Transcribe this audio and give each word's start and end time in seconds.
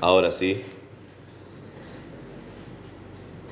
Ahora 0.00 0.32
sí. 0.32 0.62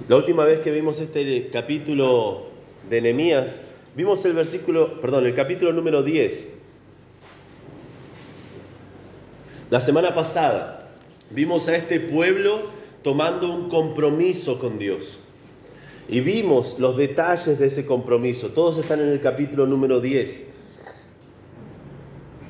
La 0.08 0.16
última 0.16 0.44
vez 0.44 0.60
que 0.60 0.70
vimos 0.70 0.98
este 0.98 1.50
capítulo 1.50 2.46
de 2.88 3.02
Nehemías, 3.02 3.56
vimos 3.94 4.24
el 4.24 4.32
versículo, 4.32 4.98
perdón, 5.02 5.26
el 5.26 5.34
capítulo 5.34 5.74
número 5.74 6.02
10. 6.02 6.48
La 9.70 9.80
semana 9.80 10.14
pasada 10.14 10.88
vimos 11.28 11.68
a 11.68 11.76
este 11.76 12.00
pueblo 12.00 12.62
tomando 13.02 13.52
un 13.52 13.68
compromiso 13.68 14.58
con 14.58 14.78
Dios. 14.78 15.20
Y 16.08 16.20
vimos 16.20 16.78
los 16.78 16.96
detalles 16.96 17.58
de 17.58 17.66
ese 17.66 17.84
compromiso. 17.84 18.48
Todos 18.48 18.78
están 18.78 19.00
en 19.00 19.08
el 19.08 19.20
capítulo 19.20 19.66
número 19.66 20.00
10. 20.00 20.44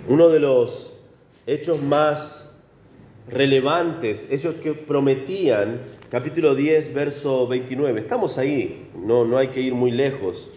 Uno 0.07 0.29
de 0.29 0.39
los 0.39 0.93
hechos 1.47 1.83
más 1.83 2.48
relevantes, 3.31 4.29
ellos 4.31 4.57
que 4.63 4.75
prometían, 4.75 5.81
capítulo 6.11 6.55
10, 6.55 6.95
verso 6.95 7.47
29. 7.47 8.01
Estamos 8.01 8.39
ahí, 8.39 8.89
no, 8.97 9.25
no 9.25 9.39
hay 9.39 9.49
que 9.49 9.61
ir 9.61 9.75
muy 9.75 9.91
lejos. 9.91 10.51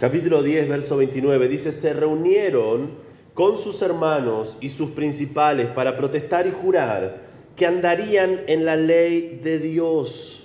Capítulo 0.00 0.42
10, 0.42 0.68
verso 0.68 0.96
29 0.96 1.48
dice, 1.48 1.72
se 1.72 1.92
reunieron 1.92 2.90
con 3.32 3.58
sus 3.58 3.82
hermanos 3.82 4.56
y 4.60 4.68
sus 4.68 4.90
principales 4.90 5.68
para 5.68 5.96
protestar 5.96 6.46
y 6.46 6.52
jurar 6.52 7.22
que 7.56 7.66
andarían 7.66 8.42
en 8.46 8.64
la 8.64 8.76
ley 8.76 9.40
de 9.42 9.58
Dios 9.58 10.44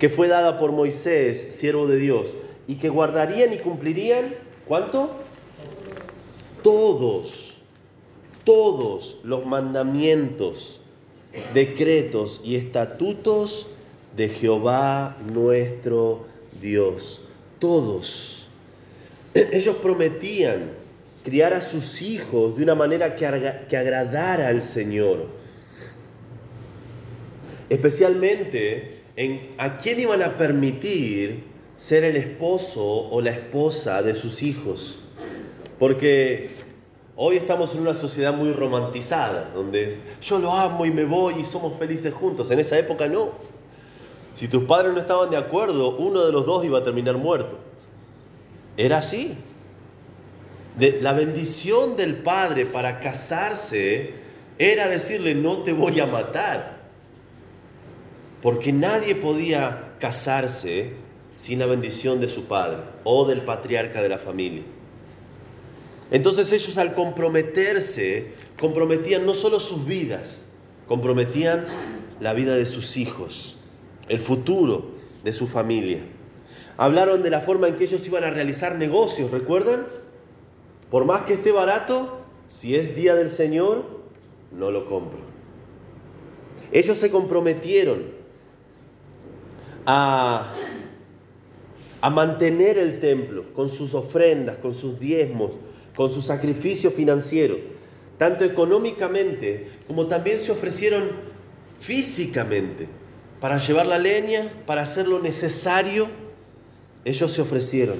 que 0.00 0.08
fue 0.08 0.28
dada 0.28 0.58
por 0.58 0.72
Moisés, 0.72 1.48
siervo 1.50 1.86
de 1.86 1.98
Dios, 1.98 2.34
y 2.66 2.76
que 2.76 2.88
guardarían 2.88 3.52
y 3.52 3.58
cumplirían, 3.58 4.34
¿cuánto? 4.66 5.10
Todos, 6.62 7.49
todos 8.44 9.18
los 9.22 9.46
mandamientos, 9.46 10.80
decretos 11.54 12.40
y 12.44 12.56
estatutos 12.56 13.68
de 14.16 14.28
Jehová 14.28 15.16
nuestro 15.32 16.26
Dios. 16.60 17.22
Todos. 17.58 18.48
Ellos 19.34 19.76
prometían 19.76 20.70
criar 21.24 21.52
a 21.52 21.60
sus 21.60 22.02
hijos 22.02 22.56
de 22.56 22.62
una 22.62 22.74
manera 22.74 23.14
que, 23.14 23.52
que 23.68 23.76
agradara 23.76 24.48
al 24.48 24.62
Señor. 24.62 25.26
Especialmente 27.68 29.00
a 29.58 29.76
quién 29.76 30.00
iban 30.00 30.22
a 30.22 30.36
permitir 30.36 31.44
ser 31.76 32.04
el 32.04 32.16
esposo 32.16 32.82
o 32.84 33.20
la 33.20 33.30
esposa 33.30 34.02
de 34.02 34.14
sus 34.14 34.42
hijos. 34.42 34.98
Porque 35.78 36.50
hoy 37.22 37.36
estamos 37.36 37.74
en 37.74 37.82
una 37.82 37.92
sociedad 37.92 38.32
muy 38.32 38.50
romantizada, 38.50 39.50
donde 39.54 39.94
yo 40.22 40.38
lo 40.38 40.54
amo 40.54 40.86
y 40.86 40.90
me 40.90 41.04
voy 41.04 41.34
y 41.40 41.44
somos 41.44 41.78
felices 41.78 42.14
juntos. 42.14 42.50
En 42.50 42.58
esa 42.58 42.78
época 42.78 43.06
no. 43.08 43.32
Si 44.32 44.48
tus 44.48 44.64
padres 44.64 44.94
no 44.94 45.00
estaban 45.00 45.28
de 45.28 45.36
acuerdo, 45.36 45.98
uno 45.98 46.24
de 46.24 46.32
los 46.32 46.46
dos 46.46 46.64
iba 46.64 46.78
a 46.78 46.82
terminar 46.82 47.18
muerto. 47.18 47.58
Era 48.78 48.98
así. 48.98 49.34
De, 50.78 51.02
la 51.02 51.12
bendición 51.12 51.94
del 51.98 52.14
padre 52.14 52.64
para 52.64 53.00
casarse 53.00 54.14
era 54.56 54.88
decirle, 54.88 55.34
no 55.34 55.58
te 55.58 55.74
voy 55.74 56.00
a 56.00 56.06
matar 56.06 56.80
porque 58.40 58.72
nadie 58.72 59.14
podía 59.14 59.92
casarse 59.98 60.94
sin 61.36 61.58
la 61.58 61.66
bendición 61.66 62.18
de 62.18 62.30
su 62.30 62.44
padre 62.44 62.78
o 63.04 63.26
del 63.26 63.42
patriarca 63.42 64.00
de 64.00 64.08
la 64.08 64.18
familia. 64.18 64.62
Entonces 66.10 66.52
ellos 66.52 66.76
al 66.78 66.94
comprometerse, 66.94 68.32
comprometían 68.58 69.26
no 69.26 69.34
solo 69.34 69.60
sus 69.60 69.86
vidas, 69.86 70.42
comprometían 70.86 71.66
la 72.20 72.34
vida 72.34 72.56
de 72.56 72.66
sus 72.66 72.96
hijos, 72.96 73.56
el 74.08 74.18
futuro 74.18 74.90
de 75.24 75.32
su 75.32 75.46
familia. 75.46 76.00
Hablaron 76.76 77.22
de 77.22 77.30
la 77.30 77.40
forma 77.40 77.68
en 77.68 77.76
que 77.76 77.84
ellos 77.84 78.06
iban 78.06 78.24
a 78.24 78.30
realizar 78.30 78.76
negocios, 78.76 79.30
¿recuerdan? 79.30 79.86
Por 80.90 81.04
más 81.04 81.22
que 81.22 81.34
esté 81.34 81.52
barato, 81.52 82.20
si 82.48 82.74
es 82.74 82.96
día 82.96 83.14
del 83.14 83.30
Señor, 83.30 83.84
no 84.50 84.70
lo 84.70 84.86
compro. 84.86 85.20
Ellos 86.72 86.98
se 86.98 87.10
comprometieron 87.10 88.04
a, 89.86 90.52
mantener 92.10 92.78
el 92.78 93.00
templo 93.00 93.52
con 93.54 93.68
sus 93.68 93.94
ofrendas, 93.94 94.56
con 94.58 94.74
sus 94.74 94.98
diezmos, 94.98 95.52
con 96.00 96.08
su 96.08 96.22
sacrificio 96.22 96.90
financiero, 96.90 97.58
tanto 98.16 98.46
económicamente 98.46 99.68
como 99.86 100.06
también 100.06 100.38
se 100.38 100.50
ofrecieron 100.50 101.10
físicamente 101.78 102.88
para 103.38 103.58
llevar 103.58 103.84
la 103.84 103.98
leña, 103.98 104.50
para 104.64 104.80
hacer 104.80 105.06
lo 105.06 105.18
necesario, 105.18 106.08
ellos 107.04 107.30
se 107.30 107.42
ofrecieron. 107.42 107.98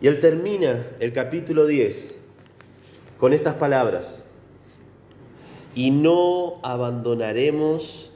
Y 0.00 0.06
él 0.06 0.18
termina 0.18 0.86
el 0.98 1.12
capítulo 1.12 1.66
10 1.66 2.16
con 3.20 3.34
estas 3.34 3.56
palabras. 3.56 4.24
Y 5.74 5.90
no 5.90 6.58
abandonaremos 6.62 8.12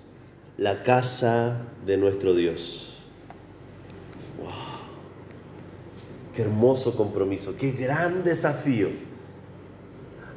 la 0.56 0.82
casa 0.82 1.60
de 1.84 1.98
nuestro 1.98 2.32
Dios. 2.32 2.87
¡Qué 6.38 6.42
hermoso 6.42 6.94
compromiso! 6.94 7.56
¡Qué 7.58 7.72
gran 7.72 8.22
desafío! 8.22 8.90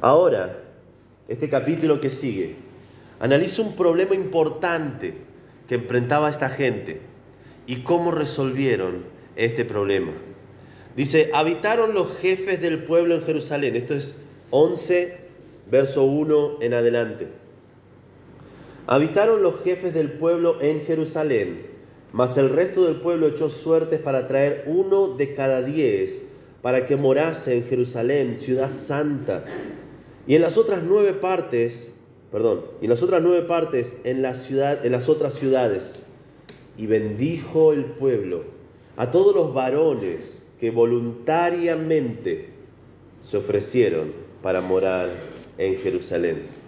Ahora, 0.00 0.64
este 1.28 1.48
capítulo 1.48 2.00
que 2.00 2.10
sigue, 2.10 2.56
analiza 3.20 3.62
un 3.62 3.76
problema 3.76 4.16
importante 4.16 5.14
que 5.68 5.76
enfrentaba 5.76 6.28
esta 6.28 6.48
gente 6.48 7.02
y 7.68 7.84
cómo 7.84 8.10
resolvieron 8.10 9.04
este 9.36 9.64
problema. 9.64 10.10
Dice, 10.96 11.30
habitaron 11.34 11.94
los 11.94 12.16
jefes 12.16 12.60
del 12.60 12.82
pueblo 12.82 13.14
en 13.14 13.22
Jerusalén. 13.22 13.76
Esto 13.76 13.94
es 13.94 14.16
11, 14.50 15.18
verso 15.70 16.02
1 16.02 16.62
en 16.62 16.74
adelante. 16.74 17.28
Habitaron 18.88 19.40
los 19.44 19.62
jefes 19.62 19.94
del 19.94 20.10
pueblo 20.10 20.60
en 20.62 20.80
Jerusalén, 20.80 21.64
mas 22.12 22.36
el 22.36 22.50
resto 22.50 22.84
del 22.84 22.96
pueblo 22.96 23.28
echó 23.28 23.48
suertes 23.48 24.00
para 24.00 24.28
traer 24.28 24.64
uno 24.66 25.08
de 25.08 25.34
cada 25.34 25.62
diez 25.62 26.24
para 26.60 26.86
que 26.86 26.96
morase 26.96 27.56
en 27.56 27.64
Jerusalén, 27.64 28.38
ciudad 28.38 28.70
santa. 28.70 29.44
Y 30.26 30.36
en 30.36 30.42
las 30.42 30.56
otras 30.56 30.82
nueve 30.86 31.12
partes, 31.12 31.92
perdón, 32.30 32.62
y 32.80 32.84
en 32.84 32.90
las 32.90 33.02
otras 33.02 33.20
nueve 33.20 33.42
partes 33.42 33.96
en 34.04 34.22
ciudad, 34.34 34.84
en 34.86 34.92
las 34.92 35.08
otras 35.08 35.34
ciudades. 35.34 36.02
Y 36.78 36.86
bendijo 36.86 37.72
el 37.72 37.84
pueblo 37.84 38.44
a 38.96 39.10
todos 39.10 39.34
los 39.34 39.52
varones 39.52 40.42
que 40.60 40.70
voluntariamente 40.70 42.50
se 43.24 43.36
ofrecieron 43.36 44.12
para 44.42 44.60
morar 44.60 45.08
en 45.58 45.76
Jerusalén 45.76 46.62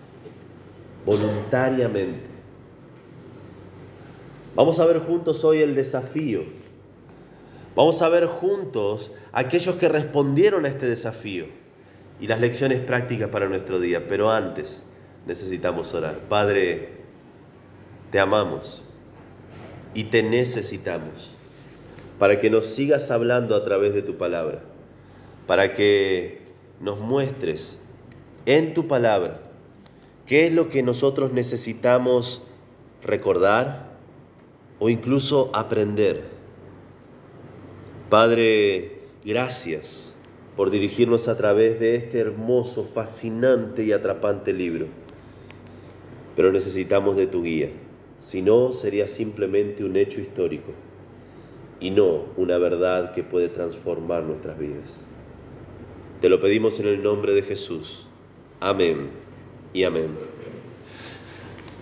voluntariamente. 1.04 2.34
Vamos 4.54 4.78
a 4.78 4.87
ver 4.87 5.00
juntos 5.00 5.44
hoy 5.44 5.62
el 5.62 5.75
desafío. 5.75 6.44
Vamos 7.75 8.03
a 8.03 8.09
ver 8.09 8.26
juntos 8.26 9.10
aquellos 9.32 9.76
que 9.76 9.88
respondieron 9.88 10.65
a 10.65 10.69
este 10.69 10.87
desafío 10.87 11.47
y 12.20 12.28
las 12.28 12.41
lecciones 12.41 12.78
prácticas 12.81 13.28
para 13.28 13.48
nuestro 13.48 13.81
día. 13.81 14.06
Pero 14.06 14.31
antes 14.31 14.84
necesitamos 15.26 15.92
orar. 15.94 16.19
Padre, 16.28 16.91
te 18.10 18.20
amamos 18.20 18.84
y 19.92 20.04
te 20.04 20.22
necesitamos 20.22 21.32
para 22.19 22.41
que 22.41 22.48
nos 22.48 22.66
sigas 22.66 23.10
hablando 23.10 23.56
a 23.56 23.65
través 23.65 23.92
de 23.92 24.03
tu 24.03 24.16
palabra, 24.16 24.62
para 25.48 25.75
que 25.75 26.42
nos 26.81 27.00
muestres 27.00 27.78
en 28.47 28.75
tu 28.75 28.86
palabra 28.86 29.41
¿Qué 30.26 30.47
es 30.47 30.53
lo 30.53 30.71
que 30.71 30.82
nosotros 30.82 31.33
necesitamos 31.33 32.41
recordar 33.03 33.84
o 34.78 34.88
incluso 34.88 35.50
aprender? 35.54 36.24
Padre, 38.10 39.00
gracias 39.24 40.12
por 40.56 40.71
dirigirnos 40.71 41.28
a 41.28 41.36
través 41.36 41.80
de 41.80 41.97
este 41.97 42.18
hermoso, 42.18 42.84
fascinante 42.84 43.84
y 43.84 43.92
atrapante 43.92 44.53
libro. 44.53 44.86
Pero 46.36 46.53
necesitamos 46.53 47.16
de 47.16 47.26
tu 47.26 47.42
guía, 47.42 47.71
si 48.18 48.42
no 48.42 48.72
sería 48.72 49.09
simplemente 49.09 49.84
un 49.84 49.97
hecho 49.97 50.21
histórico 50.21 50.72
y 51.80 51.91
no 51.91 52.24
una 52.36 52.59
verdad 52.59 53.12
que 53.15 53.22
puede 53.22 53.48
transformar 53.48 54.22
nuestras 54.22 54.59
vidas. 54.59 55.00
Te 56.20 56.28
lo 56.28 56.41
pedimos 56.41 56.80
en 56.80 56.86
el 56.86 57.03
nombre 57.03 57.34
de 57.34 57.42
Jesús. 57.42 58.06
Amén 58.60 59.10
y 59.72 59.84
amén. 59.84 60.16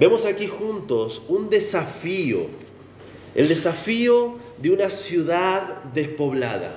Vemos 0.01 0.25
aquí 0.25 0.49
juntos 0.49 1.23
un 1.29 1.49
desafío, 1.49 2.47
el 3.35 3.49
desafío 3.49 4.39
de 4.59 4.71
una 4.71 4.91
ciudad 4.91 5.83
despoblada. 5.95 6.75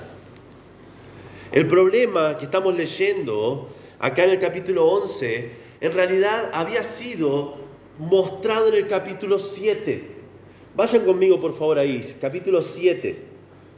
El 1.52 1.68
problema 1.68 2.38
que 2.38 2.46
estamos 2.46 2.76
leyendo 2.76 3.70
acá 4.00 4.24
en 4.24 4.32
el 4.32 4.40
capítulo 4.40 4.86
11 4.86 5.52
en 5.82 5.94
realidad 5.94 6.50
había 6.54 6.84
sido 6.84 7.56
mostrado 8.00 8.70
en 8.70 8.76
el 8.76 8.88
capítulo 8.88 9.40
7. 9.40 10.16
Vayan 10.76 11.06
conmigo 11.06 11.40
por 11.40 11.58
favor 11.58 11.80
ahí, 11.80 12.16
capítulo 12.20 12.64
7, 12.64 13.18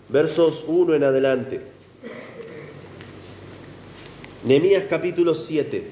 versos 0.09 0.63
1 0.67 0.95
en 0.95 1.03
adelante. 1.03 1.61
Nehemías 4.43 4.85
capítulo 4.89 5.35
7. 5.35 5.91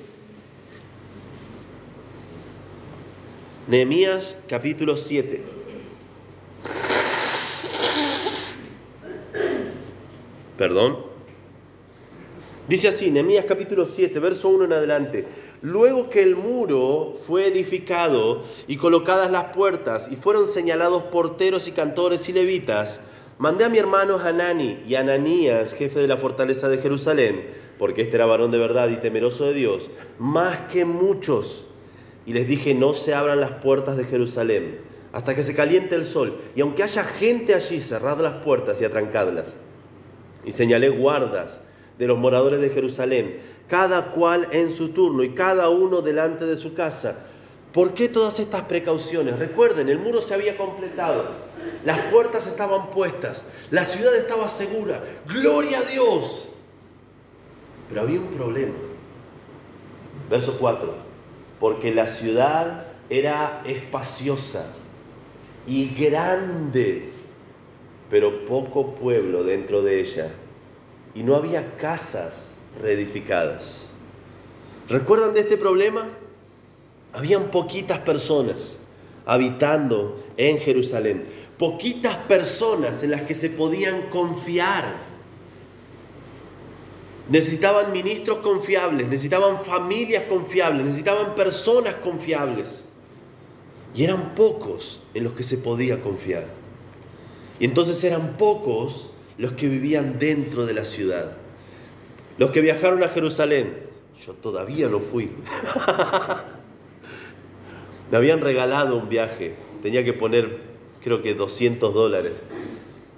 Nehemías 3.68 4.38
capítulo 4.48 4.96
7. 4.96 5.55
Perdón. 10.57 10.98
Dice 12.68 12.88
así, 12.88 13.12
Nehemías 13.12 13.46
capítulo 13.46 13.86
7, 13.86 14.19
verso 14.19 14.50
1 14.50 14.66
en 14.66 14.74
adelante. 14.74 15.28
Luego 15.62 16.10
que 16.10 16.24
el 16.24 16.36
muro 16.36 17.13
fue 17.16 17.48
edificado 17.48 18.44
y 18.68 18.78
colocadas 18.78 19.31
las 19.31 19.56
puertas 19.56 20.10
y 20.12 20.16
fueron 20.16 20.48
señalados 20.48 21.04
porteros 21.04 21.68
y 21.68 21.72
cantores 21.72 22.28
y 22.30 22.34
levitas, 22.34 23.02
mandé 23.38 23.66
a 23.66 23.69
mi 23.69 23.78
hermano 23.78 24.18
Hanani 24.18 24.80
y 24.88 24.96
Ananías, 24.96 25.74
jefe 25.74 26.00
de 26.00 26.07
la 26.07 26.18
fortaleza 26.18 26.69
de 26.69 26.80
Jerusalén, 26.80 27.48
porque 27.78 28.04
este 28.04 28.16
era 28.16 28.25
varón 28.25 28.51
de 28.51 28.58
verdad 28.58 28.90
y 28.90 28.98
temeroso 28.98 29.46
de 29.46 29.54
Dios, 29.54 29.92
más 30.18 30.62
que 30.62 30.86
muchos. 30.86 31.66
Y 32.25 32.34
les 32.34 32.48
dije, 32.48 32.74
no 32.74 32.96
se 32.96 33.13
abran 33.13 33.42
las 33.42 33.51
puertas 33.51 33.98
de 33.98 34.06
Jerusalén 34.06 34.80
hasta 35.12 35.34
que 35.34 35.44
se 35.44 35.56
caliente 35.56 35.96
el 35.96 36.04
sol. 36.04 36.40
Y 36.56 36.62
aunque 36.62 36.84
haya 36.84 37.04
gente 37.04 37.54
allí, 37.54 37.80
cerrad 37.80 38.19
las 38.19 38.44
puertas 38.44 38.81
y 38.81 38.86
atrancadlas. 38.86 39.56
Y 40.45 40.51
señalé 40.51 40.89
guardas 40.89 41.59
de 41.97 42.07
los 42.07 42.18
moradores 42.18 42.59
de 42.59 42.69
Jerusalén, 42.69 43.39
cada 43.68 44.12
cual 44.12 44.47
en 44.51 44.71
su 44.71 44.89
turno 44.89 45.24
y 45.24 45.33
cada 45.33 45.69
uno 45.69 46.01
delante 46.01 46.45
de 46.45 46.56
su 46.56 46.74
casa. 46.74 47.25
¿Por 47.74 47.94
qué 47.94 48.07
todas 48.07 48.39
estas 48.39 48.62
precauciones? 48.63 49.38
Recuerden, 49.38 49.89
el 49.89 50.00
muro 50.00 50.21
se 50.21 50.33
había 50.33 50.56
completado, 50.56 51.25
las 51.83 52.00
puertas 52.12 52.47
estaban 52.47 52.89
puestas, 52.89 53.45
la 53.69 53.83
ciudad 53.83 54.15
estaba 54.15 54.47
segura, 54.47 55.03
gloria 55.27 55.80
a 55.80 55.83
Dios. 55.83 56.50
Pero 57.89 58.01
había 58.01 58.19
un 58.19 58.27
problema. 58.27 58.74
Verso 60.30 60.57
4, 60.57 60.95
porque 61.59 61.94
la 61.94 62.07
ciudad 62.07 62.88
era 63.09 63.62
espaciosa 63.65 64.74
y 65.68 65.94
grande, 65.95 67.12
pero 68.10 68.46
poco 68.46 68.96
pueblo 68.96 69.44
dentro 69.44 69.81
de 69.81 70.00
ella 70.00 70.31
y 71.13 71.24
no 71.24 71.36
había 71.36 71.78
casas 71.78 72.52
reedificadas. 72.81 73.90
¿Recuerdan 74.90 75.34
de 75.34 75.40
este 75.42 75.57
problema? 75.57 76.07
Habían 77.13 77.50
poquitas 77.50 78.00
personas 78.00 78.78
habitando 79.25 80.24
en 80.38 80.60
Jerusalén, 80.60 81.25
poquitas 81.57 82.16
personas 82.18 83.02
en 83.02 83.12
las 83.12 83.24
que 83.24 83.34
se 83.34 83.50
podían 83.50 84.04
confiar. 84.10 84.84
Necesitaban 87.30 87.92
ministros 87.92 88.40
confiables, 88.40 89.08
necesitaban 89.08 89.60
familias 89.63 90.25
confiables, 90.30 90.84
necesitaban 90.84 91.34
personas 91.34 91.96
confiables. 91.96 92.86
Y 93.96 94.04
eran 94.04 94.36
pocos 94.36 95.01
en 95.13 95.24
los 95.24 95.34
que 95.34 95.42
se 95.42 95.58
podía 95.58 96.01
confiar. 96.01 96.46
Y 97.60 97.66
entonces 97.66 98.04
eran 98.04 98.38
pocos 98.38 99.10
los 99.38 99.54
que 99.54 99.68
vivían 99.68 100.19
dentro 100.19 100.66
de 100.66 100.74
la 100.74 100.86
ciudad. 100.86 101.38
Los 102.38 102.52
que 102.52 102.62
viajaron 102.62 103.04
a 103.04 103.07
Jerusalén, 103.07 103.88
yo 104.25 104.34
todavía 104.34 104.90
no 104.90 105.00
fui. 105.00 105.30
Me 108.12 108.18
habían 108.18 108.42
regalado 108.42 108.98
un 108.98 109.10
viaje, 109.10 109.56
tenía 109.81 110.04
que 110.04 110.13
poner 110.13 110.75
creo 111.06 111.22
que 111.22 111.36
200 111.36 111.94
dólares. 111.94 112.34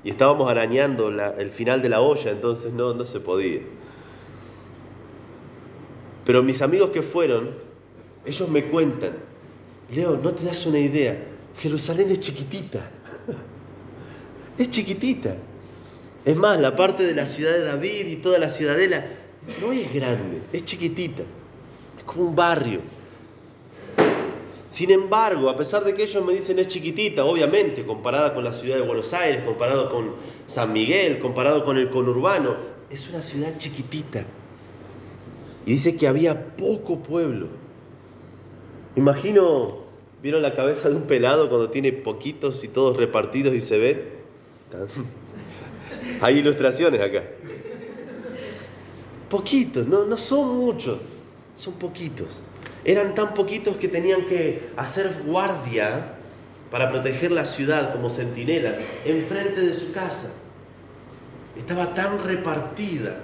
Y 0.03 0.09
estábamos 0.09 0.51
arañando 0.51 1.09
el 1.09 1.49
final 1.49 1.81
de 1.81 1.87
la 1.87 2.01
olla, 2.01 2.31
entonces 2.31 2.73
no, 2.73 2.93
no 2.93 3.05
se 3.05 3.21
podía. 3.21 3.61
Pero 6.25 6.43
mis 6.43 6.61
amigos 6.61 6.89
que 6.89 7.01
fueron, 7.01 7.51
ellos 8.25 8.49
me 8.49 8.65
cuentan, 8.65 9.13
Leo, 9.89 10.17
no 10.17 10.33
te 10.33 10.43
das 10.43 10.65
una 10.65 10.79
idea, 10.79 11.17
Jerusalén 11.57 12.11
es 12.11 12.19
chiquitita, 12.19 12.91
es 14.57 14.69
chiquitita. 14.69 15.35
Es 16.25 16.35
más, 16.35 16.59
la 16.59 16.75
parte 16.75 17.05
de 17.05 17.15
la 17.15 17.25
ciudad 17.25 17.53
de 17.53 17.63
David 17.63 18.07
y 18.07 18.15
toda 18.17 18.37
la 18.39 18.49
ciudadela 18.49 19.05
no 19.61 19.71
es 19.71 19.93
grande, 19.93 20.41
es 20.51 20.65
chiquitita, 20.65 21.23
es 21.97 22.03
como 22.03 22.27
un 22.27 22.35
barrio. 22.35 22.81
Sin 24.67 24.91
embargo, 24.91 25.49
a 25.49 25.55
pesar 25.55 25.85
de 25.85 25.93
que 25.93 26.03
ellos 26.03 26.25
me 26.25 26.33
dicen 26.33 26.59
es 26.59 26.67
chiquitita, 26.67 27.23
obviamente, 27.23 27.85
comparada 27.85 28.33
con 28.33 28.43
la 28.43 28.51
ciudad 28.51 28.75
de 28.75 28.81
Buenos 28.81 29.13
Aires, 29.13 29.43
comparado 29.45 29.89
con 29.89 30.15
San 30.45 30.73
Miguel, 30.73 31.19
comparado 31.19 31.63
con 31.63 31.77
el 31.77 31.89
conurbano, 31.89 32.57
es 32.89 33.07
una 33.09 33.21
ciudad 33.21 33.57
chiquitita. 33.57 34.25
Y 35.65 35.71
dice 35.71 35.95
que 35.95 36.07
había 36.07 36.57
poco 36.57 37.01
pueblo. 37.01 37.47
Imagino, 38.97 39.83
¿vieron 40.21 40.41
la 40.41 40.53
cabeza 40.53 40.89
de 40.89 40.95
un 40.95 41.03
pelado 41.03 41.47
cuando 41.47 41.69
tiene 41.69 41.93
poquitos 41.93 42.65
y 42.65 42.67
todos 42.67 42.97
repartidos 42.97 43.53
y 43.53 43.61
se 43.61 43.77
ven? 43.77 44.16
Hay 46.21 46.39
ilustraciones 46.39 47.01
acá. 47.01 47.23
Poquitos, 49.29 49.87
no, 49.87 50.05
no 50.05 50.17
son 50.17 50.57
muchos, 50.57 50.99
son 51.55 51.73
poquitos. 51.73 52.41
Eran 52.85 53.13
tan 53.15 53.33
poquitos 53.33 53.75
que 53.77 53.87
tenían 53.87 54.25
que 54.25 54.69
hacer 54.77 55.21
guardia 55.25 56.13
para 56.71 56.89
proteger 56.89 57.31
la 57.31 57.45
ciudad 57.45 57.93
como 57.93 58.09
centinela 58.09 58.77
enfrente 59.05 59.61
de 59.61 59.73
su 59.73 59.91
casa. 59.91 60.33
Estaba 61.57 61.93
tan 61.93 62.23
repartida 62.23 63.19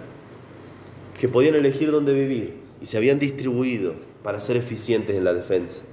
que 1.20 1.30
podían 1.30 1.56
elegir 1.56 1.92
dónde 1.92 2.14
vivir 2.14 2.56
y 2.82 2.86
se 2.86 2.98
habían 2.98 3.20
distribuido 3.20 3.96
para 4.24 4.40
ser 4.40 4.58
eficientes 4.58 5.16
en 5.16 5.24
la 5.24 5.34
defensa. 5.34 5.84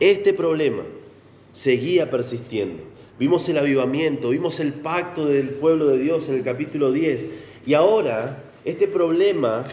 Este 0.00 0.32
problema 0.32 0.84
seguía 1.52 2.08
persistiendo 2.10 2.84
Vimos 3.18 3.48
el 3.48 3.58
avivamiento, 3.58 4.30
vimos 4.30 4.60
el 4.60 4.72
pacto 4.72 5.26
del 5.26 5.50
pueblo 5.50 5.88
de 5.88 5.98
Dios 5.98 6.28
en 6.28 6.36
el 6.36 6.44
capítulo 6.44 6.92
10. 6.92 7.26
Y 7.66 7.74
ahora 7.74 8.44
este 8.64 8.86
problema 8.86 9.64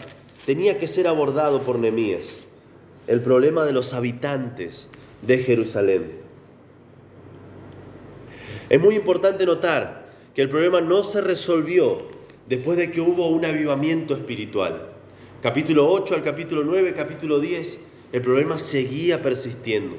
tenía 0.45 0.77
que 0.77 0.87
ser 0.87 1.07
abordado 1.07 1.61
por 1.61 1.77
Nehemías. 1.77 2.45
El 3.07 3.21
problema 3.21 3.63
de 3.63 3.73
los 3.73 3.93
habitantes 3.93 4.89
de 5.21 5.37
Jerusalén. 5.39 6.11
Es 8.67 8.81
muy 8.81 8.95
importante 8.95 9.45
notar 9.45 10.07
que 10.33 10.41
el 10.41 10.49
problema 10.49 10.81
no 10.81 11.03
se 11.03 11.21
resolvió 11.21 11.99
después 12.49 12.79
de 12.79 12.89
que 12.89 12.99
hubo 12.99 13.27
un 13.27 13.45
avivamiento 13.45 14.15
espiritual. 14.15 14.89
Capítulo 15.43 15.87
8 15.87 16.15
al 16.15 16.23
capítulo 16.23 16.63
9, 16.63 16.95
capítulo 16.95 17.39
10, 17.39 17.79
el 18.11 18.21
problema 18.21 18.57
seguía 18.57 19.21
persistiendo. 19.21 19.97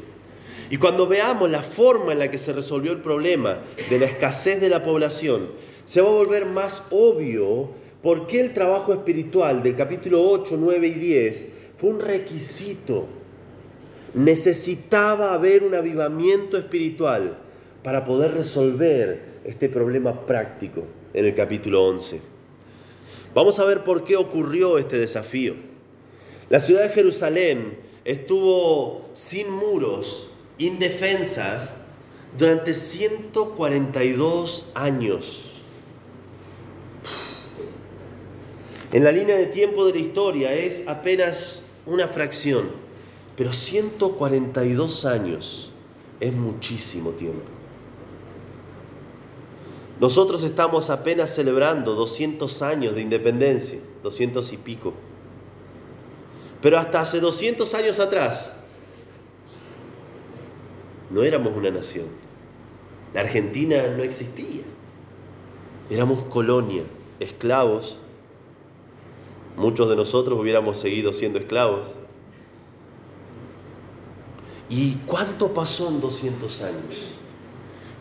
Y 0.71 0.79
cuando 0.79 1.07
veamos 1.07 1.51
la 1.51 1.63
forma 1.63 2.13
en 2.13 2.19
la 2.19 2.31
que 2.31 2.39
se 2.39 2.53
resolvió 2.53 2.93
el 2.93 3.01
problema 3.01 3.61
de 3.89 3.99
la 3.99 4.07
escasez 4.07 4.61
de 4.61 4.69
la 4.69 4.83
población, 4.83 5.49
se 5.85 6.01
va 6.01 6.09
a 6.09 6.13
volver 6.13 6.47
más 6.47 6.89
obvio 6.91 7.71
por 8.03 8.27
qué 8.27 8.41
el 8.41 8.53
trabajo 8.53 8.93
espiritual 8.93 9.63
del 9.63 9.77
capítulo 9.77 10.29
8, 10.29 10.57
9 10.59 10.87
y 10.89 10.91
10 10.91 11.49
fue 11.79 11.91
un 11.91 12.01
requisito. 12.01 13.07
Necesitaba 14.15 15.35
haber 15.35 15.63
un 15.63 15.75
avivamiento 15.75 16.57
espiritual 16.57 17.39
para 17.85 18.05
poder 18.05 18.33
resolver 18.35 19.37
este 19.45 19.69
problema 19.69 20.27
práctico 20.27 20.85
en 21.15 21.27
el 21.27 21.35
capítulo 21.35 21.85
11. 21.85 22.21
Vamos 23.35 23.59
a 23.61 23.65
ver 23.65 23.85
por 23.85 24.03
qué 24.03 24.17
ocurrió 24.17 24.79
este 24.79 24.99
desafío. 24.99 25.55
La 26.49 26.59
ciudad 26.59 26.83
de 26.83 26.89
Jerusalén 26.89 27.79
estuvo 28.05 29.09
sin 29.13 29.51
muros 29.51 30.31
indefensas 30.59 31.71
durante 32.37 32.75
142 32.75 34.73
años. 34.75 35.43
En 38.93 39.05
la 39.05 39.13
línea 39.13 39.37
de 39.37 39.47
tiempo 39.47 39.85
de 39.87 39.93
la 39.93 39.99
historia 39.99 40.53
es 40.53 40.87
apenas 40.87 41.63
una 41.87 42.09
fracción, 42.09 42.71
pero 43.37 43.53
142 43.53 45.05
años 45.05 45.73
es 46.21 46.33
muchísimo 46.33 47.11
tiempo. 47.11 47.57
Nosotros 50.01 50.43
estamos 50.45 50.91
apenas 50.91 51.35
celebrando 51.35 51.95
200 51.95 52.63
años 52.63 52.95
de 52.95 53.01
independencia, 53.01 53.81
200 54.03 54.53
y 54.53 54.57
pico. 54.59 54.93
Pero 56.61 56.79
hasta 56.79 57.01
hace 57.01 57.19
200 57.21 57.73
años 57.75 57.99
atrás, 57.99 58.53
no 61.11 61.23
éramos 61.23 61.57
una 61.57 61.71
nación. 61.71 62.07
La 63.15 63.21
Argentina 63.21 63.77
no 63.97 64.03
existía. 64.03 64.63
Éramos 65.89 66.25
colonia, 66.25 66.83
esclavos. 67.21 67.99
Muchos 69.57 69.89
de 69.89 69.97
nosotros 69.97 70.39
hubiéramos 70.39 70.79
seguido 70.79 71.13
siendo 71.13 71.39
esclavos. 71.39 71.89
¿Y 74.69 74.95
cuánto 75.07 75.55
pasó 75.55 75.89
en 75.89 76.01
200 76.01 76.63
años? 76.63 77.15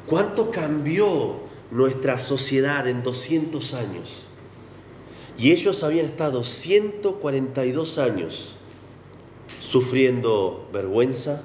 ¿Cuánto 0.08 0.52
cambió 0.52 1.38
nuestra 1.72 2.18
sociedad 2.18 2.88
en 2.88 3.04
200 3.04 3.74
años? 3.76 4.28
Y 5.38 5.52
ellos 5.52 5.84
habían 5.84 6.06
estado 6.06 6.44
142 6.44 7.98
años 7.98 8.56
sufriendo 9.60 10.68
vergüenza, 10.72 11.44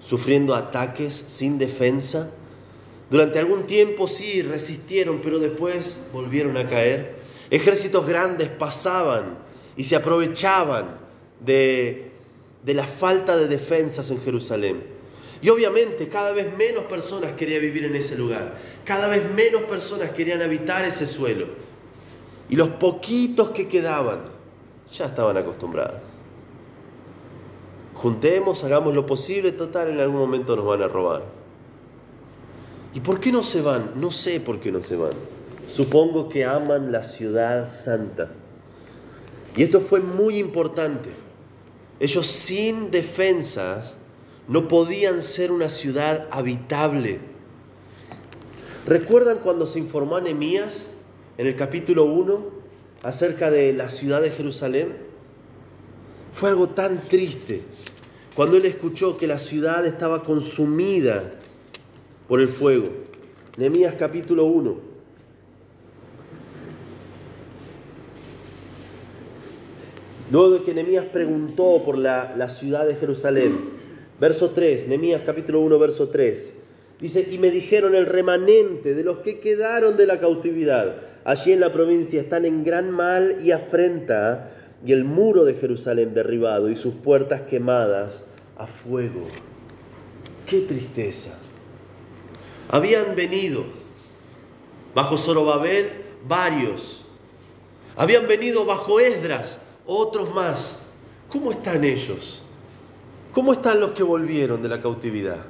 sufriendo 0.00 0.54
ataques 0.54 1.24
sin 1.26 1.58
defensa. 1.58 2.30
Durante 3.10 3.38
algún 3.38 3.66
tiempo 3.66 4.06
sí 4.06 4.42
resistieron, 4.42 5.20
pero 5.20 5.38
después 5.38 6.00
volvieron 6.12 6.56
a 6.56 6.68
caer. 6.68 7.16
Ejércitos 7.50 8.06
grandes 8.06 8.48
pasaban 8.48 9.38
y 9.76 9.84
se 9.84 9.96
aprovechaban 9.96 10.98
de, 11.40 12.12
de 12.64 12.74
la 12.74 12.86
falta 12.86 13.36
de 13.36 13.48
defensas 13.48 14.10
en 14.10 14.20
Jerusalén. 14.20 14.82
Y 15.40 15.48
obviamente 15.50 16.08
cada 16.08 16.32
vez 16.32 16.54
menos 16.56 16.84
personas 16.84 17.32
querían 17.32 17.62
vivir 17.62 17.84
en 17.84 17.94
ese 17.94 18.16
lugar, 18.16 18.58
cada 18.84 19.06
vez 19.06 19.22
menos 19.34 19.62
personas 19.62 20.10
querían 20.10 20.42
habitar 20.42 20.84
ese 20.84 21.06
suelo. 21.06 21.46
Y 22.50 22.56
los 22.56 22.70
poquitos 22.70 23.50
que 23.50 23.68
quedaban 23.68 24.24
ya 24.90 25.06
estaban 25.06 25.36
acostumbrados. 25.36 26.07
Juntemos, 27.98 28.62
hagamos 28.62 28.94
lo 28.94 29.06
posible, 29.06 29.50
total, 29.50 29.88
en 29.88 29.98
algún 29.98 30.20
momento 30.20 30.54
nos 30.54 30.64
van 30.64 30.82
a 30.82 30.86
robar. 30.88 31.24
¿Y 32.94 33.00
por 33.00 33.18
qué 33.18 33.32
no 33.32 33.42
se 33.42 33.60
van? 33.60 33.92
No 33.96 34.12
sé 34.12 34.38
por 34.38 34.60
qué 34.60 34.70
no 34.70 34.80
se 34.80 34.94
van. 34.94 35.10
Supongo 35.68 36.28
que 36.28 36.44
aman 36.44 36.92
la 36.92 37.02
ciudad 37.02 37.68
santa. 37.68 38.30
Y 39.56 39.64
esto 39.64 39.80
fue 39.80 39.98
muy 39.98 40.38
importante. 40.38 41.10
Ellos 41.98 42.26
sin 42.28 42.92
defensas 42.92 43.96
no 44.46 44.68
podían 44.68 45.20
ser 45.20 45.50
una 45.50 45.68
ciudad 45.68 46.28
habitable. 46.30 47.18
¿Recuerdan 48.86 49.38
cuando 49.38 49.66
se 49.66 49.80
informó 49.80 50.16
a 50.16 50.20
Nehemías 50.20 50.88
en 51.36 51.48
el 51.48 51.56
capítulo 51.56 52.04
1 52.04 52.44
acerca 53.02 53.50
de 53.50 53.72
la 53.72 53.88
ciudad 53.88 54.22
de 54.22 54.30
Jerusalén? 54.30 55.07
Fue 56.38 56.50
algo 56.50 56.68
tan 56.68 57.00
triste 57.00 57.62
cuando 58.36 58.58
él 58.58 58.64
escuchó 58.64 59.18
que 59.18 59.26
la 59.26 59.40
ciudad 59.40 59.84
estaba 59.84 60.22
consumida 60.22 61.30
por 62.28 62.40
el 62.40 62.46
fuego. 62.46 62.86
Nehemías 63.56 63.96
capítulo 63.96 64.44
1. 64.44 64.76
Luego 70.30 70.50
de 70.50 70.62
que 70.62 70.74
Nehemías 70.74 71.06
preguntó 71.06 71.82
por 71.84 71.98
la, 71.98 72.36
la, 72.36 72.48
ciudad 72.48 72.86
de 72.86 72.94
Jerusalén, 72.94 73.58
verso 74.20 74.50
3, 74.50 74.86
Nehemías 74.86 75.22
capítulo 75.26 75.58
1, 75.62 75.76
verso 75.76 76.08
3, 76.08 76.54
dice, 77.00 77.28
y 77.32 77.38
me 77.38 77.50
dijeron 77.50 77.96
el 77.96 78.06
remanente 78.06 78.94
de 78.94 79.02
los 79.02 79.18
que 79.18 79.40
quedaron 79.40 79.96
de 79.96 80.06
la 80.06 80.20
cautividad, 80.20 81.02
allí 81.24 81.50
en 81.50 81.58
la 81.58 81.72
provincia 81.72 82.20
están 82.20 82.44
en 82.44 82.62
gran 82.62 82.92
mal 82.92 83.38
y 83.42 83.50
afrenta, 83.50 84.52
y 84.84 84.92
el 84.92 85.04
muro 85.04 85.44
de 85.44 85.54
Jerusalén 85.54 86.14
derribado 86.14 86.70
y 86.70 86.76
sus 86.76 86.94
puertas 86.94 87.42
quemadas 87.42 88.24
a 88.56 88.66
fuego. 88.66 89.26
Qué 90.46 90.60
tristeza. 90.60 91.38
Habían 92.70 93.14
venido 93.14 93.64
bajo 94.94 95.16
Zorobabel 95.16 95.90
varios. 96.26 97.04
Habían 97.96 98.26
venido 98.28 98.64
bajo 98.64 99.00
Esdras 99.00 99.60
otros 99.86 100.32
más. 100.34 100.80
¿Cómo 101.28 101.50
están 101.50 101.84
ellos? 101.84 102.42
¿Cómo 103.32 103.52
están 103.52 103.80
los 103.80 103.92
que 103.92 104.02
volvieron 104.02 104.62
de 104.62 104.68
la 104.68 104.80
cautividad? 104.80 105.44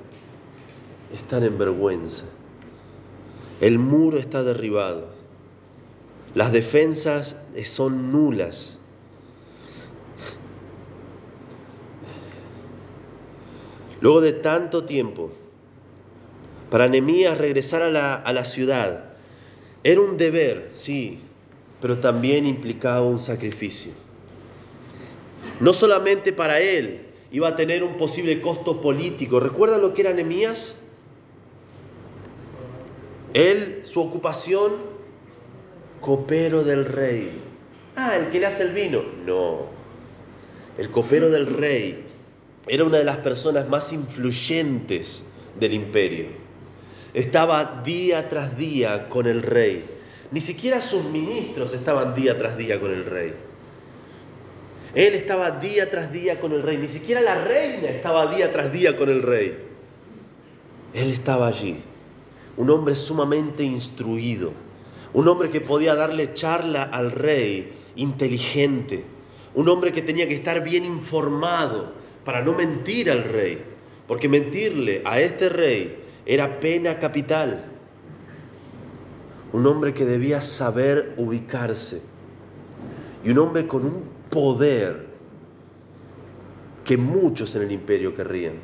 Están 1.13 1.45
en 1.45 1.59
vergüenza. 1.59 2.25
El 3.61 3.79
muro 3.79 4.19
está 4.19 4.43
derribado. 4.43 5.09
Las 6.35 6.53
defensas 6.53 7.37
son 7.65 8.13
nulas. 8.13 8.78
Luego 14.01 14.21
de 14.21 14.33
tanto 14.33 14.85
tiempo, 14.85 15.33
para 16.71 16.89
Nehemías 16.89 17.39
regresar 17.39 17.83
a 17.83 17.91
la, 17.91 18.15
a 18.15 18.33
la 18.33 18.45
ciudad 18.45 19.09
era 19.83 20.01
un 20.01 20.17
deber, 20.17 20.69
sí, 20.73 21.21
pero 21.81 21.99
también 21.99 22.47
implicaba 22.47 23.03
un 23.03 23.19
sacrificio. 23.19 23.93
No 25.61 25.73
solamente 25.73 26.33
para 26.33 26.61
él 26.61 27.07
iba 27.31 27.49
a 27.49 27.57
tener 27.57 27.83
un 27.83 27.97
posible 27.97 28.41
costo 28.41 28.81
político. 28.81 29.41
¿Recuerdan 29.41 29.83
lo 29.83 29.95
que 29.95 30.03
era 30.03 30.13
Nehemías? 30.13 30.77
Él, 33.35 33.83
su 33.85 34.01
ocupación, 34.01 34.77
copero 36.01 36.65
del 36.65 36.87
rey. 36.87 37.31
Ah, 37.97 38.17
el 38.17 38.31
que 38.31 38.41
le 38.41 38.47
hace 38.47 38.63
el 38.63 38.73
vino. 38.73 39.03
No, 39.25 39.67
el 40.79 40.91
copero 40.91 41.31
del 41.31 41.47
rey 41.47 42.05
era 42.69 42.85
una 42.85 42.99
de 42.99 43.05
las 43.05 43.19
personas 43.19 43.69
más 43.69 43.93
influyentes 43.93 45.25
del 45.59 45.73
imperio. 45.73 46.27
Estaba 47.15 47.83
día 47.85 48.29
tras 48.29 48.57
día 48.57 49.09
con 49.09 49.27
el 49.27 49.43
rey. 49.43 49.85
Ni 50.31 50.41
siquiera 50.41 50.81
sus 50.81 51.05
ministros 51.05 51.73
estaban 51.73 52.15
día 52.15 52.39
tras 52.39 52.57
día 52.57 52.79
con 52.79 52.93
el 52.93 53.05
rey. 53.05 53.33
Él 54.95 55.15
estaba 55.15 55.51
día 55.53 55.91
tras 55.91 56.13
día 56.13 56.41
con 56.41 56.53
el 56.53 56.63
rey. 56.63 56.77
Ni 56.77 56.89
siquiera 56.89 57.21
la 57.21 57.37
reina 57.37 57.89
estaba 57.89 58.27
día 58.35 58.53
tras 58.53 58.73
día 58.73 58.97
con 58.97 59.09
el 59.09 59.23
rey. 59.23 59.57
Él 60.93 61.11
estaba 61.11 61.49
allí. 61.49 61.79
Un 62.57 62.71
hombre 62.71 62.95
sumamente 62.95 63.63
instruido. 63.63 64.53
Un 65.15 65.29
hombre 65.29 65.51
que 65.51 65.61
podía 65.61 65.95
darle 65.95 66.35
charla 66.35 66.83
al 66.83 67.13
rey, 67.13 67.73
inteligente. 67.97 69.05
Un 69.55 69.69
hombre 69.69 69.93
que 69.93 70.03
tenía 70.03 70.29
que 70.29 70.35
estar 70.35 70.63
bien 70.63 70.85
informado 70.85 71.93
para 72.29 72.43
no 72.43 72.53
mentir 72.53 73.11
al 73.11 73.25
rey, 73.25 73.59
porque 74.07 74.29
mentirle 74.29 75.01
a 75.07 75.19
este 75.19 75.49
rey 75.49 75.97
era 76.27 76.61
pena 76.61 76.99
capital. 76.99 77.65
Un 79.55 79.67
hombre 79.67 79.95
que 79.95 80.05
debía 80.05 80.43
saber 80.43 81.15
ubicarse 81.17 82.03
y 83.25 83.31
un 83.31 83.39
hombre 83.39 83.67
con 83.67 83.87
un 83.87 84.03
poder 84.29 85.07
que 86.85 86.99
muchos 86.99 87.55
en 87.55 87.63
el 87.63 87.73
imperio 87.73 88.15
querrían. 88.15 88.57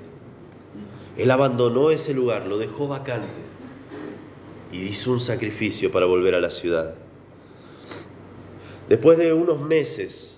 Él 1.17 1.31
abandonó 1.31 1.89
ese 1.89 2.13
lugar, 2.13 2.47
lo 2.47 2.59
dejó 2.59 2.87
vacante 2.87 3.29
y 4.73 4.83
hizo 4.83 5.11
un 5.11 5.21
sacrificio 5.21 5.91
para 5.91 6.05
volver 6.05 6.35
a 6.35 6.41
la 6.41 6.51
ciudad. 6.51 6.97
Después 8.91 9.17
de 9.17 9.33
unos 9.33 9.59
meses, 9.63 10.34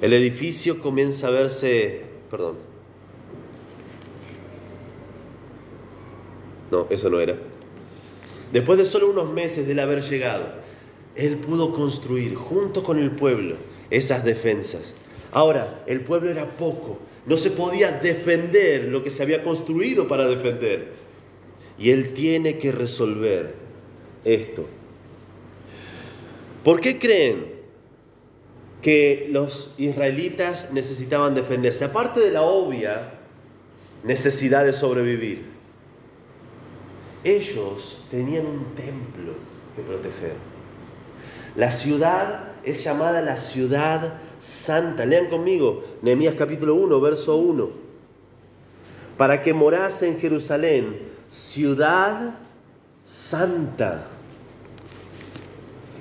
el 0.00 0.12
edificio 0.12 0.80
comienza 0.80 1.28
a 1.28 1.30
verse, 1.30 2.02
perdón. 2.30 2.56
No, 6.70 6.86
eso 6.90 7.10
no 7.10 7.20
era. 7.20 7.36
Después 8.52 8.78
de 8.78 8.84
solo 8.84 9.10
unos 9.10 9.32
meses 9.32 9.66
de 9.66 9.80
haber 9.80 10.02
llegado, 10.02 10.46
él 11.16 11.36
pudo 11.38 11.72
construir 11.72 12.34
junto 12.34 12.82
con 12.82 12.98
el 12.98 13.10
pueblo 13.10 13.56
esas 13.90 14.24
defensas. 14.24 14.94
Ahora, 15.32 15.84
el 15.86 16.00
pueblo 16.00 16.30
era 16.30 16.56
poco, 16.56 16.98
no 17.26 17.36
se 17.36 17.50
podía 17.50 17.92
defender 17.92 18.84
lo 18.84 19.04
que 19.04 19.10
se 19.10 19.22
había 19.22 19.42
construido 19.42 20.08
para 20.08 20.26
defender. 20.26 20.92
Y 21.78 21.90
él 21.90 22.12
tiene 22.14 22.58
que 22.58 22.72
resolver 22.72 23.54
esto. 24.24 24.66
¿Por 26.64 26.80
qué 26.80 26.98
creen 26.98 27.59
que 28.82 29.28
los 29.30 29.72
israelitas 29.76 30.70
necesitaban 30.72 31.34
defenderse, 31.34 31.84
aparte 31.84 32.20
de 32.20 32.30
la 32.30 32.42
obvia 32.42 33.14
necesidad 34.02 34.64
de 34.64 34.72
sobrevivir. 34.72 35.44
Ellos 37.22 38.04
tenían 38.10 38.46
un 38.46 38.74
templo 38.74 39.34
que 39.76 39.82
proteger. 39.82 40.34
La 41.56 41.70
ciudad 41.70 42.52
es 42.64 42.82
llamada 42.82 43.20
la 43.20 43.36
ciudad 43.36 44.14
santa. 44.38 45.04
Lean 45.04 45.28
conmigo 45.28 45.84
Nehemías 46.00 46.34
capítulo 46.34 46.74
1, 46.76 47.00
verso 47.00 47.36
1. 47.36 47.70
Para 49.18 49.42
que 49.42 49.52
morase 49.52 50.08
en 50.08 50.18
Jerusalén, 50.18 50.98
ciudad 51.28 52.38
santa. 53.02 54.06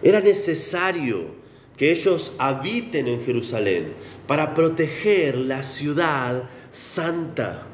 Era 0.02 0.22
necesario 0.22 1.39
que 1.80 1.94
ellos 1.94 2.34
habiten 2.38 3.08
en 3.08 3.24
Jerusalén 3.24 3.94
para 4.28 4.54
proteger 4.54 5.38
la 5.38 5.64
ciudad 5.64 6.50
santa. 6.72 7.66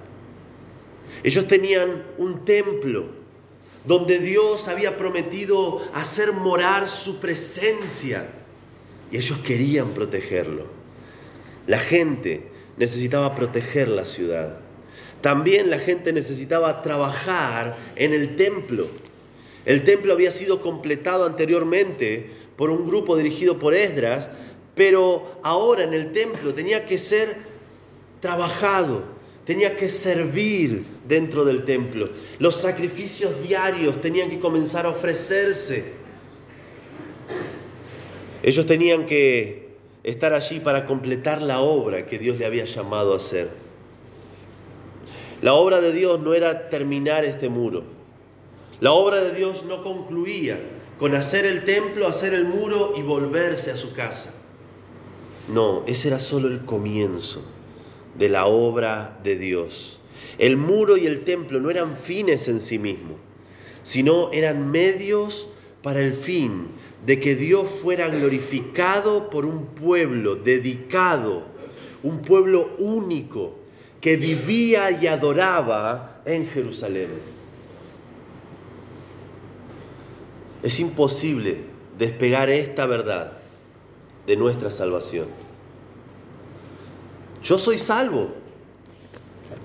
Ellos 1.23 1.47
tenían 1.47 2.03
un 2.19 2.45
templo 2.45 3.07
donde 3.83 4.19
Dios 4.19 4.67
había 4.67 4.95
prometido 4.95 5.81
hacer 5.91 6.33
morar 6.33 6.87
su 6.87 7.19
presencia 7.19 8.29
y 9.09 9.17
ellos 9.17 9.39
querían 9.39 9.89
protegerlo. 9.89 10.67
La 11.65 11.79
gente 11.79 12.51
necesitaba 12.77 13.33
proteger 13.33 13.87
la 13.87 14.05
ciudad. 14.05 14.59
También 15.21 15.71
la 15.71 15.79
gente 15.79 16.13
necesitaba 16.13 16.83
trabajar 16.83 17.75
en 17.95 18.13
el 18.13 18.35
templo. 18.35 18.87
El 19.65 19.83
templo 19.83 20.13
había 20.13 20.31
sido 20.31 20.61
completado 20.61 21.25
anteriormente 21.25 22.29
por 22.55 22.69
un 22.69 22.87
grupo 22.87 23.17
dirigido 23.17 23.57
por 23.57 23.73
Esdras, 23.73 24.29
pero 24.75 25.39
ahora 25.41 25.83
en 25.83 25.93
el 25.93 26.11
templo 26.11 26.53
tenía 26.53 26.85
que 26.85 26.97
ser 26.97 27.35
trabajado, 28.19 29.03
tenía 29.43 29.75
que 29.75 29.89
servir 29.89 30.85
dentro 31.07 31.45
del 31.45 31.63
templo. 31.65 32.09
Los 32.39 32.55
sacrificios 32.55 33.41
diarios 33.41 33.99
tenían 34.01 34.29
que 34.29 34.39
comenzar 34.39 34.85
a 34.85 34.89
ofrecerse. 34.89 35.85
Ellos 38.43 38.65
tenían 38.67 39.07
que 39.07 39.69
estar 40.03 40.33
allí 40.33 40.59
para 40.59 40.85
completar 40.85 41.41
la 41.41 41.61
obra 41.61 42.05
que 42.05 42.19
Dios 42.19 42.37
le 42.37 42.45
había 42.45 42.65
llamado 42.65 43.13
a 43.13 43.17
hacer. 43.17 43.49
La 45.41 45.55
obra 45.55 45.81
de 45.81 45.91
Dios 45.91 46.19
no 46.19 46.35
era 46.35 46.69
terminar 46.69 47.25
este 47.25 47.49
muro. 47.49 47.94
La 48.81 48.91
obra 48.91 49.21
de 49.21 49.33
Dios 49.33 49.65
no 49.65 49.83
concluía 49.83 50.59
con 50.99 51.15
hacer 51.15 51.45
el 51.45 51.63
templo, 51.63 52.07
hacer 52.07 52.33
el 52.33 52.45
muro 52.45 52.93
y 52.97 53.01
volverse 53.01 53.71
a 53.71 53.75
su 53.75 53.93
casa. 53.93 54.33
No, 55.47 55.83
ese 55.87 56.09
era 56.09 56.19
solo 56.19 56.47
el 56.47 56.65
comienzo 56.65 57.43
de 58.17 58.29
la 58.29 58.47
obra 58.47 59.19
de 59.23 59.37
Dios. 59.37 59.99
El 60.37 60.57
muro 60.57 60.97
y 60.97 61.05
el 61.05 61.23
templo 61.23 61.59
no 61.59 61.69
eran 61.69 61.95
fines 61.95 62.47
en 62.47 62.59
sí 62.59 62.79
mismos, 62.79 63.17
sino 63.83 64.31
eran 64.31 64.69
medios 64.69 65.47
para 65.81 66.01
el 66.01 66.13
fin 66.13 66.67
de 67.05 67.19
que 67.19 67.35
Dios 67.35 67.69
fuera 67.69 68.09
glorificado 68.09 69.29
por 69.29 69.45
un 69.45 69.67
pueblo 69.67 70.35
dedicado, 70.35 71.43
un 72.03 72.21
pueblo 72.21 72.71
único 72.79 73.55
que 74.01 74.17
vivía 74.17 74.91
y 74.91 75.07
adoraba 75.07 76.21
en 76.25 76.47
Jerusalén. 76.47 77.34
Es 80.65 80.79
imposible 80.79 81.59
despegar 81.95 82.49
esta 82.49 82.87
verdad 82.87 83.33
de 84.25 84.35
nuestra 84.35 84.71
salvación. 84.71 85.27
Yo 87.43 87.59
soy 87.59 87.77
salvo. 87.77 88.29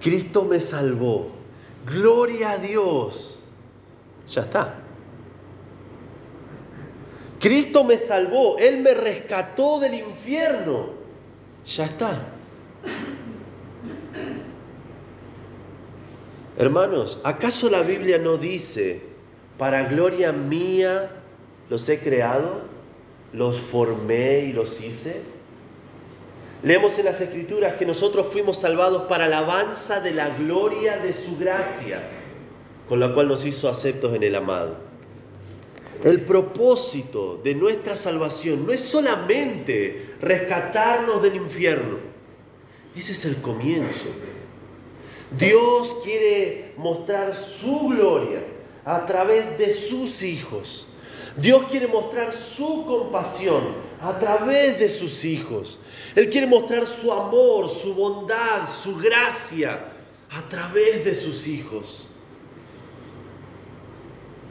Cristo 0.02 0.44
me 0.44 0.60
salvó. 0.60 1.30
Gloria 1.86 2.50
a 2.50 2.58
Dios. 2.58 3.42
Ya 4.28 4.42
está. 4.42 4.74
Cristo 7.40 7.82
me 7.82 7.96
salvó. 7.96 8.58
Él 8.58 8.82
me 8.82 8.92
rescató 8.92 9.80
del 9.80 9.94
infierno. 9.94 10.90
Ya 11.64 11.86
está. 11.86 12.28
Hermanos, 16.58 17.20
¿acaso 17.24 17.70
la 17.70 17.80
Biblia 17.80 18.18
no 18.18 18.36
dice, 18.36 19.09
para 19.60 19.82
gloria 19.82 20.32
mía 20.32 21.10
los 21.68 21.86
he 21.90 22.00
creado, 22.00 22.62
los 23.34 23.60
formé 23.60 24.46
y 24.46 24.54
los 24.54 24.80
hice? 24.80 25.20
Leemos 26.62 26.98
en 26.98 27.04
las 27.04 27.20
Escrituras 27.20 27.74
que 27.74 27.84
nosotros 27.84 28.26
fuimos 28.26 28.58
salvados 28.58 29.02
para 29.02 29.26
alabanza 29.26 30.00
de 30.00 30.12
la 30.12 30.30
gloria 30.30 30.96
de 30.96 31.12
su 31.12 31.36
gracia, 31.36 32.08
con 32.88 33.00
la 33.00 33.12
cual 33.12 33.28
nos 33.28 33.44
hizo 33.44 33.68
aceptos 33.68 34.14
en 34.14 34.22
el 34.22 34.34
amado. 34.34 34.78
El 36.04 36.22
propósito 36.22 37.38
de 37.44 37.54
nuestra 37.54 37.96
salvación 37.96 38.64
no 38.64 38.72
es 38.72 38.80
solamente 38.80 40.14
rescatarnos 40.22 41.22
del 41.22 41.36
infierno, 41.36 41.98
ese 42.96 43.12
es 43.12 43.26
el 43.26 43.36
comienzo. 43.42 44.06
Dios 45.38 45.96
quiere 46.02 46.72
mostrar 46.78 47.34
su 47.34 47.88
gloria 47.88 48.49
a 48.84 49.06
través 49.06 49.58
de 49.58 49.72
sus 49.72 50.22
hijos. 50.22 50.86
Dios 51.36 51.64
quiere 51.70 51.86
mostrar 51.86 52.32
su 52.32 52.84
compasión 52.86 53.62
a 54.00 54.18
través 54.18 54.78
de 54.78 54.88
sus 54.88 55.24
hijos. 55.24 55.78
Él 56.14 56.28
quiere 56.28 56.46
mostrar 56.46 56.86
su 56.86 57.12
amor, 57.12 57.68
su 57.68 57.94
bondad, 57.94 58.66
su 58.66 58.96
gracia 58.96 59.92
a 60.30 60.48
través 60.48 61.04
de 61.04 61.14
sus 61.14 61.46
hijos. 61.46 62.08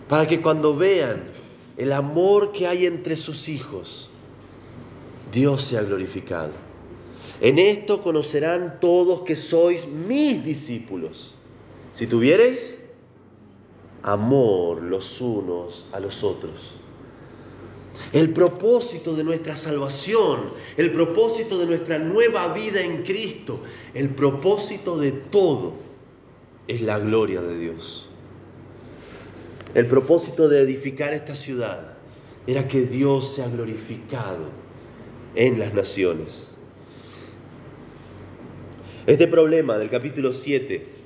Para 0.07 0.27
que 0.27 0.41
cuando 0.41 0.75
vean 0.75 1.31
el 1.77 1.91
amor 1.91 2.51
que 2.51 2.67
hay 2.67 2.85
entre 2.85 3.15
sus 3.15 3.49
hijos, 3.49 4.09
Dios 5.31 5.63
sea 5.63 5.81
glorificado. 5.83 6.51
En 7.41 7.59
esto 7.59 8.01
conocerán 8.01 8.79
todos 8.81 9.21
que 9.21 9.35
sois 9.35 9.87
mis 9.87 10.43
discípulos. 10.43 11.35
Si 11.91 12.07
tuviereis 12.07 12.78
amor 14.03 14.81
los 14.81 15.21
unos 15.21 15.85
a 15.91 15.99
los 15.99 16.23
otros. 16.23 16.75
El 18.13 18.31
propósito 18.33 19.15
de 19.15 19.23
nuestra 19.23 19.55
salvación, 19.55 20.51
el 20.77 20.91
propósito 20.91 21.59
de 21.59 21.65
nuestra 21.65 21.99
nueva 21.99 22.53
vida 22.53 22.81
en 22.81 23.03
Cristo, 23.03 23.59
el 23.93 24.09
propósito 24.09 24.97
de 24.97 25.11
todo 25.11 25.73
es 26.67 26.81
la 26.81 26.97
gloria 26.97 27.41
de 27.41 27.57
Dios. 27.57 28.09
El 29.75 29.85
propósito 29.87 30.49
de 30.49 30.61
edificar 30.61 31.13
esta 31.13 31.35
ciudad 31.35 31.97
era 32.47 32.67
que 32.67 32.81
Dios 32.81 33.35
sea 33.35 33.47
glorificado 33.47 34.49
en 35.35 35.59
las 35.59 35.73
naciones. 35.73 36.47
Este 39.05 39.27
problema 39.27 39.77
del 39.77 39.89
capítulo 39.89 40.33
7, 40.33 40.98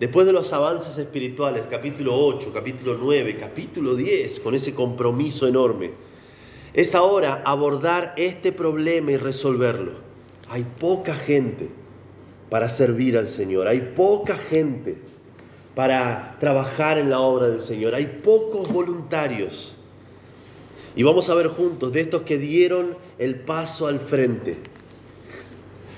después 0.00 0.26
de 0.26 0.32
los 0.32 0.52
avances 0.54 0.96
espirituales, 0.96 1.64
capítulo 1.70 2.16
8, 2.16 2.50
capítulo 2.52 2.96
9, 2.98 3.36
capítulo 3.36 3.94
10, 3.94 4.40
con 4.40 4.54
ese 4.54 4.74
compromiso 4.74 5.46
enorme, 5.46 5.90
es 6.72 6.94
ahora 6.94 7.42
abordar 7.44 8.14
este 8.16 8.50
problema 8.50 9.12
y 9.12 9.18
resolverlo. 9.18 9.92
Hay 10.48 10.64
poca 10.64 11.14
gente 11.14 11.68
para 12.48 12.70
servir 12.70 13.18
al 13.18 13.28
Señor, 13.28 13.68
hay 13.68 13.92
poca 13.94 14.36
gente 14.38 14.96
para 15.74 16.36
trabajar 16.40 16.98
en 16.98 17.10
la 17.10 17.20
obra 17.20 17.50
del 17.50 17.60
Señor, 17.60 17.94
hay 17.94 18.20
pocos 18.24 18.72
voluntarios. 18.72 19.76
Y 20.96 21.02
vamos 21.02 21.28
a 21.28 21.34
ver 21.34 21.48
juntos 21.48 21.92
de 21.92 22.00
estos 22.00 22.22
que 22.22 22.38
dieron 22.38 22.96
el 23.18 23.36
paso 23.36 23.86
al 23.86 24.00
frente. 24.00 24.56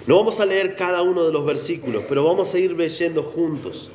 No 0.06 0.16
vamos 0.16 0.40
a 0.40 0.46
leer 0.46 0.74
cada 0.74 1.02
uno 1.02 1.24
de 1.24 1.32
los 1.32 1.44
versículos, 1.44 2.04
pero 2.08 2.24
vamos 2.24 2.52
a 2.54 2.58
ir 2.58 2.72
leyendo 2.72 3.22
juntos 3.22 3.90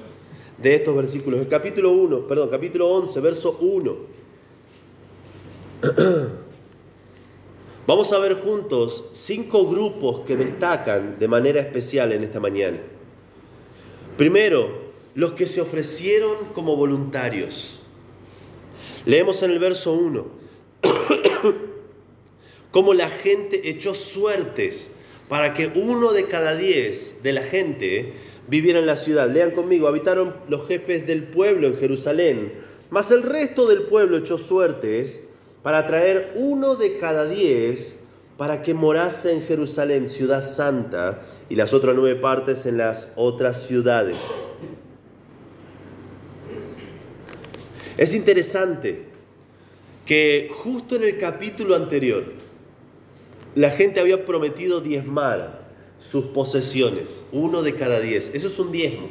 de 0.57 0.75
estos 0.75 0.95
versículos. 0.95 1.41
El 1.41 1.49
capítulo 1.49 1.91
1, 1.91 2.27
perdón, 2.27 2.49
capítulo 2.49 2.87
11, 2.87 3.19
verso 3.19 3.57
1. 3.59 3.95
Vamos 7.85 8.11
a 8.11 8.19
ver 8.19 8.41
juntos 8.41 9.05
cinco 9.13 9.65
grupos 9.65 10.25
que 10.25 10.35
destacan 10.35 11.17
de 11.17 11.27
manera 11.27 11.61
especial 11.61 12.11
en 12.11 12.23
esta 12.23 12.41
mañana. 12.41 12.79
Primero, 14.17 14.87
los 15.15 15.33
que 15.33 15.47
se 15.47 15.61
ofrecieron 15.61 16.47
como 16.53 16.75
voluntarios. 16.75 17.83
Leemos 19.05 19.41
en 19.41 19.51
el 19.51 19.59
verso 19.59 19.93
1 19.93 20.27
cómo 22.71 22.93
la 22.93 23.09
gente 23.09 23.69
echó 23.69 23.95
suertes 23.95 24.91
para 25.27 25.53
que 25.53 25.71
uno 25.75 26.13
de 26.13 26.25
cada 26.25 26.55
diez 26.55 27.17
de 27.23 27.33
la 27.33 27.41
gente 27.41 28.13
viviera 28.47 28.79
en 28.79 28.85
la 28.85 28.95
ciudad. 28.95 29.29
Lean 29.29 29.51
conmigo, 29.51 29.87
habitaron 29.87 30.35
los 30.47 30.67
jefes 30.67 31.05
del 31.05 31.23
pueblo 31.23 31.67
en 31.67 31.77
Jerusalén, 31.77 32.53
mas 32.89 33.11
el 33.11 33.23
resto 33.23 33.67
del 33.67 33.83
pueblo 33.83 34.17
echó 34.17 34.37
suertes 34.37 35.21
para 35.63 35.85
traer 35.87 36.31
uno 36.35 36.75
de 36.75 36.97
cada 36.97 37.25
diez 37.25 37.99
para 38.37 38.61
que 38.61 38.73
morase 38.73 39.33
en 39.33 39.41
Jerusalén, 39.41 40.09
ciudad 40.09 40.47
santa, 40.47 41.21
y 41.49 41.55
las 41.55 41.73
otras 41.73 41.95
nueve 41.95 42.19
partes 42.19 42.65
en 42.65 42.77
las 42.77 43.11
otras 43.15 43.63
ciudades. 43.63 44.17
Es 47.97 48.13
interesante 48.13 49.05
que 50.05 50.49
justo 50.51 50.95
en 50.95 51.03
el 51.03 51.17
capítulo 51.17 51.75
anterior 51.75 52.25
la 53.57 53.71
gente 53.71 53.99
había 53.99 54.23
prometido 54.23 54.81
diezmar 54.81 55.67
sus 55.97 56.25
posesiones, 56.25 57.21
uno 57.31 57.63
de 57.63 57.73
cada 57.73 57.99
diez. 57.99 58.29
Eso 58.35 58.49
es 58.49 58.59
un 58.59 58.71
diezmo. 58.71 59.09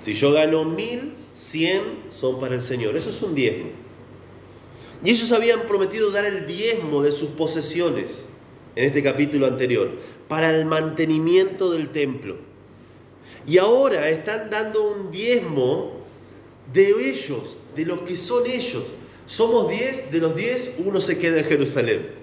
Si 0.00 0.14
yo 0.14 0.32
gano 0.32 0.64
mil, 0.64 1.12
cien 1.34 1.82
son 2.08 2.40
para 2.40 2.56
el 2.56 2.60
Señor. 2.60 2.96
Eso 2.96 3.10
es 3.10 3.22
un 3.22 3.36
diezmo. 3.36 3.68
Y 5.04 5.10
ellos 5.10 5.30
habían 5.30 5.68
prometido 5.68 6.10
dar 6.10 6.24
el 6.24 6.48
diezmo 6.48 7.00
de 7.00 7.12
sus 7.12 7.28
posesiones 7.28 8.26
en 8.74 8.86
este 8.86 9.04
capítulo 9.04 9.46
anterior 9.46 9.92
para 10.26 10.52
el 10.52 10.64
mantenimiento 10.64 11.70
del 11.70 11.90
templo. 11.90 12.38
Y 13.46 13.58
ahora 13.58 14.10
están 14.10 14.50
dando 14.50 14.82
un 14.82 15.12
diezmo 15.12 15.92
de 16.72 16.88
ellos, 17.08 17.60
de 17.76 17.86
los 17.86 18.00
que 18.00 18.16
son 18.16 18.48
ellos. 18.48 18.96
Somos 19.26 19.70
diez, 19.70 20.10
de 20.10 20.18
los 20.18 20.34
diez 20.34 20.74
uno 20.84 21.00
se 21.00 21.18
queda 21.18 21.38
en 21.38 21.44
Jerusalén. 21.44 22.17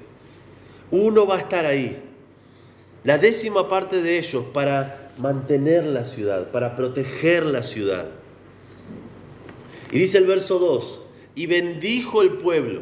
Uno 0.92 1.26
va 1.26 1.36
a 1.36 1.40
estar 1.40 1.66
ahí. 1.66 2.02
La 3.04 3.18
décima 3.18 3.70
parte 3.70 4.02
de 4.02 4.18
ellos 4.18 4.44
para 4.54 5.12
mantener 5.18 5.86
la 5.86 6.06
ciudad, 6.06 6.52
para 6.52 6.76
proteger 6.76 7.46
la 7.46 7.64
ciudad. 7.64 8.08
Y 9.92 10.00
dice 10.00 10.18
el 10.18 10.26
verso 10.26 10.60
2, 10.60 11.02
y 11.36 11.48
bendijo 11.48 12.22
el 12.22 12.38
pueblo 12.38 12.82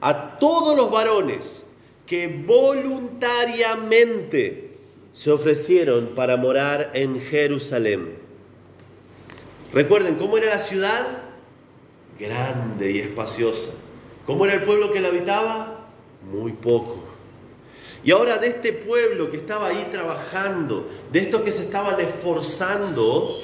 a 0.00 0.38
todos 0.38 0.76
los 0.76 0.90
varones 0.90 1.62
que 2.06 2.26
voluntariamente 2.26 4.72
se 5.12 5.30
ofrecieron 5.30 6.14
para 6.16 6.36
morar 6.36 6.90
en 6.94 7.20
Jerusalén. 7.20 8.16
Recuerden, 9.72 10.16
¿cómo 10.16 10.36
era 10.36 10.50
la 10.50 10.58
ciudad? 10.58 11.06
Grande 12.18 12.90
y 12.92 12.98
espaciosa. 12.98 13.70
¿Cómo 14.26 14.44
era 14.44 14.54
el 14.54 14.62
pueblo 14.62 14.90
que 14.90 15.00
la 15.00 15.08
habitaba? 15.08 15.86
Muy 16.30 16.52
poco. 16.52 17.11
Y 18.04 18.10
ahora 18.10 18.38
de 18.38 18.48
este 18.48 18.72
pueblo 18.72 19.30
que 19.30 19.36
estaba 19.36 19.68
ahí 19.68 19.88
trabajando, 19.92 20.88
de 21.12 21.20
estos 21.20 21.42
que 21.42 21.52
se 21.52 21.64
estaban 21.64 22.00
esforzando, 22.00 23.40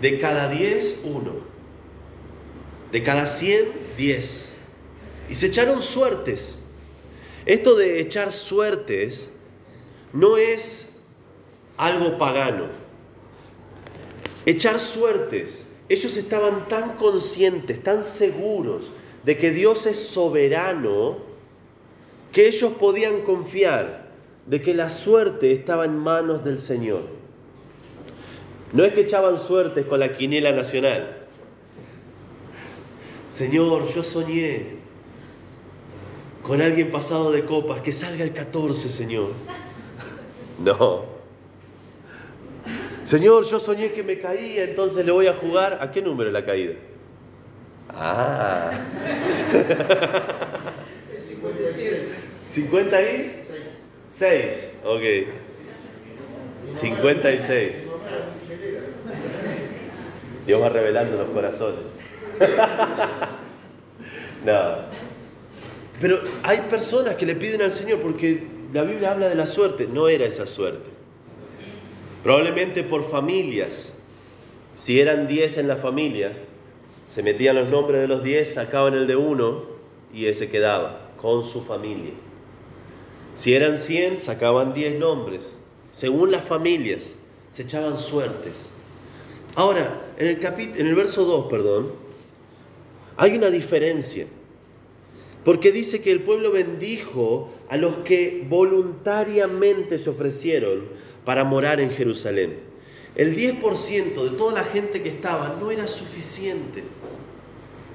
de 0.00 0.18
cada 0.18 0.48
10, 0.48 1.00
uno. 1.04 1.32
De 2.92 3.02
cada 3.02 3.26
100, 3.26 3.72
10. 3.96 4.54
Y 5.28 5.34
se 5.34 5.46
echaron 5.46 5.82
suertes. 5.82 6.60
Esto 7.44 7.74
de 7.74 8.00
echar 8.00 8.32
suertes 8.32 9.30
no 10.12 10.36
es 10.36 10.88
algo 11.76 12.16
pagano. 12.16 12.68
Echar 14.46 14.78
suertes. 14.78 15.66
Ellos 15.88 16.16
estaban 16.16 16.68
tan 16.68 16.96
conscientes, 16.96 17.82
tan 17.82 18.04
seguros 18.04 18.90
de 19.24 19.36
que 19.36 19.50
Dios 19.50 19.86
es 19.86 19.98
soberano, 19.98 21.27
que 22.32 22.46
ellos 22.46 22.72
podían 22.78 23.22
confiar 23.22 24.08
de 24.46 24.62
que 24.62 24.74
la 24.74 24.90
suerte 24.90 25.52
estaba 25.52 25.84
en 25.84 25.96
manos 25.96 26.44
del 26.44 26.58
Señor. 26.58 27.02
No 28.72 28.84
es 28.84 28.92
que 28.92 29.02
echaban 29.02 29.38
suertes 29.38 29.86
con 29.86 30.00
la 30.00 30.14
quinela 30.14 30.52
nacional. 30.52 31.26
Señor, 33.28 33.86
yo 33.92 34.02
soñé 34.02 34.78
con 36.42 36.62
alguien 36.62 36.90
pasado 36.90 37.30
de 37.30 37.44
copas, 37.44 37.82
que 37.82 37.92
salga 37.92 38.24
el 38.24 38.32
14, 38.32 38.88
Señor. 38.88 39.32
No. 40.58 41.04
Señor, 43.02 43.44
yo 43.44 43.60
soñé 43.60 43.92
que 43.92 44.02
me 44.02 44.18
caía, 44.18 44.64
entonces 44.64 45.04
le 45.04 45.12
voy 45.12 45.26
a 45.26 45.34
jugar. 45.34 45.78
¿A 45.80 45.90
qué 45.90 46.00
número 46.00 46.30
la 46.30 46.44
caída? 46.44 46.74
Ah. 47.90 48.70
50 52.48 53.02
y 53.02 53.42
6. 54.08 54.72
Ok. 54.84 55.02
56. 56.64 57.72
Dios 60.46 60.62
va 60.62 60.68
revelando 60.70 61.18
los 61.18 61.28
corazones. 61.28 61.80
no. 64.46 64.76
Pero 66.00 66.20
hay 66.42 66.58
personas 66.70 67.16
que 67.16 67.26
le 67.26 67.36
piden 67.36 67.60
al 67.60 67.72
Señor 67.72 68.00
porque 68.00 68.46
la 68.72 68.82
Biblia 68.84 69.10
habla 69.10 69.28
de 69.28 69.34
la 69.34 69.46
suerte. 69.46 69.86
No 69.86 70.08
era 70.08 70.24
esa 70.24 70.46
suerte. 70.46 70.88
Probablemente 72.22 72.82
por 72.82 73.04
familias. 73.04 73.94
Si 74.74 75.00
eran 75.00 75.26
10 75.26 75.58
en 75.58 75.68
la 75.68 75.76
familia, 75.76 76.32
se 77.06 77.22
metían 77.22 77.56
los 77.56 77.68
nombres 77.68 78.00
de 78.00 78.08
los 78.08 78.22
10, 78.22 78.54
sacaban 78.54 78.94
el 78.94 79.06
de 79.06 79.16
uno 79.16 79.64
y 80.14 80.26
ese 80.26 80.48
quedaba 80.48 81.10
con 81.20 81.44
su 81.44 81.60
familia. 81.60 82.12
Si 83.38 83.54
eran 83.54 83.78
100, 83.78 84.18
sacaban 84.18 84.74
10 84.74 84.98
nombres. 84.98 85.58
Según 85.92 86.32
las 86.32 86.44
familias, 86.44 87.14
se 87.50 87.62
echaban 87.62 87.96
suertes. 87.96 88.66
Ahora, 89.54 90.02
en 90.18 90.26
el, 90.26 90.44
en 90.44 90.86
el 90.88 90.94
verso 90.96 91.24
2, 91.24 91.46
perdón, 91.48 91.92
hay 93.16 93.36
una 93.36 93.50
diferencia. 93.50 94.26
Porque 95.44 95.70
dice 95.70 96.00
que 96.00 96.10
el 96.10 96.24
pueblo 96.24 96.50
bendijo 96.50 97.48
a 97.68 97.76
los 97.76 97.98
que 97.98 98.44
voluntariamente 98.48 100.00
se 100.00 100.10
ofrecieron 100.10 100.88
para 101.24 101.44
morar 101.44 101.80
en 101.80 101.92
Jerusalén. 101.92 102.58
El 103.14 103.36
10% 103.36 104.20
de 104.20 104.36
toda 104.36 104.52
la 104.52 104.64
gente 104.64 105.00
que 105.00 105.10
estaba 105.10 105.56
no 105.60 105.70
era 105.70 105.86
suficiente. 105.86 106.82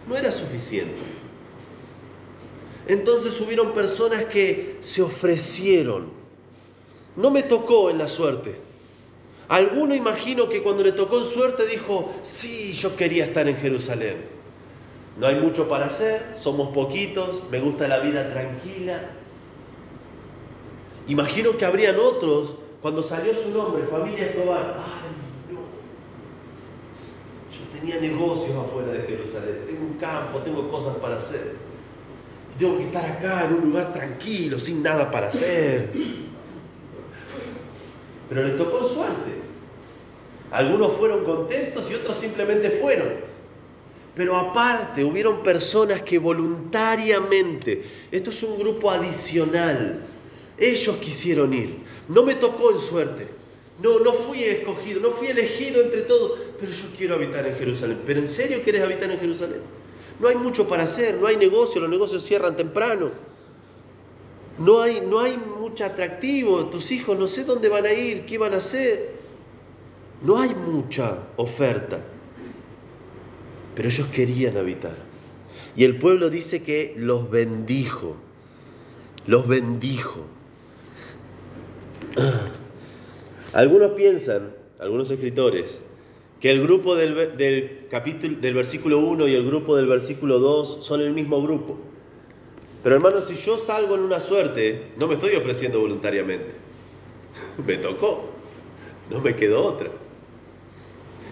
No 0.07 0.15
era 0.15 0.31
suficiente. 0.31 1.12
Entonces 2.87 3.39
hubieron 3.41 3.73
personas 3.73 4.25
que 4.25 4.77
se 4.79 5.01
ofrecieron. 5.01 6.11
No 7.15 7.29
me 7.29 7.43
tocó 7.43 7.89
en 7.89 7.97
la 7.97 8.07
suerte. 8.07 8.59
Alguno 9.47 9.93
imagino 9.93 10.49
que 10.49 10.63
cuando 10.63 10.83
le 10.83 10.93
tocó 10.93 11.19
en 11.19 11.25
suerte 11.25 11.65
dijo, 11.67 12.11
sí, 12.23 12.73
yo 12.73 12.95
quería 12.95 13.25
estar 13.25 13.47
en 13.47 13.55
Jerusalén. 13.57 14.25
No 15.17 15.27
hay 15.27 15.35
mucho 15.35 15.67
para 15.67 15.85
hacer, 15.85 16.31
somos 16.33 16.69
poquitos, 16.69 17.43
me 17.51 17.59
gusta 17.59 17.87
la 17.87 17.99
vida 17.99 18.31
tranquila. 18.31 19.11
Imagino 21.07 21.55
que 21.57 21.65
habrían 21.65 21.97
otros, 21.99 22.55
cuando 22.81 23.03
salió 23.03 23.33
su 23.33 23.49
nombre, 23.49 23.83
familia 23.85 24.25
Escobar, 24.25 24.77
ay, 24.79 25.53
no, 25.53 25.59
yo 27.51 27.79
tenía 27.79 27.99
negocios 27.99 28.57
afuera 28.57 28.91
de 28.93 29.01
Jerusalén, 29.03 29.63
tengo 29.67 29.85
un 29.85 29.97
campo, 29.97 30.39
tengo 30.39 30.67
cosas 30.69 30.95
para 30.95 31.17
hacer 31.17 31.72
tengo 32.57 32.77
que 32.77 32.83
estar 32.83 33.05
acá 33.05 33.45
en 33.45 33.55
un 33.55 33.69
lugar 33.69 33.93
tranquilo, 33.93 34.59
sin 34.59 34.83
nada 34.83 35.09
para 35.09 35.27
hacer. 35.27 35.89
Pero 38.29 38.43
les 38.43 38.57
tocó 38.57 38.87
suerte. 38.87 39.31
Algunos 40.51 40.93
fueron 40.97 41.23
contentos 41.23 41.89
y 41.89 41.95
otros 41.95 42.17
simplemente 42.17 42.79
fueron. 42.81 43.33
Pero 44.15 44.37
aparte, 44.37 45.03
hubieron 45.03 45.41
personas 45.41 46.03
que 46.03 46.19
voluntariamente, 46.19 47.83
esto 48.11 48.29
es 48.29 48.43
un 48.43 48.59
grupo 48.59 48.91
adicional, 48.91 50.05
ellos 50.57 50.97
quisieron 50.97 51.53
ir. 51.53 51.77
No 52.07 52.21
me 52.21 52.35
tocó 52.35 52.71
en 52.71 52.77
suerte. 52.77 53.27
No, 53.81 53.99
no 53.99 54.13
fui 54.13 54.43
escogido, 54.43 54.99
no 54.99 55.09
fui 55.09 55.27
elegido 55.27 55.81
entre 55.81 56.01
todos, 56.01 56.39
pero 56.59 56.71
yo 56.71 56.85
quiero 56.95 57.15
habitar 57.15 57.47
en 57.47 57.55
Jerusalén. 57.55 58.01
¿Pero 58.05 58.19
en 58.19 58.27
serio 58.27 58.61
quieres 58.63 58.83
habitar 58.83 59.09
en 59.09 59.19
Jerusalén? 59.19 59.61
No 60.19 60.27
hay 60.27 60.35
mucho 60.35 60.67
para 60.67 60.83
hacer, 60.83 61.15
no 61.15 61.27
hay 61.27 61.37
negocio, 61.37 61.81
los 61.81 61.89
negocios 61.89 62.23
cierran 62.23 62.55
temprano. 62.55 63.11
No 64.57 64.81
hay, 64.81 65.01
no 65.01 65.19
hay 65.19 65.37
mucho 65.37 65.83
atractivo, 65.83 66.67
tus 66.67 66.91
hijos 66.91 67.17
no 67.17 67.27
sé 67.27 67.43
dónde 67.43 67.69
van 67.69 67.85
a 67.85 67.91
ir, 67.91 68.25
qué 68.25 68.37
van 68.37 68.53
a 68.53 68.57
hacer. 68.57 69.13
No 70.21 70.39
hay 70.39 70.53
mucha 70.53 71.23
oferta. 71.35 72.03
Pero 73.75 73.89
ellos 73.89 74.07
querían 74.07 74.57
habitar. 74.57 74.95
Y 75.75 75.83
el 75.85 75.97
pueblo 75.97 76.29
dice 76.29 76.61
que 76.61 76.93
los 76.97 77.29
bendijo. 77.29 78.15
Los 79.25 79.47
bendijo. 79.47 80.21
Algunos 83.53 83.91
piensan, 83.91 84.53
algunos 84.79 85.09
escritores, 85.09 85.81
que 86.43 86.51
el 86.51 86.61
grupo 86.61 86.97
del, 86.97 87.87
capítulo, 87.89 88.37
del 88.41 88.53
versículo 88.53 88.99
1 88.99 89.29
y 89.29 89.33
el 89.33 89.45
grupo 89.45 89.77
del 89.77 89.87
versículo 89.87 90.39
2 90.39 90.79
son 90.81 90.99
el 90.99 91.13
mismo 91.13 91.41
grupo. 91.41 91.77
Pero 92.83 92.95
hermano, 92.95 93.21
si 93.21 93.37
yo 93.37 93.57
salgo 93.57 93.95
en 93.95 94.01
una 94.01 94.19
suerte, 94.19 94.91
no 94.97 95.07
me 95.07 95.13
estoy 95.13 95.35
ofreciendo 95.35 95.79
voluntariamente. 95.79 96.51
Me 97.65 97.77
tocó, 97.77 98.25
no 99.09 99.21
me 99.21 99.37
quedó 99.37 99.63
otra. 99.63 99.89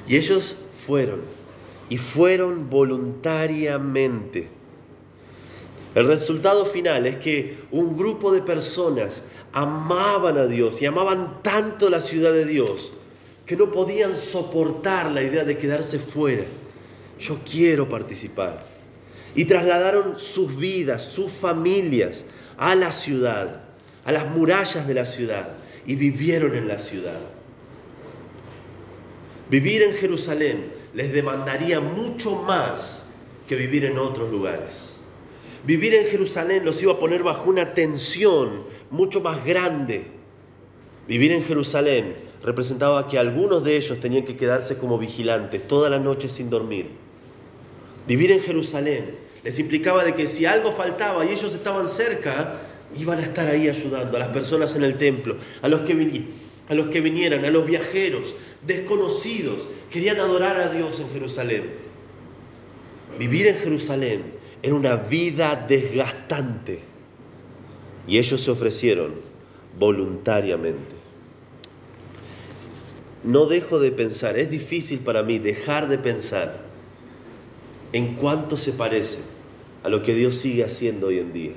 Y 0.08 0.16
ellos 0.16 0.56
fueron, 0.86 1.20
y 1.90 1.98
fueron 1.98 2.70
voluntariamente. 2.70 4.48
El 5.94 6.08
resultado 6.08 6.66
final 6.66 7.06
es 7.06 7.18
que 7.18 7.58
un 7.72 7.98
grupo 7.98 8.32
de 8.32 8.44
personas 8.44 9.26
amaban 9.52 10.38
a 10.38 10.48
Dios 10.48 10.82
y 10.82 10.86
amaban 10.86 11.42
tanto 11.44 11.90
la 11.90 12.00
ciudad 12.00 12.32
de 12.32 12.46
Dios 12.46 12.94
que 13.46 13.56
no 13.56 13.72
podían 13.72 14.16
soportar 14.16 15.12
la 15.12 15.22
idea 15.22 15.44
de 15.44 15.58
quedarse 15.58 16.00
fuera. 16.00 16.46
Yo 17.20 17.40
quiero 17.50 17.88
participar. 17.90 18.66
Y 19.36 19.46
trasladaron 19.46 20.20
sus 20.20 20.56
vidas, 20.58 21.04
sus 21.04 21.32
familias 21.32 22.26
a 22.58 22.76
la 22.76 22.92
ciudad, 22.92 23.64
a 24.04 24.12
las 24.12 24.30
murallas 24.30 24.88
de 24.88 24.94
la 24.94 25.06
ciudad, 25.06 25.56
y 25.86 25.96
vivieron 25.96 26.56
en 26.56 26.68
la 26.68 26.78
ciudad. 26.78 27.20
Vivir 29.50 29.82
en 29.84 29.96
Jerusalén 29.96 30.72
les 30.94 31.12
demandaría 31.12 31.80
mucho 31.80 32.36
más 32.36 33.04
que 33.48 33.56
vivir 33.56 33.86
en 33.86 33.98
otros 33.98 34.32
lugares. 34.32 34.96
Vivir 35.66 35.94
en 35.94 36.08
Jerusalén 36.08 36.66
los 36.66 36.82
iba 36.82 36.94
a 36.94 37.00
poner 37.00 37.22
bajo 37.22 37.50
una 37.50 37.74
tensión 37.74 38.64
mucho 38.90 39.22
más 39.22 39.46
grande. 39.46 40.06
Vivir 41.08 41.34
en 41.34 41.44
Jerusalén 41.44 42.16
representaba 42.44 43.08
que 43.08 43.18
algunos 43.18 43.64
de 43.64 43.78
ellos 43.78 44.00
tenían 44.00 44.26
que 44.26 44.38
quedarse 44.38 44.78
como 44.78 44.98
vigilantes 44.98 45.68
toda 45.68 45.90
la 45.90 46.00
noche 46.00 46.30
sin 46.30 46.50
dormir. 46.50 46.90
Vivir 48.08 48.32
en 48.32 48.42
Jerusalén 48.42 49.16
les 49.44 49.60
implicaba 49.60 50.04
de 50.04 50.14
que 50.16 50.28
si 50.28 50.46
algo 50.46 50.72
faltaba 50.72 51.26
y 51.26 51.30
ellos 51.30 51.54
estaban 51.54 51.88
cerca, 51.88 52.60
iban 52.98 53.20
a 53.20 53.24
estar 53.24 53.48
ahí 53.48 53.68
ayudando 53.68 54.18
a 54.18 54.20
las 54.20 54.30
personas 54.30 54.76
en 54.76 54.84
el 54.84 54.98
templo, 54.98 55.38
a 55.62 55.68
los 55.68 55.82
que, 55.82 56.26
a 56.68 56.74
los 56.74 56.88
que 56.88 57.02
vinieran, 57.02 57.46
a 57.46 57.50
los 57.50 57.66
viajeros, 57.66 58.36
desconocidos, 58.66 59.68
querían 59.90 60.20
adorar 60.20 60.58
a 60.58 60.68
Dios 60.68 61.00
en 61.00 61.10
Jerusalén. 61.12 61.64
Vivir 63.20 63.48
en 63.48 63.58
Jerusalén 63.58 64.24
era 64.64 64.76
una 64.76 64.96
vida 64.96 65.56
desgastante 65.68 66.80
y 68.08 68.18
ellos 68.18 68.42
se 68.42 68.52
ofrecieron 68.52 69.14
voluntariamente. 69.78 71.01
No 73.24 73.46
dejo 73.46 73.80
de 73.80 73.92
pensar, 73.92 74.38
es 74.38 74.50
difícil 74.50 75.00
para 75.00 75.22
mí 75.24 75.38
dejar 75.38 75.88
de 75.88 75.98
pensar 75.98 76.62
en 77.94 78.16
cuánto 78.16 78.58
se 78.58 78.74
parece 78.74 79.20
a 79.84 79.90
lo 79.90 80.02
que 80.02 80.16
Dios 80.16 80.36
sigue 80.36 80.64
haciendo 80.64 81.08
hoy 81.08 81.20
en 81.20 81.34
día. 81.34 81.52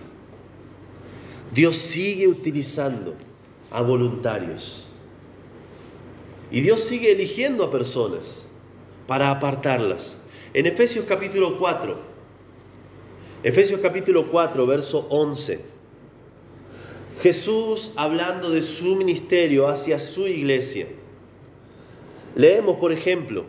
Dios 1.55 1.77
sigue 1.77 2.29
utilizando 2.29 3.14
a 3.70 3.81
voluntarios. 3.83 4.85
Y 6.50 6.61
Dios 6.61 6.81
sigue 6.83 7.12
eligiendo 7.12 7.64
a 7.64 7.70
personas 7.70 8.46
para 9.07 9.31
apartarlas. 9.31 10.18
En 10.53 10.66
Efesios 10.66 11.05
capítulo 11.09 11.59
4, 11.59 11.98
Efesios 13.42 13.81
capítulo 13.81 14.29
4, 14.31 14.66
verso 14.66 15.07
11, 15.11 15.64
Jesús 17.22 17.92
hablando 17.96 18.50
de 18.50 18.62
su 18.62 18.96
ministerio 18.96 19.66
hacia 19.66 19.98
su 19.98 20.27
iglesia. 20.27 20.87
Leemos, 22.34 22.76
por 22.76 22.90
ejemplo, 22.92 23.44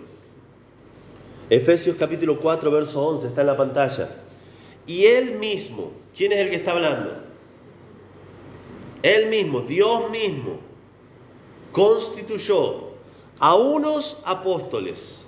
Efesios 1.49 1.95
capítulo 1.97 2.39
4, 2.39 2.69
verso 2.69 3.05
11, 3.07 3.27
está 3.27 3.41
en 3.41 3.47
la 3.47 3.57
pantalla. 3.57 4.09
Y 4.85 5.05
él 5.05 5.37
mismo, 5.37 5.91
¿quién 6.15 6.31
es 6.31 6.39
el 6.39 6.49
que 6.49 6.57
está 6.57 6.73
hablando? 6.73 7.15
Él 9.01 9.27
mismo, 9.27 9.61
Dios 9.61 10.09
mismo, 10.11 10.59
constituyó 11.71 12.89
a 13.39 13.55
unos 13.55 14.19
apóstoles, 14.25 15.25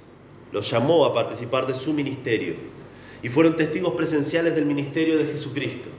los 0.52 0.70
llamó 0.70 1.06
a 1.06 1.14
participar 1.14 1.68
de 1.68 1.74
su 1.74 1.94
ministerio 1.94 2.56
y 3.22 3.30
fueron 3.30 3.56
testigos 3.56 3.94
presenciales 3.94 4.56
del 4.56 4.66
ministerio 4.66 5.18
de 5.18 5.26
Jesucristo. 5.26 5.90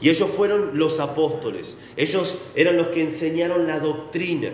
Y 0.00 0.10
ellos 0.10 0.30
fueron 0.30 0.76
los 0.78 0.98
apóstoles, 0.98 1.76
ellos 1.96 2.38
eran 2.56 2.76
los 2.76 2.88
que 2.88 3.02
enseñaron 3.02 3.66
la 3.66 3.78
doctrina 3.78 4.50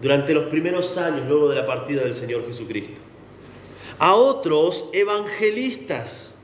durante 0.00 0.34
los 0.34 0.44
primeros 0.44 0.96
años 0.98 1.26
luego 1.26 1.48
de 1.48 1.56
la 1.56 1.66
partida 1.66 2.02
del 2.02 2.14
Señor 2.14 2.44
Jesucristo. 2.46 3.00
A 3.98 4.14
otros 4.14 4.86
evangelistas, 4.92 6.34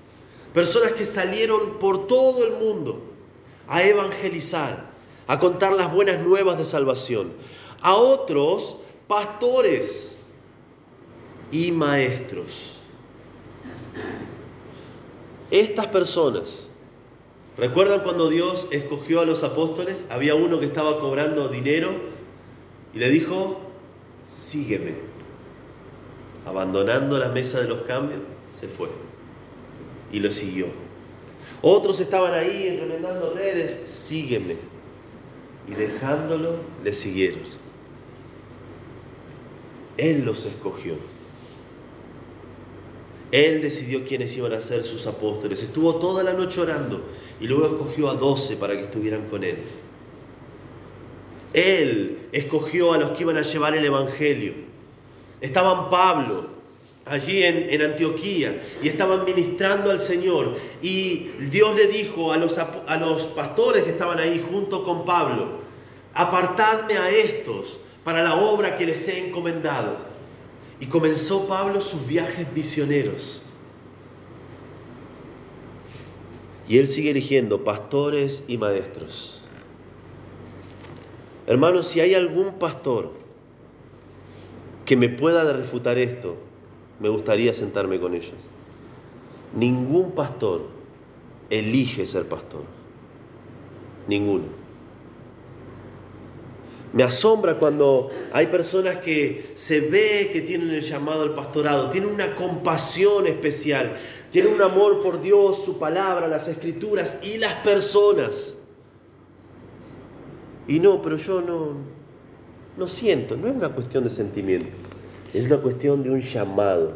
personas 0.54 0.92
que 0.92 1.04
salieron 1.04 1.78
por 1.78 2.06
todo 2.06 2.44
el 2.44 2.52
mundo 2.54 3.02
a 3.68 3.82
evangelizar, 3.82 4.90
a 5.26 5.38
contar 5.38 5.72
las 5.72 5.92
buenas 5.92 6.20
nuevas 6.20 6.58
de 6.58 6.64
salvación. 6.64 7.32
A 7.80 7.94
otros 7.94 8.76
pastores 9.06 10.16
y 11.50 11.72
maestros. 11.72 12.74
Estas 15.50 15.86
personas, 15.88 16.68
¿recuerdan 17.58 18.00
cuando 18.00 18.30
Dios 18.30 18.66
escogió 18.70 19.20
a 19.20 19.26
los 19.26 19.42
apóstoles? 19.42 20.06
Había 20.08 20.34
uno 20.34 20.60
que 20.60 20.66
estaba 20.66 20.98
cobrando 20.98 21.48
dinero 21.48 21.90
y 22.94 22.98
le 22.98 23.10
dijo, 23.10 23.60
sígueme. 24.24 24.94
Abandonando 26.44 27.18
la 27.18 27.28
mesa 27.28 27.60
de 27.60 27.68
los 27.68 27.82
cambios, 27.82 28.20
se 28.50 28.66
fue 28.66 28.88
y 30.12 30.20
lo 30.20 30.30
siguió. 30.30 30.66
Otros 31.62 31.98
estaban 32.00 32.34
ahí 32.34 32.76
remendando 32.78 33.32
redes, 33.34 33.80
sígueme. 33.84 34.56
Y 35.66 35.74
dejándolo, 35.74 36.56
le 36.84 36.92
siguieron. 36.92 37.42
Él 39.96 40.24
los 40.24 40.44
escogió. 40.44 40.94
Él 43.30 43.62
decidió 43.62 44.04
quiénes 44.04 44.36
iban 44.36 44.52
a 44.52 44.60
ser 44.60 44.84
sus 44.84 45.06
apóstoles. 45.06 45.62
Estuvo 45.62 45.96
toda 45.96 46.22
la 46.22 46.34
noche 46.34 46.60
orando 46.60 47.02
y 47.40 47.46
luego 47.46 47.66
escogió 47.66 48.10
a 48.10 48.14
doce 48.14 48.56
para 48.56 48.74
que 48.74 48.82
estuvieran 48.82 49.28
con 49.28 49.44
Él. 49.44 49.56
Él 51.54 52.28
escogió 52.32 52.92
a 52.92 52.98
los 52.98 53.10
que 53.12 53.22
iban 53.22 53.36
a 53.36 53.42
llevar 53.42 53.74
el 53.74 53.84
Evangelio. 53.84 54.54
Estaban 55.40 55.90
Pablo, 55.90 56.46
allí 57.04 57.42
en, 57.42 57.82
Antioquía 57.82 58.62
y 58.82 58.88
estaban 58.88 59.24
ministrando 59.24 59.90
al 59.90 59.98
Señor. 59.98 60.56
Y 60.80 61.30
Dios 61.50 61.74
le 61.74 61.86
dijo 61.88 62.32
a 62.32 62.36
los, 62.36 62.58
a 62.58 62.96
los 62.96 63.26
pastores 63.28 63.82
que 63.84 63.90
estaban 63.90 64.18
ahí 64.18 64.44
junto 64.50 64.84
con 64.84 65.04
Pablo, 65.04 65.60
apartadme 66.14 66.96
a 66.96 67.10
estos 67.10 67.78
para 68.04 68.22
la 68.22 68.36
obra 68.36 68.76
que 68.76 68.86
les 68.86 69.06
he 69.08 69.28
encomendado. 69.28 69.96
Y 70.80 70.86
comenzó 70.86 71.46
Pablo 71.46 71.80
sus 71.80 72.06
viajes 72.06 72.46
misioneros. 72.52 73.42
Y 76.66 76.78
él 76.78 76.88
sigue 76.88 77.10
eligiendo 77.10 77.62
pastores 77.62 78.42
y 78.48 78.58
maestros. 78.58 79.41
Hermanos, 81.52 81.88
si 81.88 82.00
hay 82.00 82.14
algún 82.14 82.54
pastor 82.54 83.10
que 84.86 84.96
me 84.96 85.10
pueda 85.10 85.44
refutar 85.52 85.98
esto, 85.98 86.38
me 86.98 87.10
gustaría 87.10 87.52
sentarme 87.52 88.00
con 88.00 88.14
ellos. 88.14 88.32
Ningún 89.54 90.12
pastor 90.12 90.62
elige 91.50 92.06
ser 92.06 92.26
pastor. 92.26 92.62
Ninguno. 94.08 94.44
Me 96.94 97.02
asombra 97.02 97.58
cuando 97.58 98.10
hay 98.32 98.46
personas 98.46 98.96
que 98.96 99.50
se 99.52 99.82
ve 99.82 100.30
que 100.32 100.40
tienen 100.40 100.70
el 100.70 100.80
llamado 100.80 101.22
al 101.22 101.34
pastorado, 101.34 101.90
tienen 101.90 102.14
una 102.14 102.34
compasión 102.34 103.26
especial, 103.26 103.98
tienen 104.30 104.54
un 104.54 104.62
amor 104.62 105.02
por 105.02 105.20
Dios, 105.20 105.62
su 105.66 105.78
palabra, 105.78 106.28
las 106.28 106.48
escrituras 106.48 107.18
y 107.22 107.36
las 107.36 107.52
personas. 107.56 108.56
Y 110.68 110.80
no, 110.80 111.02
pero 111.02 111.16
yo 111.16 111.40
no, 111.40 111.74
no 112.76 112.86
siento, 112.86 113.36
no 113.36 113.48
es 113.48 113.54
una 113.54 113.70
cuestión 113.70 114.04
de 114.04 114.10
sentimiento. 114.10 114.76
Es 115.34 115.46
una 115.46 115.58
cuestión 115.58 116.02
de 116.02 116.10
un 116.10 116.20
llamado. 116.20 116.92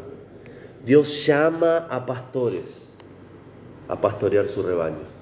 Dios 0.85 1.25
llama 1.25 1.87
a 1.89 2.05
pastores 2.05 2.87
a 3.87 3.99
pastorear 3.99 4.47
su 4.47 4.63
rebaño. 4.63 5.17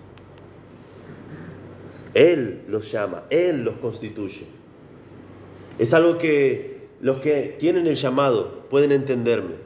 Él 2.14 2.64
los 2.68 2.92
llama, 2.92 3.24
Él 3.30 3.64
los 3.64 3.76
constituye. 3.78 4.46
Es 5.78 5.94
algo 5.94 6.18
que 6.18 6.88
los 7.02 7.18
que 7.18 7.56
tienen 7.60 7.88
el 7.88 7.96
llamado 7.96 8.68
pueden 8.70 8.92
entenderme. 8.92 9.65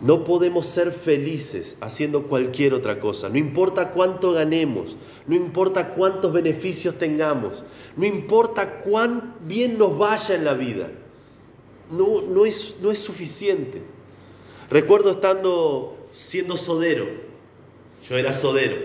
No 0.00 0.24
podemos 0.24 0.66
ser 0.66 0.92
felices 0.92 1.76
haciendo 1.80 2.24
cualquier 2.24 2.74
otra 2.74 3.00
cosa. 3.00 3.28
No 3.28 3.38
importa 3.38 3.92
cuánto 3.92 4.32
ganemos, 4.32 4.96
no 5.26 5.34
importa 5.34 5.94
cuántos 5.94 6.32
beneficios 6.32 6.98
tengamos, 6.98 7.64
no 7.96 8.04
importa 8.04 8.82
cuán 8.82 9.34
bien 9.46 9.78
nos 9.78 9.96
vaya 9.96 10.34
en 10.34 10.44
la 10.44 10.54
vida 10.54 10.90
no, 11.90 12.22
no, 12.22 12.46
es, 12.46 12.76
no 12.80 12.90
es 12.90 12.98
suficiente. 12.98 13.82
Recuerdo 14.70 15.12
estando 15.12 16.08
siendo 16.10 16.56
sodero, 16.56 17.06
yo 18.08 18.16
era 18.16 18.32
sodero, 18.32 18.76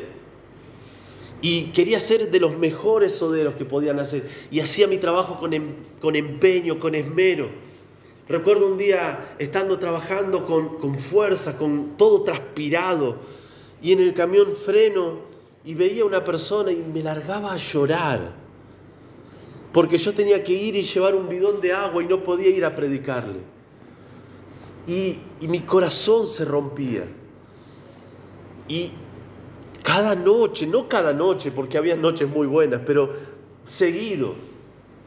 y 1.41 1.65
quería 1.71 1.99
ser 1.99 2.29
de 2.29 2.39
los 2.39 2.57
mejores 2.57 3.13
soderos 3.13 3.55
que 3.55 3.65
podían 3.65 3.99
hacer, 3.99 4.29
y 4.51 4.59
hacía 4.59 4.87
mi 4.87 4.97
trabajo 4.97 5.39
con, 5.39 5.53
em, 5.53 5.73
con 5.99 6.15
empeño, 6.15 6.79
con 6.79 6.93
esmero. 6.93 7.49
Recuerdo 8.27 8.67
un 8.67 8.77
día 8.77 9.35
estando 9.39 9.77
trabajando 9.79 10.45
con, 10.45 10.77
con 10.77 10.97
fuerza, 10.97 11.57
con 11.57 11.97
todo 11.97 12.23
transpirado, 12.23 13.17
y 13.81 13.91
en 13.91 13.99
el 13.99 14.13
camión 14.13 14.55
freno 14.55 15.19
y 15.63 15.73
veía 15.73 16.03
a 16.03 16.05
una 16.05 16.23
persona 16.23 16.71
y 16.71 16.77
me 16.77 17.01
largaba 17.03 17.53
a 17.53 17.57
llorar 17.57 18.41
porque 19.71 19.97
yo 19.97 20.13
tenía 20.13 20.43
que 20.43 20.53
ir 20.53 20.75
y 20.75 20.83
llevar 20.83 21.15
un 21.15 21.29
bidón 21.29 21.61
de 21.61 21.71
agua 21.71 22.03
y 22.03 22.07
no 22.07 22.23
podía 22.23 22.49
ir 22.49 22.65
a 22.65 22.75
predicarle. 22.75 23.39
Y, 24.85 25.19
mi 25.47 25.59
corazón 25.61 26.27
se 26.27 26.43
rompía. 26.43 27.05
Y 28.67 28.91
cada 29.81 30.15
noche, 30.15 30.67
no 30.67 30.89
cada 30.89 31.13
noche, 31.13 31.51
porque 31.51 31.77
había 31.77 31.95
noches 31.95 32.27
muy 32.27 32.47
buenas, 32.47 32.81
pero 32.85 33.13
seguido 33.63 34.35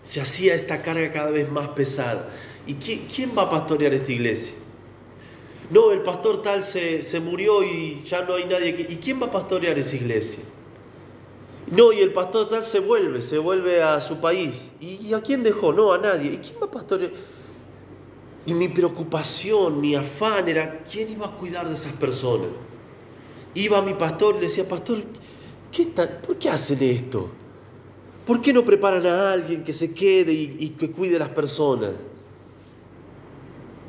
se 0.03 0.21
hacía 0.21 0.55
esta 0.55 0.81
carga 0.81 1.11
cada 1.11 1.31
vez 1.31 1.51
más 1.51 1.69
pesada. 1.69 2.29
¿Y 2.67 2.75
quién, 2.75 3.07
quién 3.15 3.33
va 3.37 3.43
a 3.43 3.51
pastorear 3.51 3.93
esta 3.93 4.13
iglesia? 4.13 4.55
No, 5.71 5.93
el 5.93 6.03
pastor 6.03 6.43
tal 6.43 6.63
se, 6.63 7.03
se 7.03 7.21
murió 7.21 7.63
y 7.63 8.03
ya 8.05 8.23
no 8.23 8.35
hay 8.35 8.45
nadie. 8.45 8.75
Que, 8.75 8.93
¿Y 8.93 8.97
quién 8.97 9.21
va 9.21 9.27
a 9.27 9.31
pastorear 9.31 9.79
esa 9.79 9.97
iglesia? 9.97 10.45
No, 11.71 11.93
y 11.93 12.01
el 12.01 12.13
pastor 12.13 12.49
tal 12.49 12.63
se 12.63 12.79
vuelve, 12.79 13.23
se 13.23 13.39
vuelve 13.39 13.83
a 13.83 14.01
su 14.01 14.19
país. 14.19 14.73
¿Y 14.81 15.13
a 15.15 15.21
quién 15.21 15.43
dejó? 15.43 15.73
No, 15.73 15.93
a 15.93 15.99
nadie. 15.99 16.33
¿Y 16.33 16.37
quién 16.39 16.57
va 16.61 16.67
a 16.67 16.71
pastorear? 16.71 17.13
Y 18.47 18.53
mi 18.53 18.69
preocupación, 18.69 19.81
mi 19.81 19.95
afán 19.95 20.49
era, 20.49 20.83
¿quién 20.85 21.11
iba 21.11 21.27
a 21.27 21.31
cuidar 21.31 21.67
de 21.67 21.75
esas 21.75 21.93
personas? 21.93 22.49
Iba 23.55 23.79
a 23.79 23.83
mi 23.83 23.95
pastor 23.95 24.35
y 24.37 24.41
le 24.41 24.47
decía, 24.47 24.69
pastor, 24.69 25.03
qué, 25.73 25.87
¿por 25.87 26.37
qué 26.37 26.51
hacen 26.51 26.83
esto? 26.83 27.31
¿Por 28.27 28.43
qué 28.43 28.53
no 28.53 28.65
preparan 28.65 29.07
a 29.07 29.33
alguien 29.33 29.65
que 29.65 29.73
se 29.73 29.95
quede 29.95 30.33
y, 30.33 30.57
y 30.59 30.69
que 30.71 30.91
cuide 30.91 31.17
a 31.17 31.21
las 31.21 31.29
personas? 31.31 31.93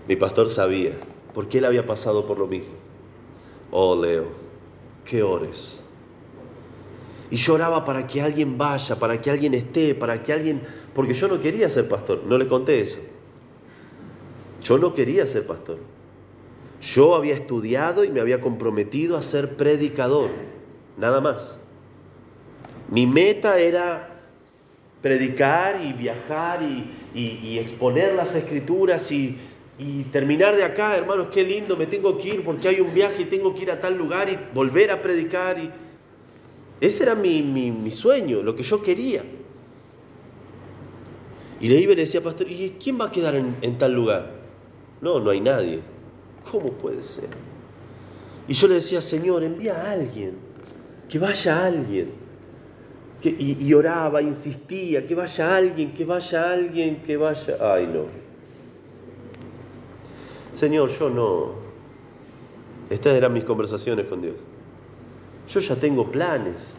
Mi 0.07 0.15
pastor 0.15 0.49
sabía, 0.49 0.91
porque 1.33 1.57
él 1.57 1.65
había 1.65 1.85
pasado 1.85 2.25
por 2.25 2.37
lo 2.37 2.47
mismo. 2.47 2.73
Oh, 3.71 3.95
Leo, 3.95 4.25
qué 5.03 5.23
ores. 5.23 5.83
Y 7.31 7.37
lloraba 7.37 7.83
para 7.83 8.05
que 8.05 8.21
alguien 8.21 8.57
vaya, 8.57 8.97
para 8.99 9.19
que 9.19 9.31
alguien 9.31 9.53
esté, 9.53 9.95
para 9.95 10.21
que 10.21 10.31
alguien... 10.31 10.61
Porque 10.93 11.13
yo 11.13 11.27
no 11.27 11.41
quería 11.41 11.67
ser 11.69 11.89
pastor, 11.89 12.23
no 12.25 12.37
le 12.37 12.47
conté 12.47 12.81
eso. 12.81 12.99
Yo 14.61 14.77
no 14.77 14.93
quería 14.93 15.25
ser 15.27 15.45
pastor. 15.45 15.79
Yo 16.81 17.15
había 17.15 17.33
estudiado 17.33 18.03
y 18.03 18.09
me 18.09 18.19
había 18.19 18.41
comprometido 18.41 19.17
a 19.17 19.21
ser 19.21 19.57
predicador, 19.57 20.29
nada 20.97 21.19
más. 21.19 21.59
Mi 22.89 23.07
meta 23.07 23.59
era 23.59 24.21
predicar 25.01 25.83
y 25.83 25.93
viajar 25.93 26.61
y, 26.61 27.57
exponer 27.59 28.13
las 28.13 28.35
escrituras 28.35 29.11
y, 29.11 29.37
terminar 30.11 30.55
de 30.55 30.63
acá, 30.63 30.95
hermanos, 30.95 31.27
qué 31.31 31.43
lindo, 31.43 31.75
me 31.75 31.85
tengo 31.85 32.17
que 32.17 32.29
ir 32.29 32.43
porque 32.43 32.67
hay 32.69 32.79
un 32.79 32.93
viaje 32.93 33.23
y 33.23 33.25
tengo 33.25 33.53
que 33.53 33.63
ir 33.63 33.71
a 33.71 33.79
tal 33.79 33.97
lugar 33.97 34.29
y 34.29 34.37
volver 34.53 34.91
a 34.91 35.01
predicar. 35.01 35.57
Y... 35.59 35.69
Ese 36.79 37.03
era 37.03 37.15
mi, 37.15 37.91
sueño, 37.91 38.41
lo 38.41 38.55
que 38.55 38.63
yo 38.63 38.81
quería. 38.81 39.23
Y 41.59 41.69
le 41.69 41.75
iba 41.75 41.93
y 41.93 41.95
le 41.95 42.01
decía, 42.03 42.21
pastor, 42.21 42.49
¿y 42.49 42.75
quién 42.81 42.99
va 42.99 43.05
a 43.05 43.11
quedar 43.11 43.35
en 43.35 43.77
tal 43.77 43.93
lugar? 43.93 44.31
No, 45.01 45.19
no 45.19 45.29
hay 45.29 45.41
nadie. 45.41 45.79
¿Cómo 46.49 46.71
puede 46.71 47.03
ser? 47.03 47.29
Y 48.47 48.53
yo 48.53 48.67
le 48.67 48.75
decía, 48.75 49.01
Señor, 49.01 49.43
envía 49.43 49.75
a 49.75 49.91
alguien, 49.91 50.33
que 51.09 51.19
vaya 51.19 51.65
alguien. 51.65 52.11
y, 53.23 53.73
oraba, 53.73 54.21
insistía, 54.21 55.07
que 55.07 55.15
vaya 55.15 55.55
alguien, 55.57 55.93
que 55.93 56.05
vaya 56.05 56.51
alguien, 56.51 57.01
que 57.03 57.17
vaya... 57.17 57.57
Ay, 57.59 57.87
no. 57.87 58.24
Señor, 60.55 60.89
yo 60.89 61.09
no. 61.09 61.51
Estas 62.89 63.13
eran 63.13 63.33
mis 63.33 63.43
conversaciones 63.43 64.05
con 64.07 64.21
Dios. 64.21 64.35
Yo 65.49 65.59
ya 65.59 65.75
tengo 65.75 66.09
planes. 66.09 66.77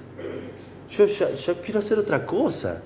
Yo 0.90 1.04
ya, 1.04 1.28
quiero 1.62 1.80
hacer 1.80 1.98
otra 1.98 2.24
cosa. 2.24 2.82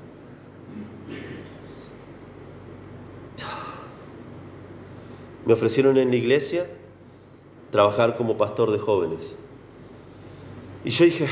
Me 5.46 5.52
ofrecieron 5.52 5.96
en 5.96 6.10
la 6.10 6.16
iglesia 6.16 6.66
trabajar 7.70 8.16
como 8.16 8.36
pastor 8.36 8.72
de 8.72 8.78
jóvenes. 8.78 9.36
Y 10.84 10.90
yo 10.90 11.04
dije, 11.04 11.28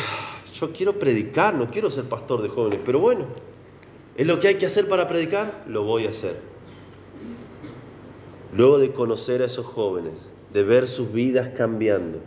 yo 0.54 0.72
quiero 0.72 1.00
predicar, 1.00 1.54
no 1.54 1.68
quiero 1.68 1.90
ser 1.90 2.04
pastor 2.04 2.42
de 2.42 2.48
jóvenes, 2.48 2.78
pero 2.84 3.00
bueno, 3.00 3.26
es 4.16 4.24
lo 4.24 4.38
que 4.38 4.48
hay 4.48 4.54
que 4.54 4.66
hacer 4.66 4.88
para 4.88 5.08
predicar, 5.08 5.64
lo 5.66 5.82
voy 5.82 6.06
a 6.06 6.10
hacer. 6.10 6.57
Luego 8.58 8.80
de 8.80 8.90
conocer 8.90 9.40
a 9.40 9.46
esos 9.46 9.66
jóvenes, 9.66 10.14
de 10.52 10.64
ver 10.64 10.88
sus 10.88 11.12
vidas 11.12 11.50
cambiando, 11.56 12.18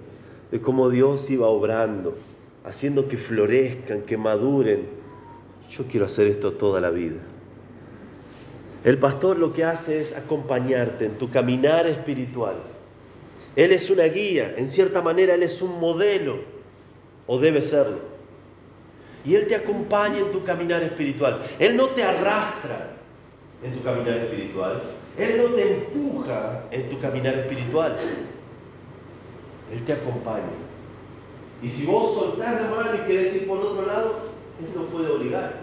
de 0.49 0.61
cómo 0.61 0.89
Dios 0.89 1.29
iba 1.29 1.47
obrando, 1.47 2.15
haciendo 2.63 3.09
que 3.09 3.17
florezcan, 3.17 4.03
que 4.03 4.15
maduren, 4.15 4.87
yo 5.69 5.83
quiero 5.89 6.05
hacer 6.05 6.27
esto 6.27 6.53
toda 6.53 6.79
la 6.79 6.89
vida. 6.89 7.17
El 8.85 8.97
pastor 8.97 9.37
lo 9.39 9.51
que 9.51 9.65
hace 9.65 9.99
es 9.99 10.15
acompañarte 10.15 11.03
en 11.03 11.17
tu 11.17 11.29
caminar 11.29 11.85
espiritual. 11.85 12.55
Él 13.57 13.73
es 13.73 13.89
una 13.89 14.05
guía, 14.05 14.53
en 14.55 14.69
cierta 14.69 15.01
manera 15.01 15.35
Él 15.35 15.43
es 15.43 15.61
un 15.61 15.81
modelo, 15.81 16.37
o 17.27 17.39
debe 17.39 17.61
serlo. 17.61 17.99
Y 19.25 19.35
Él 19.35 19.47
te 19.47 19.55
acompaña 19.55 20.19
en 20.19 20.31
tu 20.31 20.45
caminar 20.45 20.81
espiritual. 20.81 21.43
Él 21.59 21.75
no 21.75 21.87
te 21.87 22.03
arrastra 22.03 22.90
en 23.63 23.73
tu 23.73 23.83
caminar 23.83 24.17
espiritual. 24.17 24.81
Él 25.17 25.37
no 25.37 25.55
te 25.55 25.77
empuja 25.77 26.63
en 26.71 26.89
tu 26.89 26.99
caminar 26.99 27.35
espiritual. 27.35 27.95
Él 29.71 29.83
te 29.83 29.93
acompaña. 29.93 30.43
Y 31.61 31.69
si 31.69 31.85
vos 31.85 32.15
soltás 32.15 32.61
la 32.61 32.69
mano 32.69 32.89
y 32.95 33.07
querés 33.07 33.35
ir 33.35 33.47
por 33.47 33.59
otro 33.59 33.85
lado, 33.85 34.31
Él 34.59 34.69
no 34.75 34.85
puede 34.85 35.11
obligar. 35.11 35.61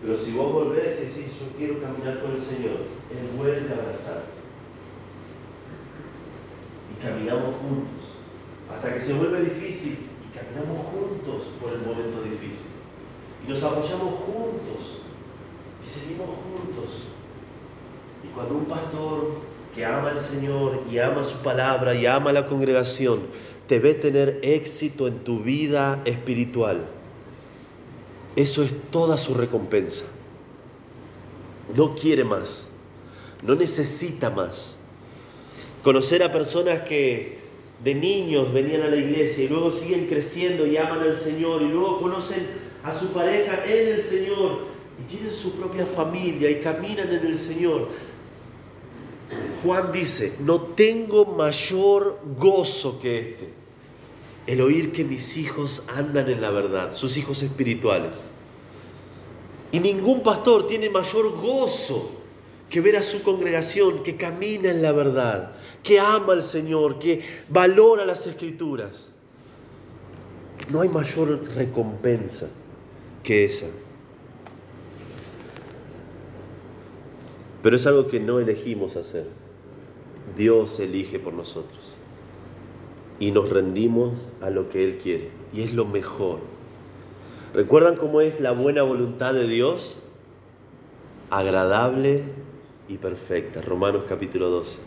Pero 0.00 0.16
si 0.16 0.32
vos 0.32 0.52
volvés 0.52 0.98
y 1.00 1.06
decís, 1.06 1.40
yo 1.40 1.56
quiero 1.56 1.80
caminar 1.80 2.20
con 2.20 2.32
el 2.32 2.40
Señor, 2.40 2.78
Él 3.10 3.36
vuelve 3.36 3.74
a 3.74 3.78
abrazar. 3.80 4.22
Y 6.92 7.04
caminamos 7.04 7.56
juntos. 7.56 8.14
Hasta 8.72 8.94
que 8.94 9.00
se 9.00 9.14
vuelve 9.14 9.42
difícil. 9.42 9.98
Y 10.22 10.38
caminamos 10.38 10.86
juntos 10.86 11.48
por 11.60 11.72
el 11.72 11.80
momento 11.80 12.22
difícil. 12.22 12.70
Y 13.44 13.50
nos 13.50 13.62
apoyamos 13.64 14.14
juntos. 14.20 14.97
Y 15.82 15.86
seguimos 15.86 16.26
juntos. 16.26 17.02
Y 18.24 18.28
cuando 18.34 18.54
un 18.54 18.64
pastor 18.64 19.40
que 19.74 19.84
ama 19.84 20.10
al 20.10 20.18
Señor 20.18 20.82
y 20.90 20.98
ama 20.98 21.22
su 21.22 21.38
palabra 21.38 21.94
y 21.94 22.06
ama 22.06 22.32
la 22.32 22.46
congregación, 22.46 23.20
te 23.68 23.78
ve 23.78 23.94
tener 23.94 24.40
éxito 24.42 25.06
en 25.06 25.18
tu 25.20 25.40
vida 25.40 26.02
espiritual, 26.04 26.86
eso 28.34 28.62
es 28.62 28.72
toda 28.90 29.16
su 29.18 29.34
recompensa. 29.34 30.04
No 31.76 31.94
quiere 31.94 32.24
más, 32.24 32.68
no 33.42 33.54
necesita 33.54 34.30
más. 34.30 34.76
Conocer 35.82 36.22
a 36.22 36.32
personas 36.32 36.80
que 36.82 37.38
de 37.84 37.94
niños 37.94 38.52
venían 38.52 38.82
a 38.82 38.88
la 38.88 38.96
iglesia 38.96 39.44
y 39.44 39.48
luego 39.48 39.70
siguen 39.70 40.06
creciendo 40.06 40.66
y 40.66 40.76
aman 40.76 41.00
al 41.00 41.16
Señor 41.16 41.62
y 41.62 41.68
luego 41.68 42.00
conocen 42.00 42.46
a 42.82 42.92
su 42.92 43.08
pareja 43.12 43.64
en 43.64 43.94
el 43.94 44.02
Señor 44.02 44.66
y 45.00 45.10
tienen 45.10 45.30
su 45.30 45.52
propia 45.52 45.86
familia 45.86 46.50
y 46.50 46.60
caminan 46.60 47.08
en 47.08 47.26
el 47.26 47.38
Señor. 47.38 47.88
Juan 49.62 49.92
dice, 49.92 50.36
no 50.40 50.60
tengo 50.60 51.24
mayor 51.24 52.20
gozo 52.38 52.98
que 53.00 53.18
este 53.18 53.58
el 54.48 54.62
oír 54.62 54.92
que 54.92 55.04
mis 55.04 55.36
hijos 55.36 55.84
andan 55.94 56.30
en 56.30 56.40
la 56.40 56.50
verdad, 56.50 56.94
sus 56.94 57.18
hijos 57.18 57.42
espirituales. 57.42 58.26
Y 59.70 59.78
ningún 59.78 60.22
pastor 60.22 60.66
tiene 60.66 60.88
mayor 60.88 61.36
gozo 61.36 62.12
que 62.70 62.80
ver 62.80 62.96
a 62.96 63.02
su 63.02 63.22
congregación 63.22 64.02
que 64.02 64.16
camina 64.16 64.70
en 64.70 64.80
la 64.80 64.92
verdad, 64.92 65.52
que 65.82 66.00
ama 66.00 66.32
al 66.32 66.42
Señor, 66.42 66.98
que 66.98 67.20
valora 67.50 68.06
las 68.06 68.26
escrituras. 68.26 69.10
No 70.70 70.80
hay 70.80 70.88
mayor 70.88 71.46
recompensa 71.54 72.48
que 73.22 73.44
esa. 73.44 73.66
Pero 77.62 77.76
es 77.76 77.86
algo 77.86 78.06
que 78.06 78.20
no 78.20 78.38
elegimos 78.38 78.96
hacer. 78.96 79.26
Dios 80.36 80.78
elige 80.78 81.18
por 81.18 81.32
nosotros 81.32 81.94
y 83.18 83.30
nos 83.32 83.48
rendimos 83.50 84.26
a 84.40 84.50
lo 84.50 84.68
que 84.68 84.84
Él 84.84 84.98
quiere. 84.98 85.30
Y 85.52 85.62
es 85.62 85.72
lo 85.72 85.84
mejor. 85.84 86.40
¿Recuerdan 87.54 87.96
cómo 87.96 88.20
es 88.20 88.40
la 88.40 88.52
buena 88.52 88.82
voluntad 88.82 89.34
de 89.34 89.48
Dios? 89.48 90.02
Agradable 91.30 92.22
y 92.88 92.98
perfecta. 92.98 93.60
Romanos 93.60 94.04
capítulo 94.08 94.50
12. 94.50 94.78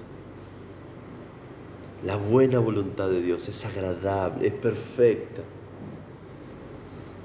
La 2.06 2.18
buena 2.18 2.60
voluntad 2.60 3.10
de 3.10 3.22
Dios 3.22 3.48
es 3.48 3.66
agradable, 3.66 4.48
es 4.48 4.54
perfecta. 4.54 5.42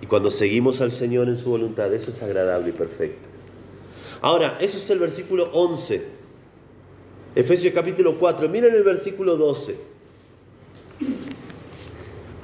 Y 0.03 0.07
cuando 0.07 0.29
seguimos 0.29 0.81
al 0.83 0.91
Señor 0.91 1.29
en 1.29 1.37
su 1.37 1.49
voluntad, 1.49 1.93
eso 1.95 2.11
es 2.11 2.23
agradable 2.23 2.71
y 2.71 2.73
perfecto. 2.73 3.36
Ahora, 4.21 4.59
eso 4.61 4.79
es 4.79 4.91
el 4.91 4.99
versículo 4.99 5.51
11. 5.53 6.07
Efesios 7.35 7.75
capítulo 7.75 8.19
4. 8.19 8.49
Miren 8.49 8.75
el 8.75 8.83
versículo 8.83 9.37
12 9.37 9.97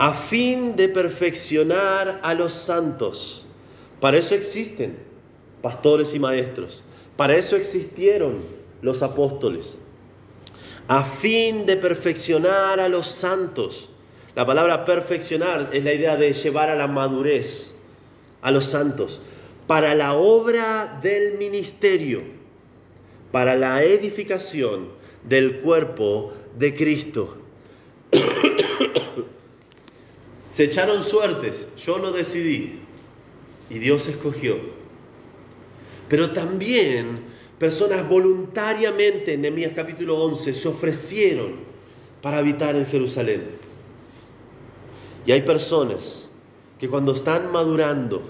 a 0.02 0.14
fin 0.14 0.74
de 0.74 0.88
perfeccionar 0.88 2.18
a 2.24 2.34
los 2.34 2.52
santos. 2.52 3.46
Para 4.00 4.16
eso 4.16 4.34
existen 4.34 4.98
pastores 5.62 6.12
y 6.12 6.18
maestros. 6.18 6.82
Para 7.16 7.36
eso 7.36 7.54
existieron 7.54 8.38
los 8.80 9.04
apóstoles. 9.04 9.78
A 10.88 11.04
fin 11.04 11.66
de 11.66 11.76
perfeccionar 11.76 12.80
a 12.80 12.88
los 12.88 13.06
santos. 13.06 13.90
La 14.34 14.44
palabra 14.44 14.84
perfeccionar 14.84 15.70
es 15.72 15.84
la 15.84 15.92
idea 15.92 16.16
de 16.16 16.32
llevar 16.32 16.68
a 16.68 16.74
la 16.74 16.88
madurez 16.88 17.76
a 18.40 18.50
los 18.50 18.64
santos. 18.64 19.20
Para 19.66 19.94
la 19.94 20.14
obra 20.14 21.00
del 21.02 21.38
ministerio. 21.38 22.22
Para 23.30 23.56
la 23.56 23.82
edificación 23.82 24.88
del 25.24 25.60
cuerpo 25.60 26.34
de 26.58 26.74
Cristo 26.74 27.42
se 30.46 30.64
echaron 30.64 31.02
suertes, 31.02 31.68
yo 31.78 31.98
no 31.98 32.12
decidí 32.12 32.80
y 33.70 33.78
Dios 33.78 34.06
escogió. 34.08 34.58
Pero 36.08 36.32
también 36.32 37.20
personas 37.58 38.06
voluntariamente, 38.06 39.34
en 39.34 39.42
Nehemías 39.42 39.72
capítulo 39.74 40.22
11, 40.22 40.52
se 40.52 40.68
ofrecieron 40.68 41.60
para 42.20 42.38
habitar 42.38 42.76
en 42.76 42.86
Jerusalén. 42.86 43.46
Y 45.24 45.32
hay 45.32 45.42
personas 45.42 46.30
que 46.78 46.88
cuando 46.88 47.12
están 47.12 47.50
madurando, 47.50 48.28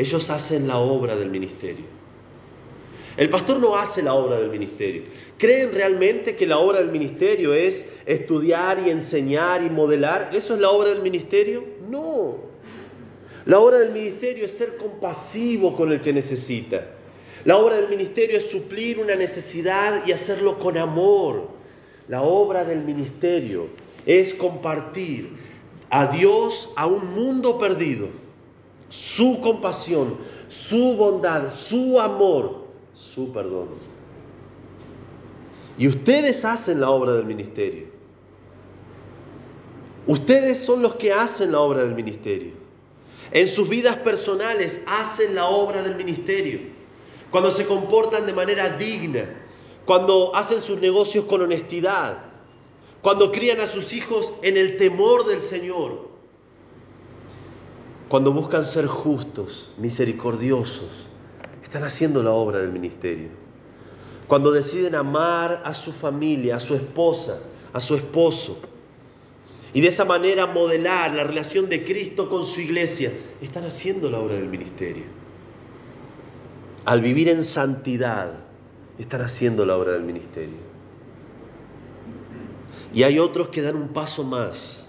ellos 0.00 0.30
hacen 0.30 0.66
la 0.66 0.78
obra 0.78 1.14
del 1.16 1.30
ministerio. 1.30 1.84
El 3.16 3.28
pastor 3.28 3.60
no 3.60 3.76
hace 3.76 4.02
la 4.02 4.14
obra 4.14 4.38
del 4.38 4.48
ministerio. 4.48 5.02
¿Creen 5.36 5.72
realmente 5.74 6.36
que 6.36 6.46
la 6.46 6.58
obra 6.58 6.78
del 6.78 6.90
ministerio 6.90 7.52
es 7.52 7.84
estudiar 8.06 8.82
y 8.86 8.90
enseñar 8.90 9.62
y 9.62 9.68
modelar? 9.68 10.30
¿Eso 10.32 10.54
es 10.54 10.60
la 10.60 10.70
obra 10.70 10.90
del 10.90 11.02
ministerio? 11.02 11.64
No. 11.88 12.38
La 13.44 13.58
obra 13.58 13.78
del 13.78 13.92
ministerio 13.92 14.46
es 14.46 14.52
ser 14.52 14.76
compasivo 14.76 15.76
con 15.76 15.92
el 15.92 16.00
que 16.00 16.12
necesita. 16.12 16.86
La 17.44 17.56
obra 17.56 17.76
del 17.76 17.88
ministerio 17.88 18.38
es 18.38 18.50
suplir 18.50 18.98
una 18.98 19.16
necesidad 19.16 20.06
y 20.06 20.12
hacerlo 20.12 20.58
con 20.58 20.78
amor. 20.78 21.48
La 22.08 22.22
obra 22.22 22.64
del 22.64 22.80
ministerio 22.80 23.68
es 24.06 24.34
compartir 24.34 25.30
a 25.90 26.06
Dios 26.06 26.70
a 26.76 26.86
un 26.86 27.14
mundo 27.14 27.58
perdido, 27.58 28.08
su 28.90 29.40
compasión, 29.40 30.18
su 30.48 30.96
bondad, 30.96 31.50
su 31.50 31.98
amor, 31.98 32.66
su 32.94 33.32
perdón. 33.32 33.68
Y 35.78 35.88
ustedes 35.88 36.44
hacen 36.44 36.80
la 36.80 36.90
obra 36.90 37.14
del 37.14 37.24
ministerio. 37.24 37.86
Ustedes 40.06 40.58
son 40.58 40.82
los 40.82 40.96
que 40.96 41.12
hacen 41.12 41.52
la 41.52 41.60
obra 41.60 41.82
del 41.82 41.94
ministerio. 41.94 42.52
En 43.30 43.48
sus 43.48 43.68
vidas 43.68 43.96
personales 43.96 44.82
hacen 44.86 45.34
la 45.34 45.46
obra 45.46 45.82
del 45.82 45.94
ministerio. 45.94 46.60
Cuando 47.30 47.52
se 47.52 47.64
comportan 47.64 48.26
de 48.26 48.32
manera 48.32 48.68
digna, 48.70 49.24
cuando 49.86 50.34
hacen 50.34 50.60
sus 50.60 50.80
negocios 50.80 51.24
con 51.26 51.40
honestidad, 51.42 52.18
cuando 53.02 53.30
crían 53.30 53.60
a 53.60 53.66
sus 53.66 53.92
hijos 53.92 54.32
en 54.42 54.56
el 54.56 54.76
temor 54.76 55.26
del 55.26 55.40
Señor, 55.40 56.09
cuando 58.10 58.32
buscan 58.32 58.66
ser 58.66 58.88
justos, 58.88 59.70
misericordiosos, 59.78 61.06
están 61.62 61.84
haciendo 61.84 62.24
la 62.24 62.32
obra 62.32 62.58
del 62.58 62.72
ministerio. 62.72 63.28
Cuando 64.26 64.50
deciden 64.50 64.96
amar 64.96 65.62
a 65.64 65.72
su 65.74 65.92
familia, 65.92 66.56
a 66.56 66.60
su 66.60 66.74
esposa, 66.74 67.38
a 67.72 67.78
su 67.78 67.94
esposo, 67.94 68.58
y 69.72 69.80
de 69.80 69.86
esa 69.86 70.04
manera 70.04 70.46
modelar 70.46 71.14
la 71.14 71.22
relación 71.22 71.68
de 71.68 71.84
Cristo 71.84 72.28
con 72.28 72.42
su 72.44 72.60
iglesia, 72.60 73.12
están 73.40 73.64
haciendo 73.64 74.10
la 74.10 74.18
obra 74.18 74.34
del 74.34 74.48
ministerio. 74.48 75.04
Al 76.86 77.02
vivir 77.02 77.28
en 77.28 77.44
santidad, 77.44 78.40
están 78.98 79.20
haciendo 79.20 79.64
la 79.64 79.76
obra 79.76 79.92
del 79.92 80.02
ministerio. 80.02 80.58
Y 82.92 83.04
hay 83.04 83.20
otros 83.20 83.50
que 83.50 83.62
dan 83.62 83.76
un 83.76 83.90
paso 83.90 84.24
más 84.24 84.79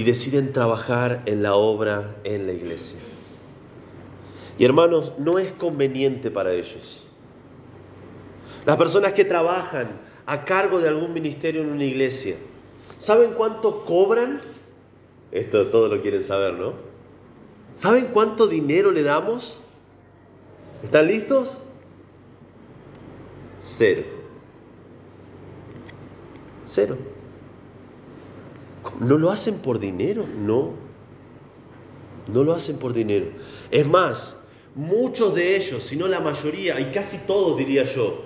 y 0.00 0.04
deciden 0.04 0.54
trabajar 0.54 1.20
en 1.26 1.42
la 1.42 1.52
obra 1.56 2.16
en 2.24 2.46
la 2.46 2.54
iglesia. 2.54 2.98
Y 4.56 4.64
hermanos, 4.64 5.12
no 5.18 5.38
es 5.38 5.52
conveniente 5.52 6.30
para 6.30 6.54
ellos. 6.54 7.06
Las 8.64 8.78
personas 8.78 9.12
que 9.12 9.26
trabajan 9.26 10.00
a 10.24 10.46
cargo 10.46 10.78
de 10.78 10.88
algún 10.88 11.12
ministerio 11.12 11.60
en 11.60 11.68
una 11.68 11.84
iglesia, 11.84 12.36
¿saben 12.96 13.34
cuánto 13.34 13.84
cobran? 13.84 14.40
Esto 15.32 15.66
todo 15.66 15.94
lo 15.94 16.00
quieren 16.00 16.24
saber, 16.24 16.54
¿no? 16.54 16.72
¿Saben 17.74 18.06
cuánto 18.06 18.46
dinero 18.46 18.92
le 18.92 19.02
damos? 19.02 19.60
¿Están 20.82 21.08
listos? 21.08 21.58
Cero. 23.58 24.04
Cero. 26.64 26.96
¿No 28.98 29.18
lo 29.18 29.30
hacen 29.30 29.58
por 29.58 29.78
dinero? 29.78 30.24
No. 30.26 30.70
No 32.26 32.44
lo 32.44 32.52
hacen 32.52 32.78
por 32.78 32.92
dinero. 32.92 33.26
Es 33.70 33.86
más, 33.86 34.38
muchos 34.74 35.34
de 35.34 35.56
ellos, 35.56 35.82
si 35.82 35.96
no 35.96 36.08
la 36.08 36.20
mayoría, 36.20 36.80
y 36.80 36.86
casi 36.86 37.18
todos 37.18 37.56
diría 37.56 37.84
yo, 37.84 38.22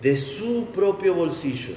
de 0.00 0.16
su 0.16 0.66
propio 0.72 1.14
bolsillo, 1.14 1.74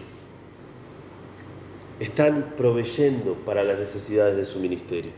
están 2.00 2.54
proveyendo 2.58 3.34
para 3.46 3.64
las 3.64 3.80
necesidades 3.80 4.36
de 4.36 4.46
su 4.46 4.60
ministerio. 4.60 5.12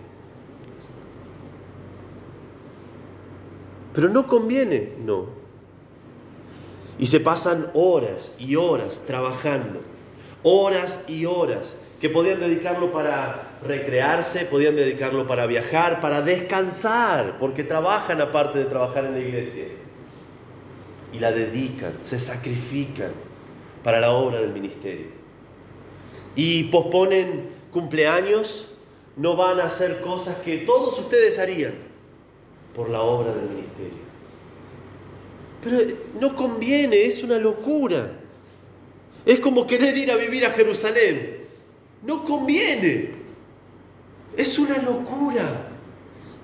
Pero 3.93 4.09
no 4.09 4.27
conviene, 4.27 4.93
no. 5.03 5.25
Y 6.99 7.07
se 7.07 7.19
pasan 7.19 7.71
horas 7.73 8.33
y 8.37 8.55
horas 8.55 9.03
trabajando, 9.05 9.81
horas 10.43 11.05
y 11.07 11.25
horas, 11.25 11.77
que 11.99 12.09
podían 12.09 12.39
dedicarlo 12.39 12.91
para 12.91 13.57
recrearse, 13.63 14.45
podían 14.45 14.75
dedicarlo 14.75 15.25
para 15.25 15.47
viajar, 15.47 15.99
para 15.99 16.21
descansar, 16.21 17.37
porque 17.39 17.63
trabajan 17.63 18.21
aparte 18.21 18.59
de 18.59 18.65
trabajar 18.65 19.05
en 19.05 19.13
la 19.13 19.19
iglesia. 19.19 19.65
Y 21.11 21.19
la 21.19 21.31
dedican, 21.31 21.93
se 22.01 22.19
sacrifican 22.19 23.11
para 23.83 23.99
la 23.99 24.11
obra 24.11 24.39
del 24.39 24.53
ministerio. 24.53 25.07
Y 26.35 26.65
posponen 26.65 27.49
cumpleaños, 27.71 28.69
no 29.15 29.35
van 29.35 29.59
a 29.59 29.65
hacer 29.65 30.01
cosas 30.01 30.35
que 30.37 30.57
todos 30.57 30.99
ustedes 30.99 31.39
harían 31.39 31.73
por 32.75 32.89
la 32.89 33.01
obra 33.01 33.33
del 33.33 33.49
ministerio. 33.49 34.07
Pero 35.63 35.77
no 36.21 36.35
conviene, 36.35 37.05
es 37.05 37.23
una 37.23 37.39
locura. 37.39 38.11
Es 39.25 39.39
como 39.39 39.65
querer 39.65 39.97
ir 39.97 40.11
a 40.11 40.15
vivir 40.15 40.45
a 40.45 40.51
Jerusalén. 40.51 41.36
No 42.03 42.23
conviene. 42.23 43.11
Es 44.35 44.57
una 44.59 44.77
locura. 44.77 45.43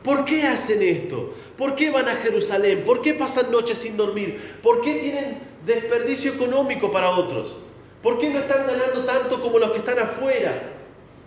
¿Por 0.04 0.26
qué 0.26 0.43
hacen 0.43 0.82
esto? 0.82 1.34
¿Por 1.58 1.76
qué 1.76 1.91
van 1.91 2.10
a 2.10 2.16
Jerusalén? 2.16 2.84
¿Por 2.86 3.01
qué 3.01 3.14
pasan 3.14 3.51
noches 3.51 3.78
sin 3.78 3.95
dormir? 3.95 4.60
¿Por 4.62 4.82
qué 4.82 4.95
tienen 4.95 5.39
desperdicio 5.66 6.34
económico 6.34 6.91
para 6.91 7.12
otros? 7.12 7.56
¿Por 8.01 8.20
qué 8.20 8.30
no 8.30 8.39
están 8.39 8.68
ganando 8.68 9.06
tanto 9.06 9.41
como 9.41 9.60
los 9.60 9.72
que 9.72 9.78
están 9.78 9.99
afuera? 9.99 10.72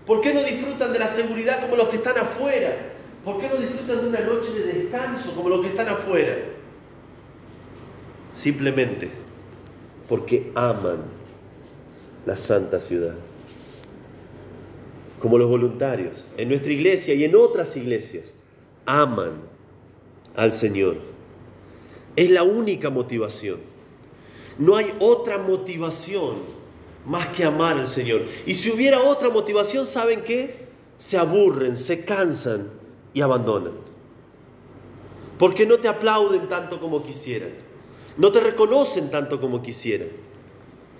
¿Por 0.05 0.21
qué 0.21 0.35
no 0.35 0.43
disfrutan 0.43 0.93
de 0.93 0.99
la 0.99 1.09
seguridad 1.09 1.63
como 1.63 1.77
los 1.77 1.89
que 1.89 1.97
están 1.97 2.19
afuera? 2.19 2.77
¿Por 3.25 3.41
qué 3.41 3.49
no 3.49 3.57
disfrutan 3.57 4.03
de 4.03 4.09
una 4.09 4.21
noche 4.21 4.53
de 4.53 4.73
descanso 4.73 5.35
como 5.35 5.49
los 5.49 5.61
que 5.63 5.69
están 5.69 5.89
afuera? 5.89 6.37
Simplemente 8.31 9.11
porque 10.09 10.53
aman 10.55 10.99
la 12.25 12.37
santa 12.37 12.79
ciudad. 12.79 13.15
Como 15.21 15.39
los 15.39 15.49
voluntarios 15.49 16.27
en 16.37 16.49
nuestra 16.49 16.73
iglesia 16.73 17.15
y 17.15 17.25
en 17.25 17.35
otras 17.35 17.77
iglesias 17.77 18.35
aman 18.85 19.41
al 20.35 20.53
Señor. 20.53 20.97
Es 22.15 22.31
la 22.31 22.43
única 22.43 22.91
motivación. 22.91 23.59
No 24.59 24.77
hay 24.77 24.93
otra 25.01 25.39
motivación 25.39 26.37
más 27.05 27.29
que 27.29 27.45
amar 27.45 27.79
al 27.79 27.89
Señor. 27.89 28.23
Y 28.47 28.55
si 28.55 28.71
hubiera 28.71 29.01
otra 29.01 29.31
motivación, 29.31 29.87
¿saben 29.87 30.23
qué? 30.23 30.67
Se 30.97 31.17
aburren, 31.17 31.77
se 31.77 32.05
cansan 32.05 32.71
y 33.13 33.21
abandonan. 33.21 33.75
Porque 35.39 35.67
no 35.67 35.79
te 35.79 35.89
aplauden 35.89 36.49
tanto 36.49 36.81
como 36.81 37.03
quisieran. 37.03 37.51
No 38.17 38.33
te 38.33 38.41
reconocen 38.41 39.11
tanto 39.11 39.41
como 39.41 39.63
quisieran. 39.63 40.09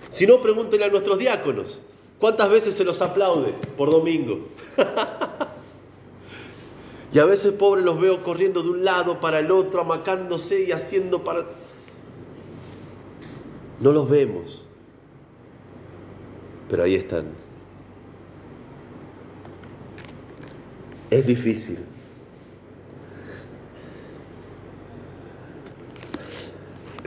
Si 0.09 0.27
no, 0.27 0.41
pregúntenle 0.41 0.85
a 0.85 0.89
nuestros 0.89 1.17
diáconos. 1.17 1.79
¿Cuántas 2.19 2.49
veces 2.49 2.73
se 2.73 2.83
los 2.83 3.01
aplaude 3.01 3.53
por 3.77 3.91
domingo? 3.91 4.47
y 7.13 7.19
a 7.19 7.25
veces, 7.25 7.53
pobre, 7.53 7.83
los 7.83 7.99
veo 7.99 8.23
corriendo 8.23 8.63
de 8.63 8.69
un 8.69 8.83
lado 8.83 9.19
para 9.19 9.39
el 9.39 9.51
otro, 9.51 9.81
amacándose 9.81 10.63
y 10.63 10.71
haciendo 10.71 11.23
para... 11.23 11.41
No 13.79 13.91
los 13.91 14.09
vemos. 14.09 14.65
Pero 16.69 16.83
ahí 16.83 16.95
están. 16.95 17.27
Es 21.11 21.25
difícil. 21.25 21.77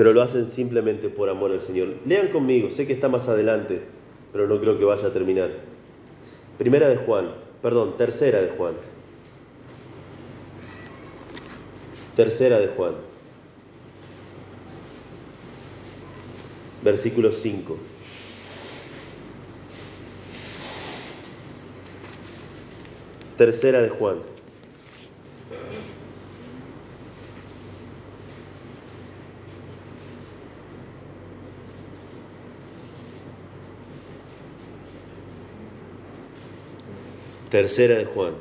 pero 0.00 0.14
lo 0.14 0.22
hacen 0.22 0.46
simplemente 0.46 1.10
por 1.10 1.28
amor 1.28 1.52
al 1.52 1.60
Señor. 1.60 1.88
Lean 2.06 2.28
conmigo, 2.28 2.70
sé 2.70 2.86
que 2.86 2.94
está 2.94 3.10
más 3.10 3.28
adelante, 3.28 3.82
pero 4.32 4.46
no 4.46 4.60
creo 4.60 4.78
que 4.78 4.84
vaya 4.84 5.08
a 5.08 5.12
terminar. 5.12 5.50
Primera 6.58 6.88
de 6.88 6.96
Juan, 6.96 7.32
perdón, 7.62 7.96
tercera 7.96 8.40
de 8.40 8.48
Juan. 8.50 8.74
Tercera 12.16 12.58
de 12.58 12.68
Juan. 12.68 12.94
Versículo 16.82 17.30
5. 17.30 17.76
Tercera 23.36 23.80
de 23.80 23.88
Juan. 23.88 24.18
tercera 37.50 37.96
de 37.96 38.04
Juan. 38.06 38.32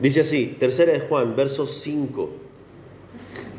Dice 0.00 0.20
así, 0.20 0.56
tercera 0.60 0.92
de 0.92 1.00
Juan, 1.00 1.34
verso 1.34 1.66
5. 1.66 2.30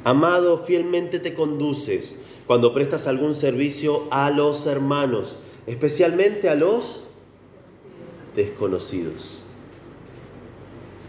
Amado, 0.05 0.59
fielmente 0.59 1.19
te 1.19 1.33
conduces 1.33 2.15
cuando 2.47 2.73
prestas 2.73 3.07
algún 3.07 3.35
servicio 3.35 4.07
a 4.11 4.29
los 4.31 4.65
hermanos, 4.65 5.37
especialmente 5.67 6.47
a 6.47 6.55
los 6.55 7.03
desconocidos. 8.35 9.43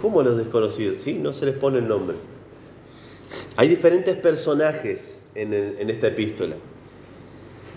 ¿Cómo 0.02 0.20
a 0.20 0.24
los 0.24 0.36
desconocidos? 0.36 1.00
Sí, 1.00 1.14
no 1.14 1.32
se 1.32 1.46
les 1.46 1.54
pone 1.54 1.78
el 1.78 1.86
nombre. 1.86 2.16
Hay 3.56 3.68
diferentes 3.68 4.16
personajes 4.16 5.20
en 5.34 5.88
esta 5.90 6.08
epístola. 6.08 6.56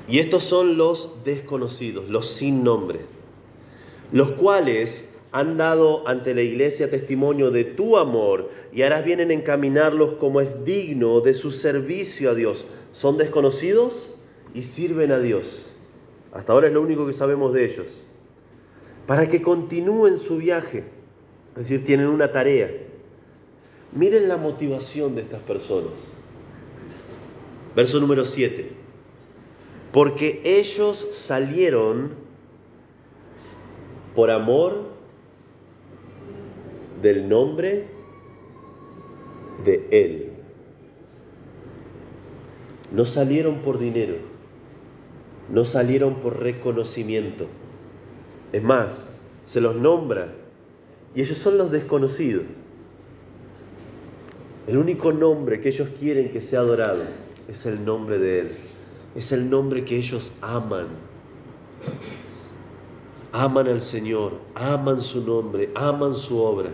Y 0.08 0.20
estos 0.20 0.44
son 0.44 0.78
los 0.78 1.24
desconocidos, 1.24 2.10
los 2.10 2.28
sin 2.28 2.64
nombre, 2.64 3.00
los 4.12 4.32
cuales 4.32 5.10
han 5.32 5.58
dado 5.58 6.08
ante 6.08 6.36
la 6.36 6.42
iglesia 6.42 6.92
testimonio 6.92 7.52
de 7.52 7.64
tu 7.64 7.98
amor 7.98 8.52
y 8.74 8.84
ahora 8.84 9.02
vienen 9.02 9.32
a 9.32 9.34
encaminarlos 9.34 10.16
como 10.16 10.42
es 10.42 10.66
digno 10.66 11.22
de 11.22 11.34
su 11.34 11.52
servicio 11.52 12.30
a 12.30 12.36
Dios. 12.36 12.66
Son 12.92 13.18
desconocidos 13.18 14.16
y 14.54 14.62
sirven 14.62 15.12
a 15.12 15.20
Dios. 15.20 15.68
Hasta 16.34 16.54
ahora 16.54 16.68
es 16.68 16.74
lo 16.74 16.82
único 16.82 17.08
que 17.08 17.14
sabemos 17.14 17.54
de 17.54 17.66
ellos. 17.66 18.04
Para 19.08 19.28
que 19.28 19.42
continúen 19.42 20.20
su 20.20 20.38
viaje. 20.38 20.84
Es 21.56 21.68
decir, 21.68 21.86
tienen 21.86 22.08
una 22.08 22.32
tarea. 22.32 22.70
Miren 23.92 24.28
la 24.28 24.38
motivación 24.38 25.16
de 25.16 25.22
estas 25.22 25.42
personas. 25.42 25.94
Verso 27.76 28.00
número 28.00 28.26
7 28.26 28.83
porque 29.94 30.42
ellos 30.44 31.08
salieron 31.12 32.14
por 34.16 34.32
amor 34.32 34.86
del 37.04 37.30
nombre 37.30 37.86
de 39.64 39.88
Él. 39.92 40.32
No 42.92 43.06
salieron 43.06 43.60
por 43.60 43.78
dinero, 43.78 44.16
no 45.52 45.64
salieron 45.64 46.16
por 46.16 46.40
reconocimiento. 46.40 47.46
Es 48.52 48.64
más, 48.64 49.08
se 49.44 49.62
los 49.62 49.76
nombra 49.76 50.34
y 51.14 51.22
ellos 51.22 51.38
son 51.38 51.60
los 51.60 51.70
desconocidos. 51.70 52.46
El 54.66 54.78
único 54.78 55.14
nombre 55.14 55.62
que 55.62 55.70
ellos 55.70 55.90
quieren 56.00 56.32
que 56.32 56.42
sea 56.42 56.62
adorado 56.62 57.04
es 57.48 57.68
el 57.68 57.86
nombre 57.86 58.18
de 58.18 58.40
Él. 58.40 58.52
Es 59.16 59.32
el 59.32 59.50
nombre 59.50 59.86
que 59.86 59.98
ellos 59.98 60.34
aman. 60.42 60.88
Aman 63.32 63.68
al 63.68 63.80
Señor, 63.80 64.34
aman 64.56 65.02
su 65.02 65.22
nombre, 65.26 65.72
aman 65.76 66.16
su 66.16 66.40
obra. 66.40 66.70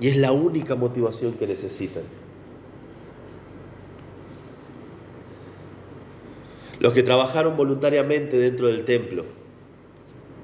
Y 0.00 0.08
es 0.08 0.16
la 0.16 0.32
única 0.32 0.74
motivación 0.74 1.34
que 1.34 1.46
necesitan. 1.46 2.02
Los 6.80 6.92
que 6.92 7.04
trabajaron 7.04 7.56
voluntariamente 7.56 8.36
dentro 8.36 8.66
del 8.66 8.84
templo, 8.84 9.24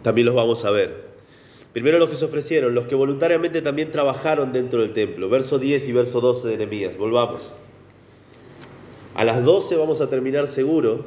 también 0.02 0.26
los 0.26 0.36
vamos 0.36 0.64
a 0.64 0.70
ver. 0.70 1.08
Primero 1.72 1.98
los 1.98 2.08
que 2.08 2.16
se 2.16 2.24
ofrecieron, 2.24 2.74
los 2.74 2.86
que 2.86 2.94
voluntariamente 2.94 3.60
también 3.60 3.90
trabajaron 3.90 4.52
dentro 4.52 4.80
del 4.80 4.92
templo. 4.92 5.28
Verso 5.28 5.58
10 5.58 5.88
y 5.88 5.92
verso 5.92 6.20
12 6.20 6.48
de 6.48 6.56
Nehemías. 6.58 6.96
Volvamos. 6.96 7.52
A 9.18 9.24
las 9.24 9.44
12 9.44 9.74
vamos 9.74 10.00
a 10.00 10.08
terminar 10.08 10.46
seguro. 10.46 11.04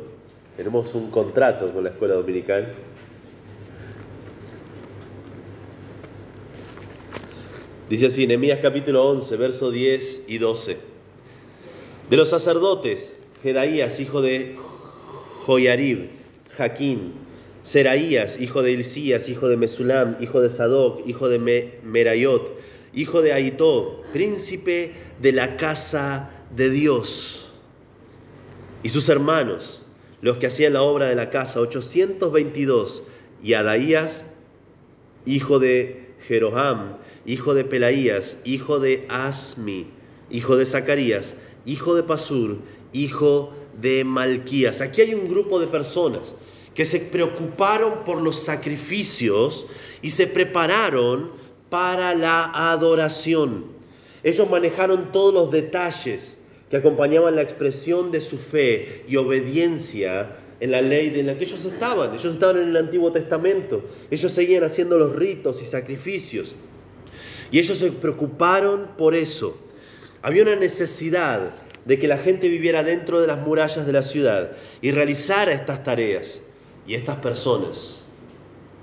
Tenemos 0.57 0.93
un 0.95 1.09
contrato 1.11 1.71
con 1.71 1.85
la 1.85 1.91
escuela 1.91 2.15
dominical. 2.15 2.73
Dice 7.89 8.07
así, 8.07 8.27
Nehemías 8.27 8.59
capítulo 8.61 9.07
11, 9.07 9.37
verso 9.37 9.71
10 9.71 10.23
y 10.27 10.39
12. 10.39 10.77
De 12.09 12.17
los 12.17 12.27
sacerdotes, 12.27 13.17
Jedaías, 13.43 13.97
hijo 14.01 14.21
de 14.21 14.57
Joyarib, 15.45 16.09
Jaquín, 16.57 17.13
Seraías, 17.63 18.41
hijo 18.41 18.61
de 18.61 18.73
Hilcías, 18.73 19.29
hijo 19.29 19.47
de 19.47 19.55
Mesulam, 19.55 20.17
hijo 20.19 20.41
de 20.41 20.49
Sadoc, 20.49 21.07
hijo 21.07 21.29
de 21.29 21.39
Merayot, 21.81 22.59
hijo 22.93 23.21
de 23.21 23.31
Aitó, 23.31 24.03
príncipe 24.11 24.95
de 25.21 25.31
la 25.31 25.55
casa 25.55 26.29
de 26.53 26.69
Dios 26.69 27.40
y 28.83 28.89
sus 28.89 29.09
hermanos, 29.09 29.83
los 30.21 30.37
que 30.37 30.47
hacían 30.47 30.73
la 30.73 30.81
obra 30.81 31.07
de 31.07 31.15
la 31.15 31.29
casa, 31.29 31.59
822, 31.59 33.03
y 33.43 33.53
Adaías, 33.53 34.23
hijo 35.25 35.59
de 35.59 36.13
Jeroham, 36.27 36.97
hijo 37.25 37.53
de 37.53 37.63
Pelaías, 37.63 38.37
hijo 38.43 38.79
de 38.79 39.05
Asmi, 39.09 39.87
hijo 40.29 40.57
de 40.57 40.65
Zacarías, 40.65 41.35
hijo 41.65 41.95
de 41.95 42.03
Pasur, 42.03 42.57
hijo 42.93 43.53
de 43.79 44.03
Malquías. 44.03 44.81
Aquí 44.81 45.01
hay 45.01 45.13
un 45.13 45.27
grupo 45.27 45.59
de 45.59 45.67
personas 45.67 46.35
que 46.73 46.85
se 46.85 46.99
preocuparon 46.99 48.03
por 48.05 48.21
los 48.21 48.37
sacrificios 48.37 49.67
y 50.01 50.11
se 50.11 50.27
prepararon 50.27 51.31
para 51.69 52.15
la 52.15 52.71
adoración. 52.71 53.65
Ellos 54.23 54.49
manejaron 54.49 55.11
todos 55.11 55.33
los 55.33 55.51
detalles 55.51 56.37
que 56.71 56.77
acompañaban 56.77 57.35
la 57.35 57.41
expresión 57.41 58.11
de 58.11 58.21
su 58.21 58.37
fe 58.37 59.03
y 59.05 59.17
obediencia 59.17 60.37
en 60.61 60.71
la 60.71 60.81
ley 60.81 61.09
de 61.09 61.21
la 61.21 61.37
que 61.37 61.43
ellos 61.43 61.65
estaban. 61.65 62.13
Ellos 62.13 62.33
estaban 62.33 62.61
en 62.61 62.69
el 62.69 62.77
Antiguo 62.77 63.11
Testamento. 63.11 63.83
Ellos 64.09 64.31
seguían 64.31 64.63
haciendo 64.63 64.97
los 64.97 65.13
ritos 65.13 65.61
y 65.61 65.65
sacrificios. 65.65 66.55
Y 67.51 67.59
ellos 67.59 67.77
se 67.77 67.91
preocuparon 67.91 68.91
por 68.97 69.15
eso. 69.15 69.57
Había 70.21 70.43
una 70.43 70.55
necesidad 70.55 71.51
de 71.83 71.99
que 71.99 72.07
la 72.07 72.17
gente 72.17 72.47
viviera 72.47 72.83
dentro 72.83 73.19
de 73.19 73.27
las 73.27 73.39
murallas 73.39 73.85
de 73.85 73.91
la 73.91 74.03
ciudad 74.03 74.53
y 74.81 74.91
realizara 74.91 75.51
estas 75.51 75.83
tareas. 75.83 76.41
Y 76.87 76.93
estas 76.93 77.17
personas 77.17 78.05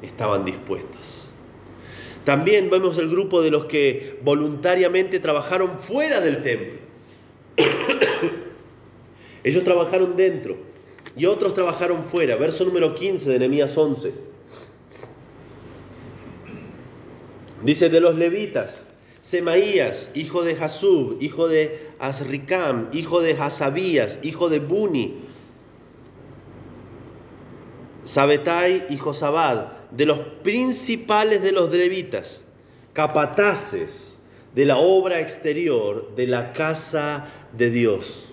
estaban 0.03 0.45
dispuestas. 0.45 1.31
También 2.25 2.69
vemos 2.69 2.99
el 2.99 3.09
grupo 3.09 3.41
de 3.41 3.51
los 3.51 3.65
que 3.65 4.19
voluntariamente 4.23 5.21
trabajaron 5.21 5.79
fuera 5.79 6.21
del 6.21 6.43
templo 6.43 6.88
Ellos 9.45 9.65
trabajaron 9.65 10.17
dentro 10.17 10.57
y 11.17 11.27
otros 11.27 11.55
trabajaron 11.55 12.05
fuera. 12.05 12.37
Verso 12.37 12.65
número 12.65 12.95
15 12.95 13.31
de 13.31 13.39
Nehemías 13.39 13.77
11. 13.77 14.13
Dice 17.63 17.89
de 17.89 18.01
los 18.01 18.15
levitas, 18.15 18.85
Semaías, 19.21 20.11
hijo 20.15 20.45
de 20.45 20.55
Jasub, 20.55 21.19
hijo 21.21 21.49
de 21.49 21.89
Azricam, 21.99 22.89
hijo 22.93 23.21
de 23.21 23.33
Hasabías, 23.33 24.21
hijo 24.23 24.49
de 24.49 24.61
Buni, 24.61 25.17
Sabetai 28.05 28.87
y 28.89 28.97
Josabad, 28.97 29.73
de 29.91 30.07
los 30.07 30.21
principales 30.43 31.43
de 31.43 31.53
los 31.53 31.71
levitas, 31.71 32.43
capataces 32.93 34.17
de 34.55 34.65
la 34.65 34.79
obra 34.79 35.21
exterior 35.21 36.15
de 36.15 36.27
la 36.27 36.53
casa 36.53 37.29
de 37.53 37.71
Dios. 37.71 38.28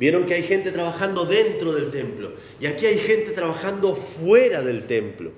Vieron 0.00 0.24
que 0.24 0.32
hay 0.32 0.42
gente 0.42 0.72
trabajando 0.72 1.26
dentro 1.26 1.74
del 1.74 1.90
templo 1.90 2.32
y 2.58 2.64
aquí 2.64 2.86
hay 2.86 2.96
gente 2.96 3.32
trabajando 3.32 3.94
fuera 3.94 4.62
del 4.62 4.86
templo. 4.86 5.30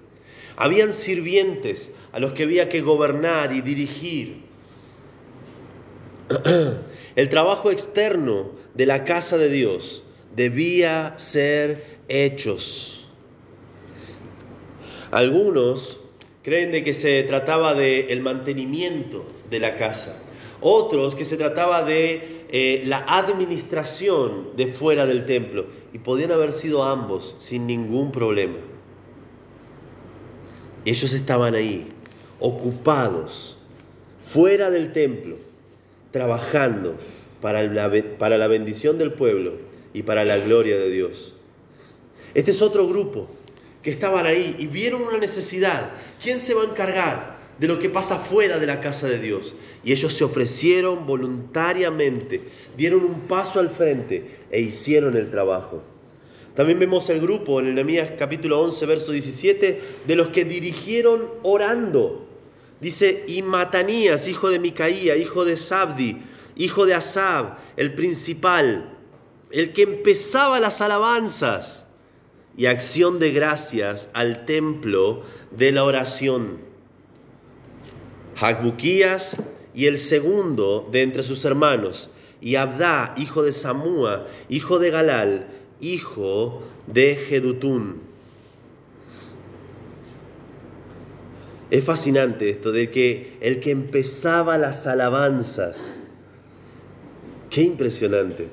Habían 0.56 0.92
sirvientes 0.92 1.90
a 2.12 2.20
los 2.20 2.32
que 2.32 2.44
había 2.44 2.68
que 2.68 2.80
gobernar 2.80 3.52
y 3.52 3.60
dirigir. 3.60 4.42
El 7.16 7.28
trabajo 7.28 7.72
externo 7.72 8.52
de 8.74 8.86
la 8.86 9.02
casa 9.02 9.36
de 9.36 9.50
Dios 9.50 10.04
debía 10.36 11.14
ser 11.16 11.98
hechos. 12.08 13.08
Algunos 15.10 16.00
creen 16.44 16.70
de 16.70 16.84
que 16.84 16.94
se 16.94 17.22
trataba 17.24 17.74
del 17.74 18.10
el 18.10 18.20
mantenimiento 18.20 19.26
de 19.50 19.58
la 19.58 19.74
casa. 19.74 20.22
Otros 20.60 21.16
que 21.16 21.24
se 21.24 21.36
trataba 21.36 21.82
de 21.82 22.41
eh, 22.54 22.82
la 22.84 22.98
administración 23.08 24.50
de 24.56 24.66
fuera 24.66 25.06
del 25.06 25.24
templo. 25.24 25.64
Y 25.94 25.98
podían 25.98 26.32
haber 26.32 26.52
sido 26.52 26.84
ambos 26.84 27.34
sin 27.38 27.66
ningún 27.66 28.12
problema. 28.12 28.58
Ellos 30.84 31.14
estaban 31.14 31.54
ahí, 31.54 31.88
ocupados, 32.40 33.56
fuera 34.30 34.70
del 34.70 34.92
templo, 34.92 35.36
trabajando 36.10 36.96
para 37.40 37.62
la, 37.62 37.90
para 38.18 38.36
la 38.36 38.48
bendición 38.48 38.98
del 38.98 39.14
pueblo 39.14 39.54
y 39.94 40.02
para 40.02 40.24
la 40.26 40.36
gloria 40.36 40.76
de 40.76 40.90
Dios. 40.90 41.34
Este 42.34 42.50
es 42.50 42.60
otro 42.60 42.86
grupo 42.86 43.28
que 43.82 43.90
estaban 43.90 44.26
ahí 44.26 44.56
y 44.58 44.66
vieron 44.66 45.02
una 45.02 45.18
necesidad. 45.18 45.90
¿Quién 46.22 46.38
se 46.38 46.52
va 46.52 46.62
a 46.62 46.66
encargar? 46.66 47.31
De 47.58 47.68
lo 47.68 47.78
que 47.78 47.90
pasa 47.90 48.18
fuera 48.18 48.58
de 48.58 48.66
la 48.66 48.80
casa 48.80 49.08
de 49.08 49.18
Dios. 49.18 49.54
Y 49.84 49.92
ellos 49.92 50.12
se 50.12 50.24
ofrecieron 50.24 51.06
voluntariamente, 51.06 52.42
dieron 52.76 53.04
un 53.04 53.20
paso 53.20 53.60
al 53.60 53.70
frente 53.70 54.40
e 54.50 54.60
hicieron 54.60 55.16
el 55.16 55.30
trabajo. 55.30 55.82
También 56.54 56.78
vemos 56.78 57.08
el 57.08 57.20
grupo 57.20 57.60
en 57.60 57.74
Nehemías 57.74 58.12
capítulo 58.18 58.60
11, 58.60 58.86
verso 58.86 59.12
17, 59.12 59.80
de 60.06 60.16
los 60.16 60.28
que 60.28 60.44
dirigieron 60.44 61.30
orando. 61.42 62.26
Dice, 62.80 63.24
y 63.26 63.42
Matanías, 63.42 64.28
hijo 64.28 64.50
de 64.50 64.58
Micaía, 64.58 65.16
hijo 65.16 65.44
de 65.44 65.56
Sabdi, 65.56 66.20
hijo 66.56 66.84
de 66.84 66.94
Asab, 66.94 67.56
el 67.76 67.94
principal, 67.94 68.98
el 69.50 69.72
que 69.72 69.82
empezaba 69.82 70.60
las 70.60 70.80
alabanzas 70.80 71.86
y 72.56 72.66
acción 72.66 73.18
de 73.18 73.30
gracias 73.30 74.08
al 74.12 74.44
templo 74.44 75.22
de 75.52 75.72
la 75.72 75.84
oración. 75.84 76.71
Jacbuquías 78.42 79.36
y 79.72 79.86
el 79.86 79.98
segundo 79.98 80.88
de 80.90 81.02
entre 81.02 81.22
sus 81.22 81.44
hermanos, 81.44 82.10
y 82.40 82.56
Abdá, 82.56 83.14
hijo 83.16 83.44
de 83.44 83.52
Samúa, 83.52 84.26
hijo 84.48 84.80
de 84.80 84.90
Galal, 84.90 85.46
hijo 85.80 86.60
de 86.88 87.14
Jedutún. 87.14 88.02
Es 91.70 91.84
fascinante 91.84 92.50
esto 92.50 92.72
de 92.72 92.90
que 92.90 93.38
el 93.40 93.60
que 93.60 93.70
empezaba 93.70 94.58
las 94.58 94.88
alabanzas, 94.88 95.94
qué 97.48 97.62
impresionante. 97.62 98.48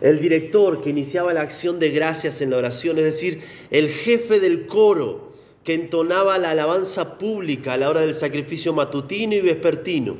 El 0.00 0.20
director 0.20 0.82
que 0.82 0.90
iniciaba 0.90 1.32
la 1.32 1.42
acción 1.42 1.78
de 1.78 1.90
gracias 1.90 2.40
en 2.40 2.50
la 2.50 2.56
oración, 2.56 2.98
es 2.98 3.04
decir, 3.04 3.42
el 3.70 3.90
jefe 3.90 4.40
del 4.40 4.66
coro 4.66 5.29
que 5.64 5.74
entonaba 5.74 6.38
la 6.38 6.50
alabanza 6.50 7.18
pública 7.18 7.74
a 7.74 7.76
la 7.76 7.90
hora 7.90 8.00
del 8.00 8.14
sacrificio 8.14 8.72
matutino 8.72 9.34
y 9.34 9.40
vespertino. 9.40 10.16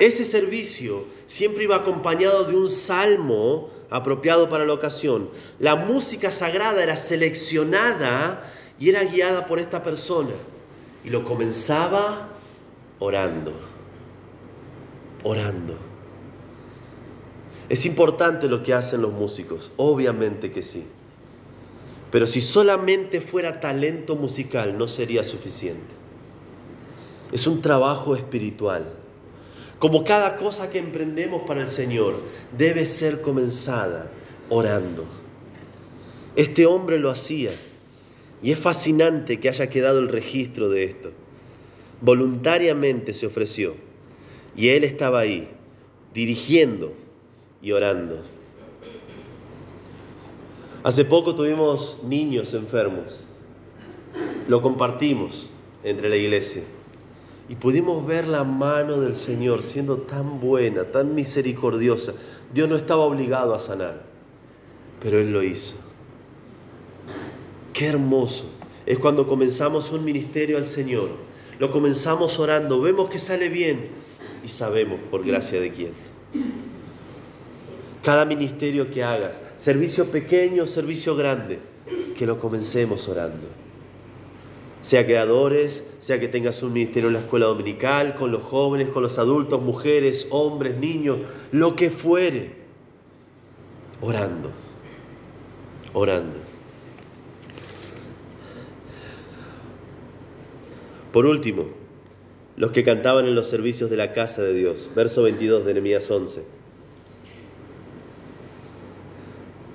Ese 0.00 0.24
servicio 0.24 1.04
siempre 1.26 1.64
iba 1.64 1.76
acompañado 1.76 2.44
de 2.44 2.56
un 2.56 2.68
salmo 2.68 3.70
apropiado 3.90 4.48
para 4.48 4.64
la 4.64 4.72
ocasión. 4.72 5.30
La 5.58 5.76
música 5.76 6.30
sagrada 6.30 6.82
era 6.82 6.96
seleccionada 6.96 8.52
y 8.78 8.88
era 8.88 9.04
guiada 9.04 9.46
por 9.46 9.58
esta 9.58 9.82
persona 9.82 10.32
y 11.04 11.10
lo 11.10 11.24
comenzaba 11.24 12.30
orando, 12.98 13.52
orando. 15.22 15.76
Es 17.68 17.86
importante 17.86 18.48
lo 18.48 18.62
que 18.62 18.74
hacen 18.74 19.00
los 19.00 19.12
músicos, 19.12 19.72
obviamente 19.76 20.50
que 20.50 20.62
sí. 20.62 20.86
Pero 22.14 22.28
si 22.28 22.40
solamente 22.40 23.20
fuera 23.20 23.58
talento 23.58 24.14
musical 24.14 24.78
no 24.78 24.86
sería 24.86 25.24
suficiente. 25.24 25.92
Es 27.32 27.48
un 27.48 27.60
trabajo 27.60 28.14
espiritual. 28.14 28.84
Como 29.80 30.04
cada 30.04 30.36
cosa 30.36 30.70
que 30.70 30.78
emprendemos 30.78 31.42
para 31.42 31.62
el 31.62 31.66
Señor 31.66 32.14
debe 32.56 32.86
ser 32.86 33.20
comenzada 33.20 34.12
orando. 34.48 35.06
Este 36.36 36.66
hombre 36.66 37.00
lo 37.00 37.10
hacía. 37.10 37.50
Y 38.44 38.52
es 38.52 38.60
fascinante 38.60 39.40
que 39.40 39.48
haya 39.48 39.68
quedado 39.68 39.98
el 39.98 40.06
registro 40.06 40.68
de 40.68 40.84
esto. 40.84 41.10
Voluntariamente 42.00 43.12
se 43.12 43.26
ofreció. 43.26 43.74
Y 44.54 44.68
él 44.68 44.84
estaba 44.84 45.18
ahí, 45.18 45.48
dirigiendo 46.14 46.94
y 47.60 47.72
orando. 47.72 48.22
Hace 50.84 51.06
poco 51.06 51.34
tuvimos 51.34 51.96
niños 52.06 52.52
enfermos. 52.52 53.20
Lo 54.48 54.60
compartimos 54.60 55.48
entre 55.82 56.10
la 56.10 56.16
iglesia. 56.16 56.62
Y 57.48 57.54
pudimos 57.54 58.06
ver 58.06 58.28
la 58.28 58.44
mano 58.44 59.00
del 59.00 59.14
Señor 59.14 59.62
siendo 59.62 59.96
tan 59.96 60.40
buena, 60.40 60.84
tan 60.84 61.14
misericordiosa. 61.14 62.12
Dios 62.52 62.68
no 62.68 62.76
estaba 62.76 63.02
obligado 63.02 63.54
a 63.54 63.58
sanar, 63.58 64.02
pero 65.00 65.18
Él 65.18 65.32
lo 65.32 65.42
hizo. 65.42 65.76
Qué 67.72 67.86
hermoso 67.86 68.44
es 68.84 68.98
cuando 68.98 69.26
comenzamos 69.26 69.90
un 69.90 70.04
ministerio 70.04 70.58
al 70.58 70.64
Señor. 70.64 71.08
Lo 71.58 71.70
comenzamos 71.70 72.38
orando, 72.38 72.78
vemos 72.82 73.08
que 73.08 73.18
sale 73.18 73.48
bien 73.48 73.88
y 74.44 74.48
sabemos 74.48 75.00
por 75.10 75.24
gracia 75.24 75.60
de 75.60 75.72
quién. 75.72 75.92
Cada 78.04 78.26
ministerio 78.26 78.90
que 78.90 79.02
hagas, 79.02 79.40
servicio 79.56 80.10
pequeño, 80.10 80.66
servicio 80.66 81.16
grande, 81.16 81.58
que 82.14 82.26
lo 82.26 82.38
comencemos 82.38 83.08
orando. 83.08 83.46
Sea 84.82 85.06
que 85.06 85.16
adores, 85.16 85.82
sea 86.00 86.20
que 86.20 86.28
tengas 86.28 86.62
un 86.62 86.74
ministerio 86.74 87.08
en 87.08 87.14
la 87.14 87.20
escuela 87.20 87.46
dominical, 87.46 88.14
con 88.14 88.30
los 88.30 88.42
jóvenes, 88.42 88.90
con 88.90 89.02
los 89.02 89.18
adultos, 89.18 89.62
mujeres, 89.62 90.26
hombres, 90.28 90.76
niños, 90.76 91.16
lo 91.50 91.74
que 91.76 91.90
fuere. 91.90 92.56
Orando, 94.02 94.50
orando. 95.94 96.40
Por 101.10 101.24
último, 101.24 101.68
los 102.56 102.72
que 102.72 102.84
cantaban 102.84 103.24
en 103.24 103.34
los 103.34 103.48
servicios 103.48 103.88
de 103.88 103.96
la 103.96 104.12
casa 104.12 104.42
de 104.42 104.52
Dios. 104.52 104.90
Verso 104.94 105.22
22 105.22 105.64
de 105.64 105.72
Nehemías 105.72 106.10
11. 106.10 106.53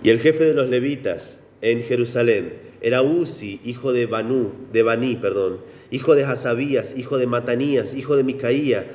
Y 0.04 0.10
el 0.10 0.20
jefe 0.20 0.46
de 0.46 0.54
los 0.54 0.70
levitas 0.70 1.40
en 1.62 1.84
Jerusalén 1.84 2.54
era 2.82 3.02
Uzi, 3.02 3.60
hijo 3.66 3.92
de 3.92 4.06
Banú, 4.06 4.52
de 4.72 4.84
Baní, 4.84 5.16
perdón, 5.16 5.60
hijo 5.92 6.16
de 6.16 6.24
Hasabías, 6.24 6.98
hijo 6.98 7.18
de 7.18 7.28
Matanías, 7.28 7.94
hijo 7.94 8.16
de 8.16 8.24
Micaía, 8.24 8.88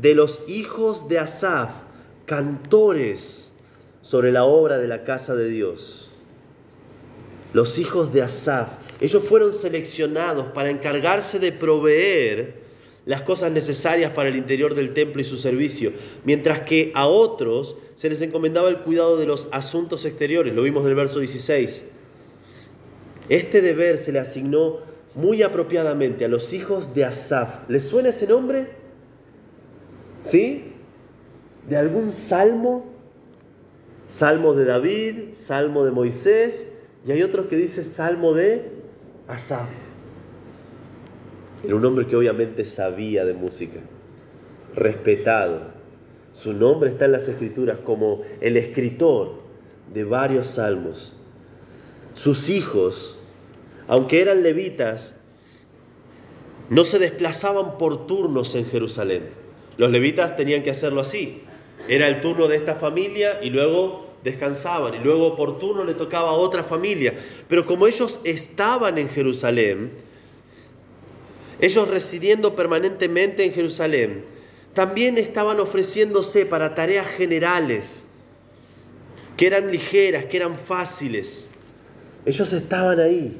de 0.00 0.14
los 0.14 0.48
hijos 0.48 1.08
de 1.08 1.18
Asaf, 1.18 1.70
cantores 2.26 3.50
sobre 4.02 4.30
la 4.30 4.44
obra 4.44 4.78
de 4.78 4.86
la 4.86 5.04
casa 5.04 5.34
de 5.34 5.48
Dios. 5.48 6.10
Los 7.52 7.78
hijos 7.78 8.12
de 8.12 8.22
Asaf, 8.22 8.68
ellos 9.00 9.24
fueron 9.24 9.52
seleccionados 9.52 10.46
para 10.46 10.70
encargarse 10.70 11.40
de 11.40 11.50
proveer 11.50 12.60
las 13.06 13.22
cosas 13.22 13.50
necesarias 13.50 14.12
para 14.12 14.28
el 14.28 14.36
interior 14.36 14.74
del 14.74 14.92
templo 14.92 15.20
y 15.20 15.24
su 15.24 15.36
servicio, 15.36 15.92
mientras 16.24 16.62
que 16.62 16.92
a 16.94 17.06
otros 17.06 17.76
se 17.94 18.08
les 18.10 18.22
encomendaba 18.22 18.68
el 18.68 18.78
cuidado 18.78 19.16
de 19.16 19.26
los 19.26 19.48
asuntos 19.52 20.04
exteriores, 20.04 20.54
lo 20.54 20.62
vimos 20.62 20.84
en 20.84 20.90
el 20.90 20.94
verso 20.94 21.18
16. 21.18 21.84
Este 23.28 23.60
deber 23.60 23.98
se 23.98 24.12
le 24.12 24.18
asignó 24.18 24.78
muy 25.14 25.42
apropiadamente 25.42 26.24
a 26.24 26.28
los 26.28 26.52
hijos 26.52 26.94
de 26.94 27.04
Asaf. 27.04 27.68
¿Les 27.68 27.84
suena 27.84 28.10
ese 28.10 28.26
nombre? 28.26 28.68
¿Sí? 30.22 30.72
¿De 31.68 31.76
algún 31.76 32.12
salmo? 32.12 32.86
Salmo 34.08 34.54
de 34.54 34.64
David, 34.64 35.34
salmo 35.34 35.84
de 35.84 35.92
Moisés, 35.92 36.66
y 37.06 37.12
hay 37.12 37.22
otros 37.22 37.46
que 37.46 37.56
dice 37.56 37.84
salmo 37.84 38.34
de 38.34 38.72
Asaf. 39.28 39.68
Era 41.62 41.74
un 41.74 41.84
hombre 41.84 42.06
que 42.06 42.16
obviamente 42.16 42.64
sabía 42.64 43.24
de 43.24 43.34
música, 43.34 43.80
respetado. 44.74 45.72
Su 46.32 46.52
nombre 46.52 46.90
está 46.90 47.04
en 47.04 47.12
las 47.12 47.28
escrituras 47.28 47.78
como 47.84 48.22
el 48.40 48.56
escritor 48.56 49.40
de 49.92 50.04
varios 50.04 50.46
salmos. 50.46 51.14
Sus 52.14 52.48
hijos, 52.48 53.18
aunque 53.88 54.20
eran 54.20 54.42
levitas, 54.42 55.16
no 56.70 56.84
se 56.84 56.98
desplazaban 56.98 57.78
por 57.78 58.06
turnos 58.06 58.54
en 58.54 58.64
Jerusalén. 58.64 59.24
Los 59.76 59.90
levitas 59.90 60.36
tenían 60.36 60.62
que 60.62 60.70
hacerlo 60.70 61.00
así. 61.00 61.42
Era 61.88 62.06
el 62.08 62.20
turno 62.20 62.46
de 62.46 62.56
esta 62.56 62.76
familia 62.76 63.40
y 63.42 63.50
luego 63.50 64.06
descansaban 64.22 64.94
y 64.94 64.98
luego 64.98 65.34
por 65.34 65.58
turno 65.58 65.84
le 65.84 65.94
tocaba 65.94 66.30
a 66.30 66.34
otra 66.34 66.62
familia. 66.62 67.14
Pero 67.48 67.66
como 67.66 67.86
ellos 67.86 68.20
estaban 68.24 68.98
en 68.98 69.08
Jerusalén, 69.08 69.90
ellos 71.60 71.88
residiendo 71.88 72.56
permanentemente 72.56 73.44
en 73.44 73.52
Jerusalén, 73.52 74.24
también 74.74 75.18
estaban 75.18 75.60
ofreciéndose 75.60 76.46
para 76.46 76.74
tareas 76.74 77.06
generales, 77.06 78.06
que 79.36 79.46
eran 79.46 79.70
ligeras, 79.70 80.26
que 80.26 80.36
eran 80.36 80.58
fáciles. 80.58 81.46
Ellos 82.24 82.52
estaban 82.52 83.00
ahí, 83.00 83.36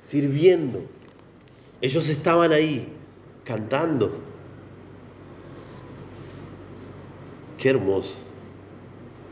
sirviendo. 0.00 0.82
Ellos 1.80 2.08
estaban 2.08 2.52
ahí, 2.52 2.88
cantando. 3.44 4.20
Qué 7.58 7.70
hermoso. 7.70 8.18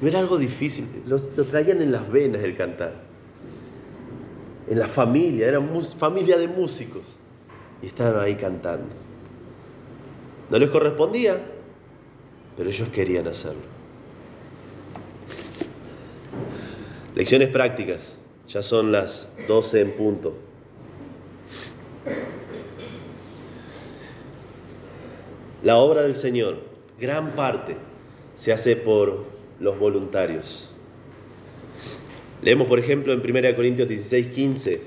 No 0.01 0.09
era 0.09 0.19
algo 0.19 0.39
difícil, 0.39 0.87
lo, 1.07 1.21
traían 1.21 1.81
en 1.81 1.93
las 1.93 2.11
venas 2.11 2.43
el 2.43 2.57
cantar. 2.57 2.95
En 4.69 4.79
la 4.79 4.89
familia, 4.89 5.47
eran 5.47 5.69
familia 5.99 6.39
de 6.39 6.49
músicos. 6.49 7.20
Y 7.83 7.87
estaban 7.87 8.23
ahí 8.23 8.35
cantando. 8.35 8.89
No 10.51 10.59
les 10.59 10.71
correspondía, 10.71 11.41
pero 12.57 12.69
ellos 12.69 12.89
querían 12.89 13.27
hacerlo. 13.27 13.63
Lecciones 17.15 17.49
prácticas. 17.49 18.19
Ya 18.49 18.63
son 18.63 18.91
las 18.91 19.29
12 19.47 19.81
en 19.81 19.93
punto. 19.93 20.35
La 25.63 25.77
obra 25.77 26.03
del 26.03 26.15
Señor, 26.15 26.59
gran 26.99 27.37
parte, 27.37 27.77
se 28.35 28.53
hace 28.53 28.75
por 28.77 29.27
los 29.61 29.79
voluntarios. 29.79 30.71
Leemos, 32.43 32.67
por 32.67 32.79
ejemplo, 32.79 33.13
en 33.13 33.21
1 33.21 33.55
Corintios 33.55 33.87
16, 33.87 34.29
15, 34.29 34.83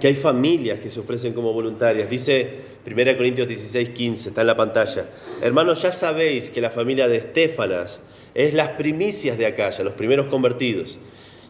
que 0.00 0.08
hay 0.08 0.16
familias 0.16 0.80
que 0.80 0.88
se 0.88 0.98
ofrecen 0.98 1.34
como 1.34 1.52
voluntarias. 1.52 2.08
Dice 2.08 2.60
1 2.86 3.16
Corintios 3.16 3.46
16, 3.46 3.90
15, 3.90 4.28
está 4.30 4.40
en 4.40 4.46
la 4.46 4.56
pantalla. 4.56 5.10
Hermanos, 5.42 5.82
ya 5.82 5.92
sabéis 5.92 6.50
que 6.50 6.60
la 6.60 6.70
familia 6.70 7.06
de 7.06 7.18
Estefanas 7.18 8.00
es 8.34 8.54
las 8.54 8.70
primicias 8.70 9.36
de 9.36 9.46
Acaya, 9.46 9.84
los 9.84 9.92
primeros 9.92 10.26
convertidos, 10.26 10.98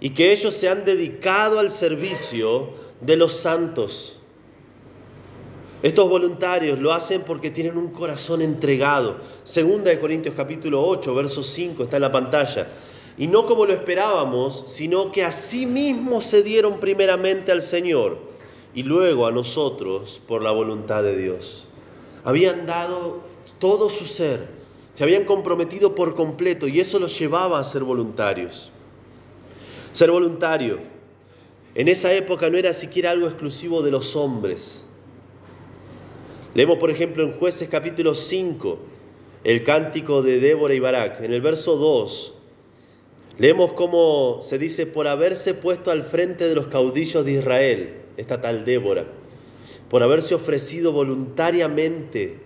y 0.01 0.11
que 0.11 0.32
ellos 0.32 0.53
se 0.55 0.68
han 0.68 0.84
dedicado 0.84 1.61
al 1.61 1.70
servicio 1.70 2.70
de 3.01 3.16
los 3.16 3.32
santos. 3.32 4.18
Estos 5.82 6.11
voluntarios 6.11 6.78
lo 6.78 6.92
hacen 6.92 7.22
porque 7.22 7.51
tienen 7.51 7.78
un 7.78 7.90
corazón 7.90 8.42
entregado. 8.42 9.18
Segunda 9.44 9.90
de 9.90 9.98
Corintios 9.98 10.34
capítulo 10.34 10.84
8, 10.86 11.14
verso 11.14 11.42
5 11.42 11.84
está 11.84 11.96
en 11.96 12.03
la 12.03 12.12
pantalla. 12.12 12.68
Y 13.16 13.26
no 13.26 13.46
como 13.46 13.64
lo 13.64 13.72
esperábamos, 13.72 14.64
sino 14.66 15.12
que 15.12 15.24
a 15.24 15.32
sí 15.32 15.64
mismos 15.64 16.24
se 16.24 16.42
dieron 16.42 16.80
primeramente 16.80 17.53
al 17.53 17.62
Señor 17.62 18.29
y 18.74 18.82
luego 18.82 19.26
a 19.26 19.32
nosotros 19.32 20.20
por 20.26 20.42
la 20.42 20.50
voluntad 20.50 21.02
de 21.02 21.16
Dios. 21.16 21.66
Habían 22.24 22.66
dado 22.66 23.20
todo 23.58 23.90
su 23.90 24.04
ser, 24.04 24.48
se 24.94 25.04
habían 25.04 25.24
comprometido 25.24 25.94
por 25.94 26.14
completo 26.14 26.68
y 26.68 26.80
eso 26.80 26.98
los 26.98 27.18
llevaba 27.18 27.58
a 27.58 27.64
ser 27.64 27.84
voluntarios. 27.84 28.70
Ser 29.92 30.10
voluntario 30.10 30.78
en 31.74 31.88
esa 31.88 32.12
época 32.12 32.50
no 32.50 32.58
era 32.58 32.72
siquiera 32.72 33.12
algo 33.12 33.26
exclusivo 33.28 33.82
de 33.82 33.92
los 33.92 34.16
hombres. 34.16 34.84
Leemos, 36.54 36.78
por 36.78 36.90
ejemplo, 36.90 37.22
en 37.22 37.32
Jueces 37.38 37.68
capítulo 37.68 38.16
5, 38.16 38.78
el 39.44 39.62
cántico 39.62 40.20
de 40.22 40.40
Débora 40.40 40.74
y 40.74 40.80
Barak. 40.80 41.20
En 41.20 41.32
el 41.32 41.40
verso 41.40 41.76
2, 41.76 42.34
leemos 43.38 43.72
cómo 43.72 44.40
se 44.42 44.58
dice, 44.58 44.86
por 44.86 45.06
haberse 45.06 45.54
puesto 45.54 45.92
al 45.92 46.02
frente 46.02 46.48
de 46.48 46.56
los 46.56 46.66
caudillos 46.66 47.24
de 47.24 47.32
Israel, 47.32 47.99
esta 48.20 48.40
tal 48.40 48.64
Débora, 48.64 49.06
por 49.88 50.02
haberse 50.02 50.34
ofrecido 50.34 50.92
voluntariamente 50.92 52.38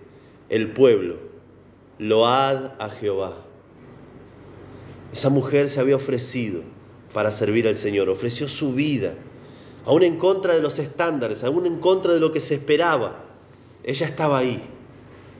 el 0.49 0.71
pueblo, 0.71 1.17
load 1.99 2.71
a 2.79 2.89
Jehová. 2.89 3.45
Esa 5.13 5.29
mujer 5.29 5.69
se 5.69 5.79
había 5.79 5.95
ofrecido 5.95 6.61
para 7.13 7.31
servir 7.31 7.67
al 7.67 7.75
Señor, 7.75 8.09
ofreció 8.09 8.47
su 8.47 8.73
vida, 8.73 9.15
aún 9.85 10.03
en 10.03 10.17
contra 10.17 10.53
de 10.53 10.61
los 10.61 10.79
estándares, 10.79 11.43
aún 11.43 11.65
en 11.65 11.79
contra 11.79 12.13
de 12.13 12.19
lo 12.19 12.31
que 12.31 12.41
se 12.41 12.55
esperaba 12.55 13.25
ella 13.85 14.07
estaba 14.07 14.39
ahí, 14.39 14.59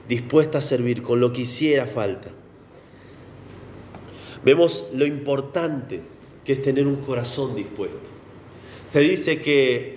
dispuesta 0.07 0.59
a 0.59 0.61
servir 0.61 1.01
con 1.01 1.19
lo 1.19 1.33
que 1.33 1.41
hiciera 1.41 1.87
falta. 1.87 2.29
Vemos 4.43 4.85
lo 4.93 5.03
importante 5.07 6.01
que 6.43 6.53
es 6.53 6.61
tener 6.61 6.85
un 6.85 6.97
corazón 6.97 7.55
dispuesto. 7.55 7.97
Se 8.93 8.99
dice 8.99 9.41
que 9.41 9.94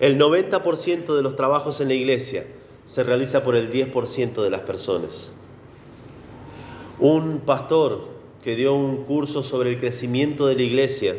el 0.00 0.18
90% 0.18 1.16
de 1.16 1.22
los 1.22 1.36
trabajos 1.36 1.80
en 1.80 1.88
la 1.88 1.94
iglesia 1.94 2.46
se 2.86 3.02
realiza 3.02 3.42
por 3.42 3.56
el 3.56 3.72
10% 3.72 4.42
de 4.42 4.50
las 4.50 4.60
personas. 4.60 5.32
Un 6.98 7.40
pastor 7.40 8.08
que 8.42 8.54
dio 8.54 8.74
un 8.74 9.04
curso 9.04 9.42
sobre 9.42 9.70
el 9.70 9.78
crecimiento 9.78 10.46
de 10.46 10.54
la 10.54 10.62
iglesia, 10.62 11.16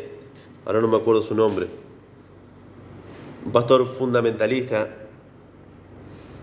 ahora 0.64 0.80
no 0.80 0.88
me 0.88 0.96
acuerdo 0.96 1.22
su 1.22 1.34
nombre, 1.34 1.66
un 3.44 3.52
pastor 3.52 3.86
fundamentalista, 3.86 4.94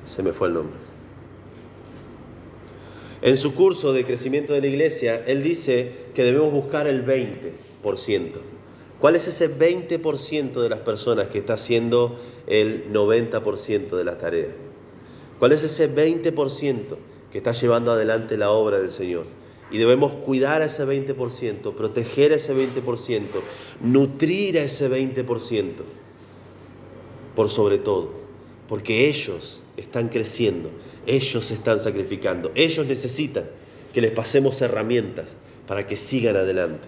se 0.04 0.24
me 0.24 0.34
fue 0.34 0.50
el 0.50 0.54
nombre. 0.54 0.78
En 3.22 3.38
su 3.38 3.56
curso 3.56 3.92
de 3.94 4.06
crecimiento 4.06 4.54
de 4.54 4.62
la 4.62 4.68
iglesia, 4.68 5.24
él 5.26 5.42
dice 5.42 6.06
que 6.14 6.24
debemos 6.24 6.52
buscar 6.52 6.86
el 6.86 7.06
20%. 7.06 8.55
¿Cuál 9.00 9.16
es 9.16 9.28
ese 9.28 9.50
20% 9.50 10.62
de 10.62 10.70
las 10.70 10.80
personas 10.80 11.28
que 11.28 11.40
está 11.40 11.54
haciendo 11.54 12.18
el 12.48 12.92
90% 12.94 13.96
de 13.96 14.04
la 14.04 14.18
tarea? 14.18 14.48
¿Cuál 15.40 15.52
es 15.52 15.64
ese 15.64 15.94
20% 15.94 16.98
que 17.32 17.38
está 17.38 17.52
llevando 17.52 17.92
adelante 17.92 18.38
la 18.38 18.52
obra 18.52 18.80
del 18.80 18.90
Señor? 18.90 19.26
Y 19.70 19.78
debemos 19.78 20.14
cuidar 20.14 20.62
a 20.62 20.66
ese 20.66 20.86
20%, 20.86 21.74
proteger 21.74 22.32
a 22.32 22.36
ese 22.36 22.56
20%, 22.56 23.24
nutrir 23.82 24.60
a 24.60 24.64
ese 24.64 24.90
20%, 24.90 25.74
por 27.36 27.50
sobre 27.50 27.80
todo, 27.80 28.12
porque 28.70 29.10
ellos 29.10 29.62
están 29.76 30.08
creciendo, 30.08 30.70
ellos 31.06 31.52
están 31.52 31.80
sacrificando, 31.80 32.52
ellos 32.56 32.86
necesitan 32.86 33.50
que 33.94 34.02
les 34.02 34.12
pasemos 34.12 34.62
herramientas 34.62 35.36
para 35.68 35.86
que 35.86 35.98
sigan 35.98 36.38
adelante. 36.38 36.88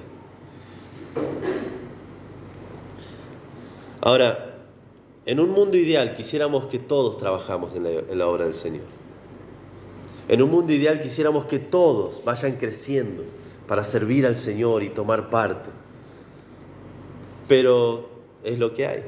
Ahora, 4.01 4.55
en 5.25 5.39
un 5.39 5.49
mundo 5.49 5.77
ideal 5.77 6.15
quisiéramos 6.15 6.65
que 6.65 6.79
todos 6.79 7.17
trabajamos 7.17 7.75
en 7.75 7.83
la, 7.83 7.89
en 7.89 8.17
la 8.17 8.27
obra 8.27 8.45
del 8.45 8.53
Señor. 8.53 8.85
En 10.27 10.41
un 10.41 10.51
mundo 10.51 10.73
ideal 10.73 11.01
quisiéramos 11.01 11.45
que 11.45 11.59
todos 11.59 12.21
vayan 12.23 12.57
creciendo 12.57 13.23
para 13.67 13.83
servir 13.83 14.25
al 14.25 14.35
Señor 14.35 14.83
y 14.83 14.89
tomar 14.89 15.29
parte. 15.29 15.69
Pero 17.47 18.09
es 18.43 18.59
lo 18.59 18.73
que 18.73 18.87
hay. 18.87 19.03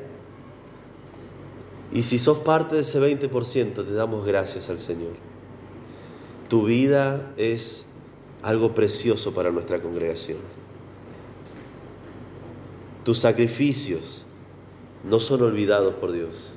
Y 1.91 2.03
si 2.03 2.19
sos 2.19 2.39
parte 2.39 2.75
de 2.75 2.81
ese 2.81 2.99
20%, 2.99 3.73
te 3.73 3.93
damos 3.93 4.25
gracias 4.25 4.69
al 4.69 4.79
Señor. 4.79 5.13
Tu 6.47 6.65
vida 6.65 7.33
es 7.37 7.85
algo 8.41 8.73
precioso 8.73 9.33
para 9.33 9.51
nuestra 9.51 9.79
congregación. 9.79 10.37
Tus 13.03 13.19
sacrificios 13.19 14.25
no 15.03 15.19
son 15.19 15.41
olvidados 15.41 15.95
por 15.95 16.11
Dios. 16.11 16.53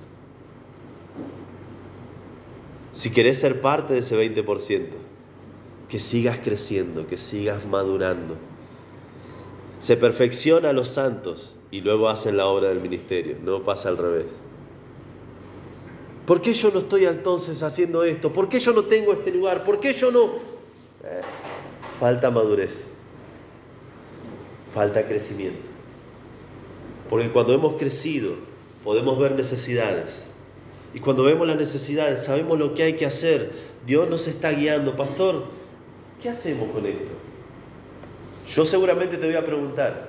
Si 2.92 3.10
querés 3.10 3.38
ser 3.38 3.60
parte 3.60 3.94
de 3.94 4.00
ese 4.00 4.16
20%, 4.16 4.88
que 5.88 5.98
sigas 5.98 6.38
creciendo, 6.38 7.06
que 7.06 7.18
sigas 7.18 7.66
madurando. 7.66 8.36
Se 9.78 9.96
perfecciona 9.96 10.70
a 10.70 10.72
los 10.72 10.88
santos 10.88 11.56
y 11.70 11.80
luego 11.80 12.08
hacen 12.08 12.36
la 12.36 12.46
obra 12.46 12.68
del 12.68 12.80
ministerio, 12.80 13.36
no 13.42 13.62
pasa 13.62 13.88
al 13.88 13.98
revés. 13.98 14.26
¿Por 16.26 16.40
qué 16.40 16.54
yo 16.54 16.70
no 16.70 16.80
estoy 16.80 17.04
entonces 17.04 17.62
haciendo 17.62 18.04
esto? 18.04 18.32
¿Por 18.32 18.48
qué 18.48 18.60
yo 18.60 18.72
no 18.72 18.84
tengo 18.84 19.12
este 19.12 19.32
lugar? 19.32 19.64
¿Por 19.64 19.80
qué 19.80 19.92
yo 19.92 20.10
no...? 20.10 20.26
Eh, 21.04 21.20
falta 21.98 22.30
madurez. 22.30 22.88
Falta 24.72 25.06
crecimiento. 25.06 25.71
Porque 27.12 27.28
cuando 27.28 27.52
hemos 27.52 27.74
crecido 27.74 28.36
podemos 28.82 29.18
ver 29.18 29.32
necesidades. 29.32 30.30
Y 30.94 31.00
cuando 31.00 31.24
vemos 31.24 31.46
las 31.46 31.56
necesidades 31.56 32.24
sabemos 32.24 32.58
lo 32.58 32.72
que 32.72 32.84
hay 32.84 32.94
que 32.94 33.04
hacer. 33.04 33.52
Dios 33.84 34.08
nos 34.08 34.26
está 34.28 34.50
guiando. 34.50 34.96
Pastor, 34.96 35.44
¿qué 36.22 36.30
hacemos 36.30 36.70
con 36.70 36.86
esto? 36.86 37.10
Yo 38.48 38.64
seguramente 38.64 39.18
te 39.18 39.26
voy 39.26 39.34
a 39.34 39.44
preguntar, 39.44 40.08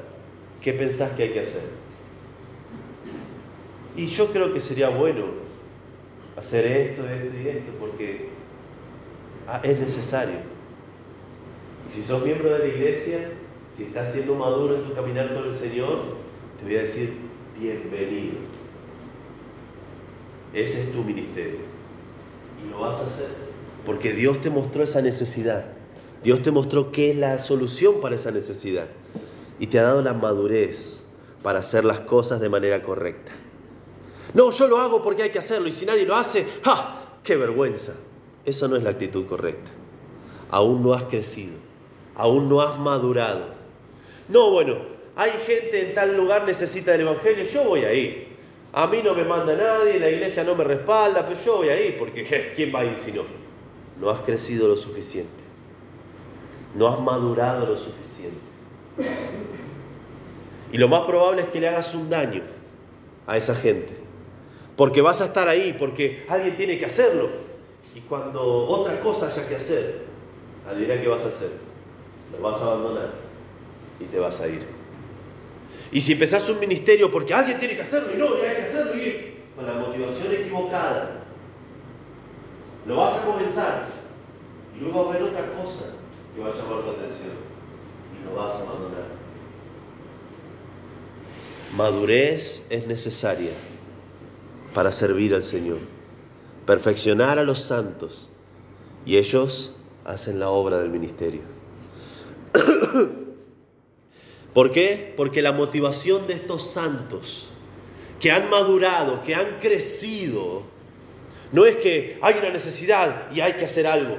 ¿qué 0.61 0.71
pensás 0.71 1.11
que 1.11 1.23
hay 1.23 1.29
que 1.31 1.41
hacer? 1.41 1.63
Y 3.97 4.05
yo 4.05 4.27
creo 4.27 4.53
que 4.53 4.61
sería 4.61 4.87
bueno 4.87 5.25
hacer 6.37 6.65
esto, 6.65 7.05
esto 7.09 7.37
y 7.37 7.49
esto, 7.49 7.71
porque 7.81 8.29
ah, 9.49 9.59
es 9.61 9.77
necesario. 9.77 10.37
Y 11.89 11.91
si 11.91 12.01
sos 12.01 12.23
miembro 12.23 12.53
de 12.53 12.59
la 12.59 12.67
iglesia, 12.67 13.29
si 13.75 13.83
estás 13.83 14.13
siendo 14.13 14.35
maduro 14.35 14.75
en 14.75 14.83
tu 14.83 14.93
caminar 14.93 15.33
con 15.35 15.43
el 15.43 15.53
Señor, 15.53 16.22
te 16.63 16.69
voy 16.69 16.77
a 16.77 16.81
decir, 16.81 17.13
bienvenido. 17.59 18.37
Ese 20.53 20.83
es 20.83 20.91
tu 20.93 21.03
ministerio. 21.03 21.59
Y 22.63 22.69
lo 22.71 22.79
vas 22.79 22.95
a 23.01 23.05
hacer. 23.05 23.27
Porque 23.85 24.13
Dios 24.13 24.39
te 24.39 24.49
mostró 24.49 24.81
esa 24.83 25.01
necesidad. 25.01 25.65
Dios 26.23 26.41
te 26.41 26.51
mostró 26.51 26.91
qué 26.93 27.11
es 27.11 27.17
la 27.17 27.37
solución 27.39 27.99
para 27.99 28.15
esa 28.15 28.31
necesidad. 28.31 28.87
Y 29.59 29.67
te 29.67 29.79
ha 29.79 29.83
dado 29.83 30.01
la 30.01 30.13
madurez 30.13 31.03
para 31.41 31.59
hacer 31.59 31.83
las 31.83 31.99
cosas 31.99 32.39
de 32.39 32.47
manera 32.47 32.81
correcta. 32.81 33.33
No, 34.33 34.51
yo 34.51 34.67
lo 34.67 34.77
hago 34.79 35.01
porque 35.01 35.23
hay 35.23 35.29
que 35.31 35.39
hacerlo 35.39 35.67
y 35.67 35.73
si 35.73 35.85
nadie 35.85 36.05
lo 36.05 36.15
hace, 36.15 36.47
¡ja! 36.63 37.17
¡Qué 37.23 37.35
vergüenza! 37.35 37.93
Eso 38.45 38.69
no 38.69 38.77
es 38.77 38.83
la 38.83 38.91
actitud 38.91 39.25
correcta. 39.25 39.69
Aún 40.49 40.81
no 40.81 40.93
has 40.93 41.03
crecido, 41.03 41.55
aún 42.15 42.47
no 42.47 42.61
has 42.61 42.79
madurado. 42.79 43.47
No, 44.29 44.49
bueno, 44.49 44.92
hay 45.15 45.31
gente 45.45 45.89
en 45.89 45.95
tal 45.95 46.17
lugar 46.17 46.45
necesita 46.45 46.91
del 46.91 47.01
Evangelio, 47.01 47.43
yo 47.45 47.63
voy 47.63 47.85
ahí. 47.85 48.29
A 48.71 48.87
mí 48.87 49.01
no 49.03 49.13
me 49.13 49.23
manda 49.23 49.55
nadie, 49.55 49.99
la 49.99 50.09
iglesia 50.09 50.43
no 50.43 50.55
me 50.55 50.63
respalda, 50.63 51.27
pero 51.27 51.39
yo 51.43 51.57
voy 51.57 51.69
ahí 51.69 51.95
porque 51.99 52.53
¿quién 52.55 52.73
va 52.73 52.79
a 52.79 52.85
ir 52.85 52.97
si 52.97 53.11
no? 53.11 53.23
No 53.99 54.09
has 54.09 54.21
crecido 54.21 54.67
lo 54.67 54.75
suficiente. 54.75 55.43
No 56.75 56.87
has 56.87 56.99
madurado 56.99 57.67
lo 57.67 57.77
suficiente. 57.77 58.39
Y 60.71 60.77
lo 60.77 60.87
más 60.87 61.01
probable 61.01 61.43
es 61.43 61.47
que 61.49 61.59
le 61.59 61.67
hagas 61.67 61.93
un 61.93 62.09
daño 62.09 62.41
a 63.27 63.37
esa 63.37 63.53
gente 63.53 64.03
porque 64.75 65.01
vas 65.01 65.21
a 65.21 65.25
estar 65.25 65.47
ahí, 65.47 65.75
porque 65.77 66.25
alguien 66.27 66.55
tiene 66.55 66.77
que 66.79 66.85
hacerlo. 66.85 67.29
Y 67.95 68.01
cuando 68.01 68.43
otra 68.67 68.99
cosa 69.01 69.27
haya 69.27 69.47
que 69.47 69.55
hacer, 69.55 70.01
adivina 70.67 70.99
qué 70.99 71.07
vas 71.07 71.25
a 71.25 71.27
hacer. 71.27 71.51
Lo 72.31 72.41
vas 72.41 72.59
a 72.61 72.65
abandonar 72.65 73.11
y 73.99 74.05
te 74.05 74.19
vas 74.19 74.41
a 74.41 74.47
ir. 74.47 74.65
Y 75.93 76.01
si 76.01 76.13
empezás 76.13 76.49
un 76.49 76.59
ministerio 76.59 77.11
porque 77.11 77.35
alguien 77.35 77.59
tiene 77.59 77.75
que 77.75 77.83
hacerlo 77.83 78.09
y 78.13 78.17
no, 78.17 78.37
y 78.39 78.41
hay 78.41 78.55
que 78.55 78.63
hacerlo 78.63 78.95
y 78.95 79.35
con 79.55 79.67
la 79.67 79.73
motivación 79.73 80.33
equivocada, 80.33 81.19
Lo 82.87 82.97
vas 82.97 83.21
a 83.21 83.25
comenzar 83.25 83.85
y 84.75 84.83
luego 84.83 85.05
va 85.05 85.13
a 85.13 85.15
haber 85.15 85.29
otra 85.29 85.53
cosa 85.53 85.85
que 86.35 86.41
va 86.41 86.49
a 86.49 86.51
llamar 86.51 86.83
tu 86.83 86.89
atención 86.89 87.31
y 88.11 88.25
lo 88.25 88.35
vas 88.35 88.55
a 88.55 88.63
abandonar. 88.63 89.05
Madurez 91.77 92.65
es 92.69 92.87
necesaria 92.87 93.51
para 94.73 94.91
servir 94.91 95.33
al 95.33 95.43
Señor, 95.43 95.79
perfeccionar 96.65 97.39
a 97.39 97.43
los 97.43 97.59
santos 97.61 98.29
y 99.05 99.17
ellos 99.17 99.73
hacen 100.03 100.39
la 100.39 100.49
obra 100.49 100.79
del 100.79 100.89
ministerio. 100.89 101.41
¿Por 104.53 104.71
qué? 104.71 105.13
Porque 105.17 105.41
la 105.41 105.51
motivación 105.51 106.27
de 106.27 106.33
estos 106.33 106.69
santos 106.69 107.47
que 108.19 108.31
han 108.31 108.49
madurado, 108.49 109.23
que 109.23 109.35
han 109.35 109.59
crecido, 109.59 110.63
no 111.51 111.65
es 111.65 111.77
que 111.77 112.17
hay 112.21 112.35
una 112.39 112.49
necesidad 112.49 113.31
y 113.31 113.41
hay 113.41 113.53
que 113.53 113.65
hacer 113.65 113.87
algo. 113.87 114.17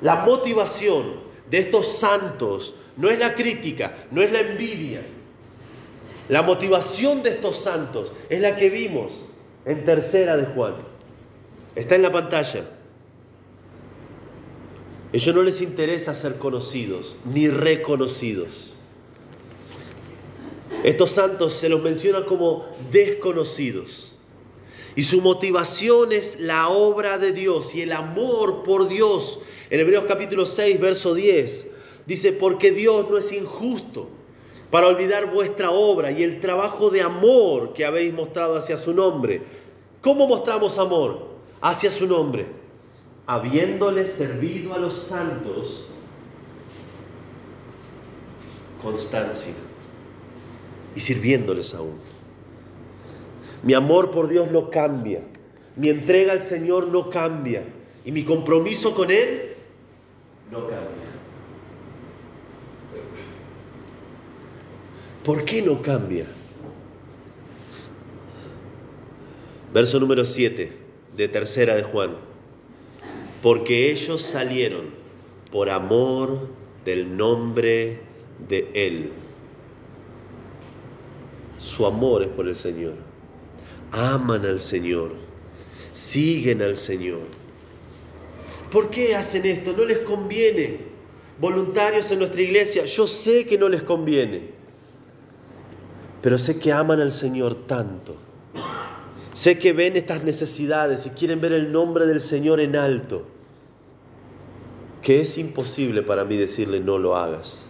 La 0.00 0.16
motivación 0.16 1.20
de 1.50 1.58
estos 1.58 1.88
santos 1.88 2.74
no 2.96 3.08
es 3.08 3.18
la 3.18 3.34
crítica, 3.34 3.94
no 4.10 4.22
es 4.22 4.32
la 4.32 4.40
envidia. 4.40 5.02
La 6.28 6.42
motivación 6.42 7.22
de 7.22 7.30
estos 7.30 7.56
santos 7.56 8.12
es 8.28 8.40
la 8.40 8.56
que 8.56 8.70
vimos 8.70 9.24
en 9.64 9.84
tercera 9.84 10.36
de 10.36 10.46
Juan. 10.46 10.74
Está 11.74 11.96
en 11.96 12.02
la 12.02 12.12
pantalla. 12.12 12.64
Ellos 15.12 15.34
no 15.34 15.42
les 15.42 15.60
interesa 15.60 16.14
ser 16.14 16.38
conocidos 16.38 17.16
ni 17.24 17.48
reconocidos. 17.48 18.73
Estos 20.82 21.10
santos 21.12 21.54
se 21.54 21.68
los 21.68 21.82
menciona 21.82 22.24
como 22.24 22.66
desconocidos. 22.90 24.16
Y 24.96 25.02
su 25.02 25.20
motivación 25.20 26.12
es 26.12 26.40
la 26.40 26.68
obra 26.68 27.18
de 27.18 27.32
Dios 27.32 27.74
y 27.74 27.82
el 27.82 27.92
amor 27.92 28.62
por 28.62 28.88
Dios. 28.88 29.40
En 29.70 29.80
Hebreos 29.80 30.04
capítulo 30.06 30.46
6, 30.46 30.80
verso 30.80 31.14
10, 31.14 31.66
dice, 32.06 32.32
porque 32.32 32.70
Dios 32.70 33.10
no 33.10 33.18
es 33.18 33.32
injusto 33.32 34.08
para 34.70 34.86
olvidar 34.86 35.32
vuestra 35.32 35.70
obra 35.70 36.12
y 36.12 36.22
el 36.22 36.40
trabajo 36.40 36.90
de 36.90 37.02
amor 37.02 37.72
que 37.74 37.84
habéis 37.84 38.12
mostrado 38.12 38.56
hacia 38.56 38.76
su 38.76 38.92
nombre. 38.92 39.42
¿Cómo 40.00 40.26
mostramos 40.26 40.78
amor 40.78 41.28
hacia 41.60 41.90
su 41.90 42.06
nombre? 42.06 42.46
Habiéndole 43.26 44.06
servido 44.06 44.74
a 44.74 44.78
los 44.78 44.94
santos 44.94 45.86
constancia 48.82 49.54
y 50.94 51.00
sirviéndoles 51.00 51.74
aún. 51.74 51.98
Mi 53.62 53.74
amor 53.74 54.10
por 54.10 54.28
Dios 54.28 54.50
no 54.50 54.70
cambia, 54.70 55.22
mi 55.76 55.88
entrega 55.88 56.32
al 56.32 56.40
Señor 56.40 56.88
no 56.88 57.10
cambia 57.10 57.64
y 58.04 58.12
mi 58.12 58.24
compromiso 58.24 58.94
con 58.94 59.10
Él 59.10 59.54
no 60.50 60.60
cambia. 60.60 61.04
¿Por 65.24 65.44
qué 65.44 65.62
no 65.62 65.80
cambia? 65.80 66.26
Verso 69.72 69.98
número 69.98 70.24
7 70.24 70.70
de 71.16 71.28
tercera 71.28 71.74
de 71.74 71.82
Juan. 71.82 72.10
Porque 73.42 73.90
ellos 73.90 74.20
salieron 74.20 74.90
por 75.50 75.70
amor 75.70 76.48
del 76.84 77.16
nombre 77.16 78.00
de 78.48 78.70
Él 78.74 79.12
su 81.64 81.86
amor 81.86 82.22
es 82.22 82.28
por 82.28 82.46
el 82.46 82.54
Señor. 82.54 82.92
Aman 83.90 84.44
al 84.44 84.58
Señor. 84.58 85.12
Siguen 85.92 86.60
al 86.60 86.76
Señor. 86.76 87.22
¿Por 88.70 88.90
qué 88.90 89.14
hacen 89.14 89.46
esto? 89.46 89.72
No 89.72 89.84
les 89.86 90.00
conviene. 90.00 90.92
Voluntarios 91.40 92.10
en 92.10 92.18
nuestra 92.18 92.42
iglesia, 92.42 92.84
yo 92.84 93.08
sé 93.08 93.46
que 93.46 93.56
no 93.56 93.68
les 93.68 93.82
conviene. 93.82 94.50
Pero 96.20 96.36
sé 96.36 96.58
que 96.58 96.70
aman 96.70 97.00
al 97.00 97.12
Señor 97.12 97.66
tanto. 97.66 98.16
Sé 99.32 99.58
que 99.58 99.72
ven 99.72 99.96
estas 99.96 100.22
necesidades 100.22 101.06
y 101.06 101.10
quieren 101.10 101.40
ver 101.40 101.52
el 101.52 101.72
nombre 101.72 102.06
del 102.06 102.20
Señor 102.20 102.60
en 102.60 102.76
alto. 102.76 103.26
Que 105.00 105.22
es 105.22 105.38
imposible 105.38 106.02
para 106.02 106.24
mí 106.24 106.36
decirle 106.36 106.78
no 106.80 106.98
lo 106.98 107.16
hagas. 107.16 107.63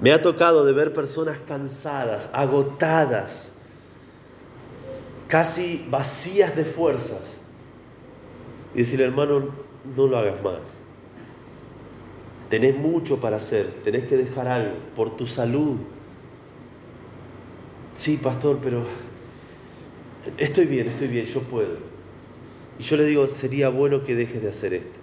Me 0.00 0.12
ha 0.12 0.20
tocado 0.20 0.64
de 0.64 0.72
ver 0.72 0.92
personas 0.92 1.38
cansadas, 1.46 2.28
agotadas, 2.32 3.52
casi 5.28 5.86
vacías 5.88 6.54
de 6.56 6.64
fuerzas. 6.64 7.20
Y 8.74 8.78
decirle, 8.78 9.06
hermano, 9.06 9.50
no 9.96 10.06
lo 10.06 10.18
hagas 10.18 10.42
más. 10.42 10.58
Tenés 12.50 12.76
mucho 12.76 13.18
para 13.20 13.36
hacer, 13.36 13.66
tenés 13.84 14.06
que 14.06 14.16
dejar 14.16 14.48
algo 14.48 14.74
por 14.94 15.16
tu 15.16 15.26
salud. 15.26 15.76
Sí, 17.94 18.16
pastor, 18.16 18.58
pero 18.62 18.84
estoy 20.36 20.66
bien, 20.66 20.88
estoy 20.88 21.08
bien, 21.08 21.26
yo 21.26 21.40
puedo. 21.40 21.76
Y 22.78 22.82
yo 22.82 22.96
le 22.96 23.04
digo, 23.04 23.26
sería 23.28 23.68
bueno 23.68 24.04
que 24.04 24.14
dejes 24.14 24.42
de 24.42 24.48
hacer 24.48 24.74
esto. 24.74 24.98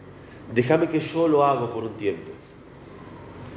Déjame 0.54 0.90
que 0.90 1.00
yo 1.00 1.28
lo 1.28 1.46
hago 1.46 1.74
por 1.74 1.86
un 1.86 1.94
tiempo. 1.94 2.32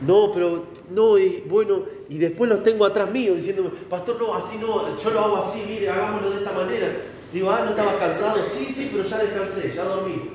No, 0.07 0.31
pero 0.33 0.65
no, 0.91 1.19
y 1.19 1.45
bueno, 1.49 1.83
y 2.09 2.19
después 2.19 2.51
los 2.51 2.63
tengo 2.63 2.85
atrás 2.85 3.11
mío 3.11 3.35
diciéndome, 3.35 3.71
pastor, 3.89 4.17
no, 4.21 4.35
así 4.35 4.59
no, 4.59 4.97
yo 4.99 5.11
lo 5.11 5.21
hago 5.21 5.37
así, 5.39 5.65
mire, 5.69 5.89
hagámoslo 5.89 6.31
de 6.31 6.37
esta 6.39 6.53
manera. 6.53 6.89
Digo, 7.33 7.51
ah, 7.51 7.63
no 7.65 7.71
estaba 7.71 7.99
cansado, 7.99 8.37
sí, 8.45 8.67
sí, 8.67 8.91
pero 8.93 9.09
ya 9.09 9.19
descansé, 9.19 9.73
ya 9.75 9.85
dormí. 9.85 10.31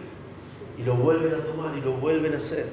Y 0.77 0.83
lo 0.83 0.95
vuelven 0.95 1.33
a 1.33 1.37
tomar 1.37 1.77
y 1.77 1.81
lo 1.81 1.93
vuelven 1.93 2.33
a 2.33 2.37
hacer. 2.37 2.67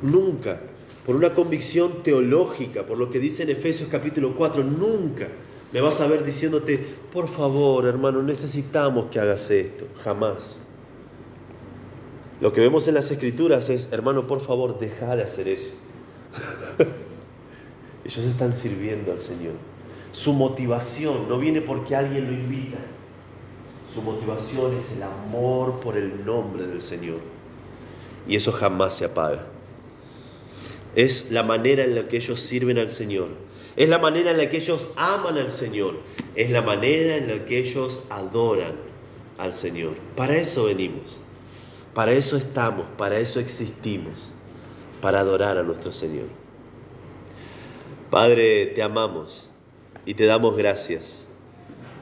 Nunca, 0.00 0.60
por 1.06 1.14
una 1.14 1.34
convicción 1.34 2.02
teológica, 2.02 2.84
por 2.84 2.98
lo 2.98 3.10
que 3.10 3.20
dice 3.20 3.42
en 3.42 3.50
Efesios 3.50 3.88
capítulo 3.90 4.34
4, 4.34 4.64
nunca 4.64 5.28
me 5.72 5.80
vas 5.80 6.00
a 6.00 6.06
ver 6.06 6.24
diciéndote, 6.24 6.78
por 7.12 7.28
favor, 7.28 7.86
hermano, 7.86 8.22
necesitamos 8.22 9.10
que 9.10 9.20
hagas 9.20 9.50
esto. 9.50 9.86
Jamás. 10.02 10.60
Lo 12.40 12.52
que 12.52 12.60
vemos 12.60 12.88
en 12.88 12.94
las 12.94 13.10
escrituras 13.10 13.68
es, 13.68 13.88
hermano, 13.92 14.26
por 14.26 14.40
favor, 14.40 14.78
deja 14.78 15.14
de 15.14 15.22
hacer 15.22 15.46
eso. 15.46 15.74
Ellos 18.04 18.24
están 18.24 18.52
sirviendo 18.52 19.12
al 19.12 19.18
Señor. 19.18 19.54
Su 20.10 20.32
motivación 20.32 21.28
no 21.28 21.38
viene 21.38 21.60
porque 21.60 21.96
alguien 21.96 22.26
lo 22.26 22.32
invita. 22.32 22.78
Su 23.92 24.02
motivación 24.02 24.74
es 24.74 24.92
el 24.96 25.02
amor 25.02 25.80
por 25.80 25.96
el 25.96 26.24
nombre 26.24 26.66
del 26.66 26.80
Señor. 26.80 27.20
Y 28.26 28.36
eso 28.36 28.52
jamás 28.52 28.96
se 28.96 29.04
apaga. 29.04 29.46
Es 30.94 31.30
la 31.30 31.42
manera 31.42 31.84
en 31.84 31.94
la 31.94 32.08
que 32.08 32.16
ellos 32.16 32.40
sirven 32.40 32.78
al 32.78 32.88
Señor. 32.88 33.28
Es 33.76 33.88
la 33.88 33.98
manera 33.98 34.30
en 34.30 34.36
la 34.36 34.50
que 34.50 34.58
ellos 34.58 34.90
aman 34.96 35.38
al 35.38 35.50
Señor. 35.50 36.00
Es 36.34 36.50
la 36.50 36.62
manera 36.62 37.16
en 37.16 37.28
la 37.28 37.44
que 37.44 37.58
ellos 37.58 38.04
adoran 38.10 38.74
al 39.38 39.52
Señor. 39.52 39.94
Para 40.16 40.36
eso 40.36 40.64
venimos. 40.64 41.20
Para 41.94 42.12
eso 42.12 42.36
estamos, 42.36 42.86
para 42.96 43.18
eso 43.18 43.38
existimos, 43.38 44.32
para 45.02 45.20
adorar 45.20 45.58
a 45.58 45.62
nuestro 45.62 45.92
Señor. 45.92 46.28
Padre, 48.08 48.66
te 48.66 48.82
amamos 48.82 49.50
y 50.06 50.14
te 50.14 50.24
damos 50.24 50.56
gracias 50.56 51.28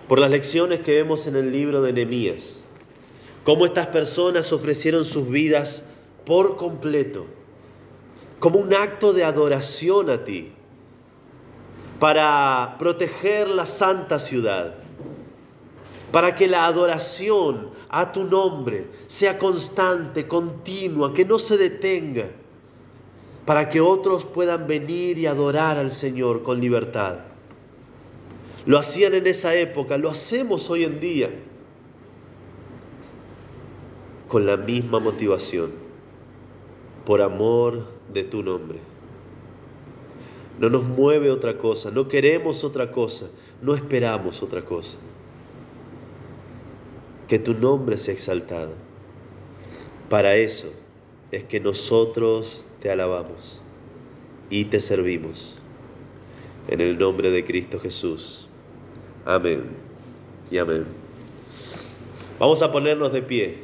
por 0.06 0.18
las 0.18 0.30
lecciones 0.30 0.80
que 0.80 0.94
vemos 0.94 1.26
en 1.26 1.34
el 1.34 1.50
libro 1.50 1.82
de 1.82 1.92
Nehemías. 1.92 2.60
Cómo 3.42 3.64
estas 3.64 3.86
personas 3.86 4.52
ofrecieron 4.52 5.04
sus 5.04 5.28
vidas 5.28 5.84
por 6.26 6.56
completo, 6.56 7.26
como 8.38 8.58
un 8.58 8.74
acto 8.74 9.12
de 9.12 9.24
adoración 9.24 10.10
a 10.10 10.22
ti, 10.22 10.52
para 11.98 12.76
proteger 12.78 13.48
la 13.48 13.64
santa 13.64 14.18
ciudad, 14.18 14.74
para 16.12 16.34
que 16.34 16.48
la 16.48 16.66
adoración 16.66 17.70
a 17.88 18.12
tu 18.12 18.24
nombre 18.24 18.90
sea 19.06 19.38
constante, 19.38 20.28
continua, 20.28 21.14
que 21.14 21.24
no 21.24 21.38
se 21.38 21.56
detenga, 21.56 22.30
para 23.50 23.68
que 23.68 23.80
otros 23.80 24.24
puedan 24.26 24.68
venir 24.68 25.18
y 25.18 25.26
adorar 25.26 25.76
al 25.76 25.90
Señor 25.90 26.44
con 26.44 26.60
libertad. 26.60 27.18
Lo 28.64 28.78
hacían 28.78 29.12
en 29.14 29.26
esa 29.26 29.56
época, 29.56 29.98
lo 29.98 30.08
hacemos 30.08 30.70
hoy 30.70 30.84
en 30.84 31.00
día 31.00 31.30
con 34.28 34.46
la 34.46 34.56
misma 34.56 35.00
motivación, 35.00 35.72
por 37.04 37.22
amor 37.22 37.88
de 38.14 38.22
tu 38.22 38.44
nombre. 38.44 38.78
No 40.60 40.70
nos 40.70 40.84
mueve 40.84 41.28
otra 41.32 41.58
cosa, 41.58 41.90
no 41.90 42.06
queremos 42.06 42.62
otra 42.62 42.92
cosa, 42.92 43.30
no 43.60 43.74
esperamos 43.74 44.44
otra 44.44 44.64
cosa 44.64 44.96
que 47.26 47.40
tu 47.40 47.54
nombre 47.54 47.96
sea 47.96 48.14
exaltado. 48.14 48.74
Para 50.08 50.36
eso 50.36 50.68
es 51.32 51.42
que 51.42 51.58
nosotros 51.58 52.64
te 52.80 52.90
alabamos 52.90 53.60
y 54.48 54.64
te 54.64 54.80
servimos. 54.80 55.56
En 56.68 56.80
el 56.80 56.98
nombre 56.98 57.30
de 57.30 57.44
Cristo 57.44 57.78
Jesús. 57.78 58.48
Amén 59.24 59.64
y 60.50 60.58
amén. 60.58 60.86
Vamos 62.38 62.62
a 62.62 62.72
ponernos 62.72 63.12
de 63.12 63.22
pie. 63.22 63.62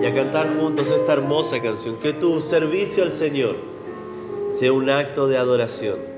Y 0.00 0.06
a 0.06 0.14
cantar 0.14 0.56
juntos 0.58 0.90
esta 0.90 1.12
hermosa 1.12 1.60
canción. 1.60 1.98
Que 2.00 2.12
tu 2.12 2.40
servicio 2.40 3.02
al 3.02 3.12
Señor 3.12 3.56
sea 4.50 4.72
un 4.72 4.90
acto 4.90 5.26
de 5.26 5.38
adoración. 5.38 6.11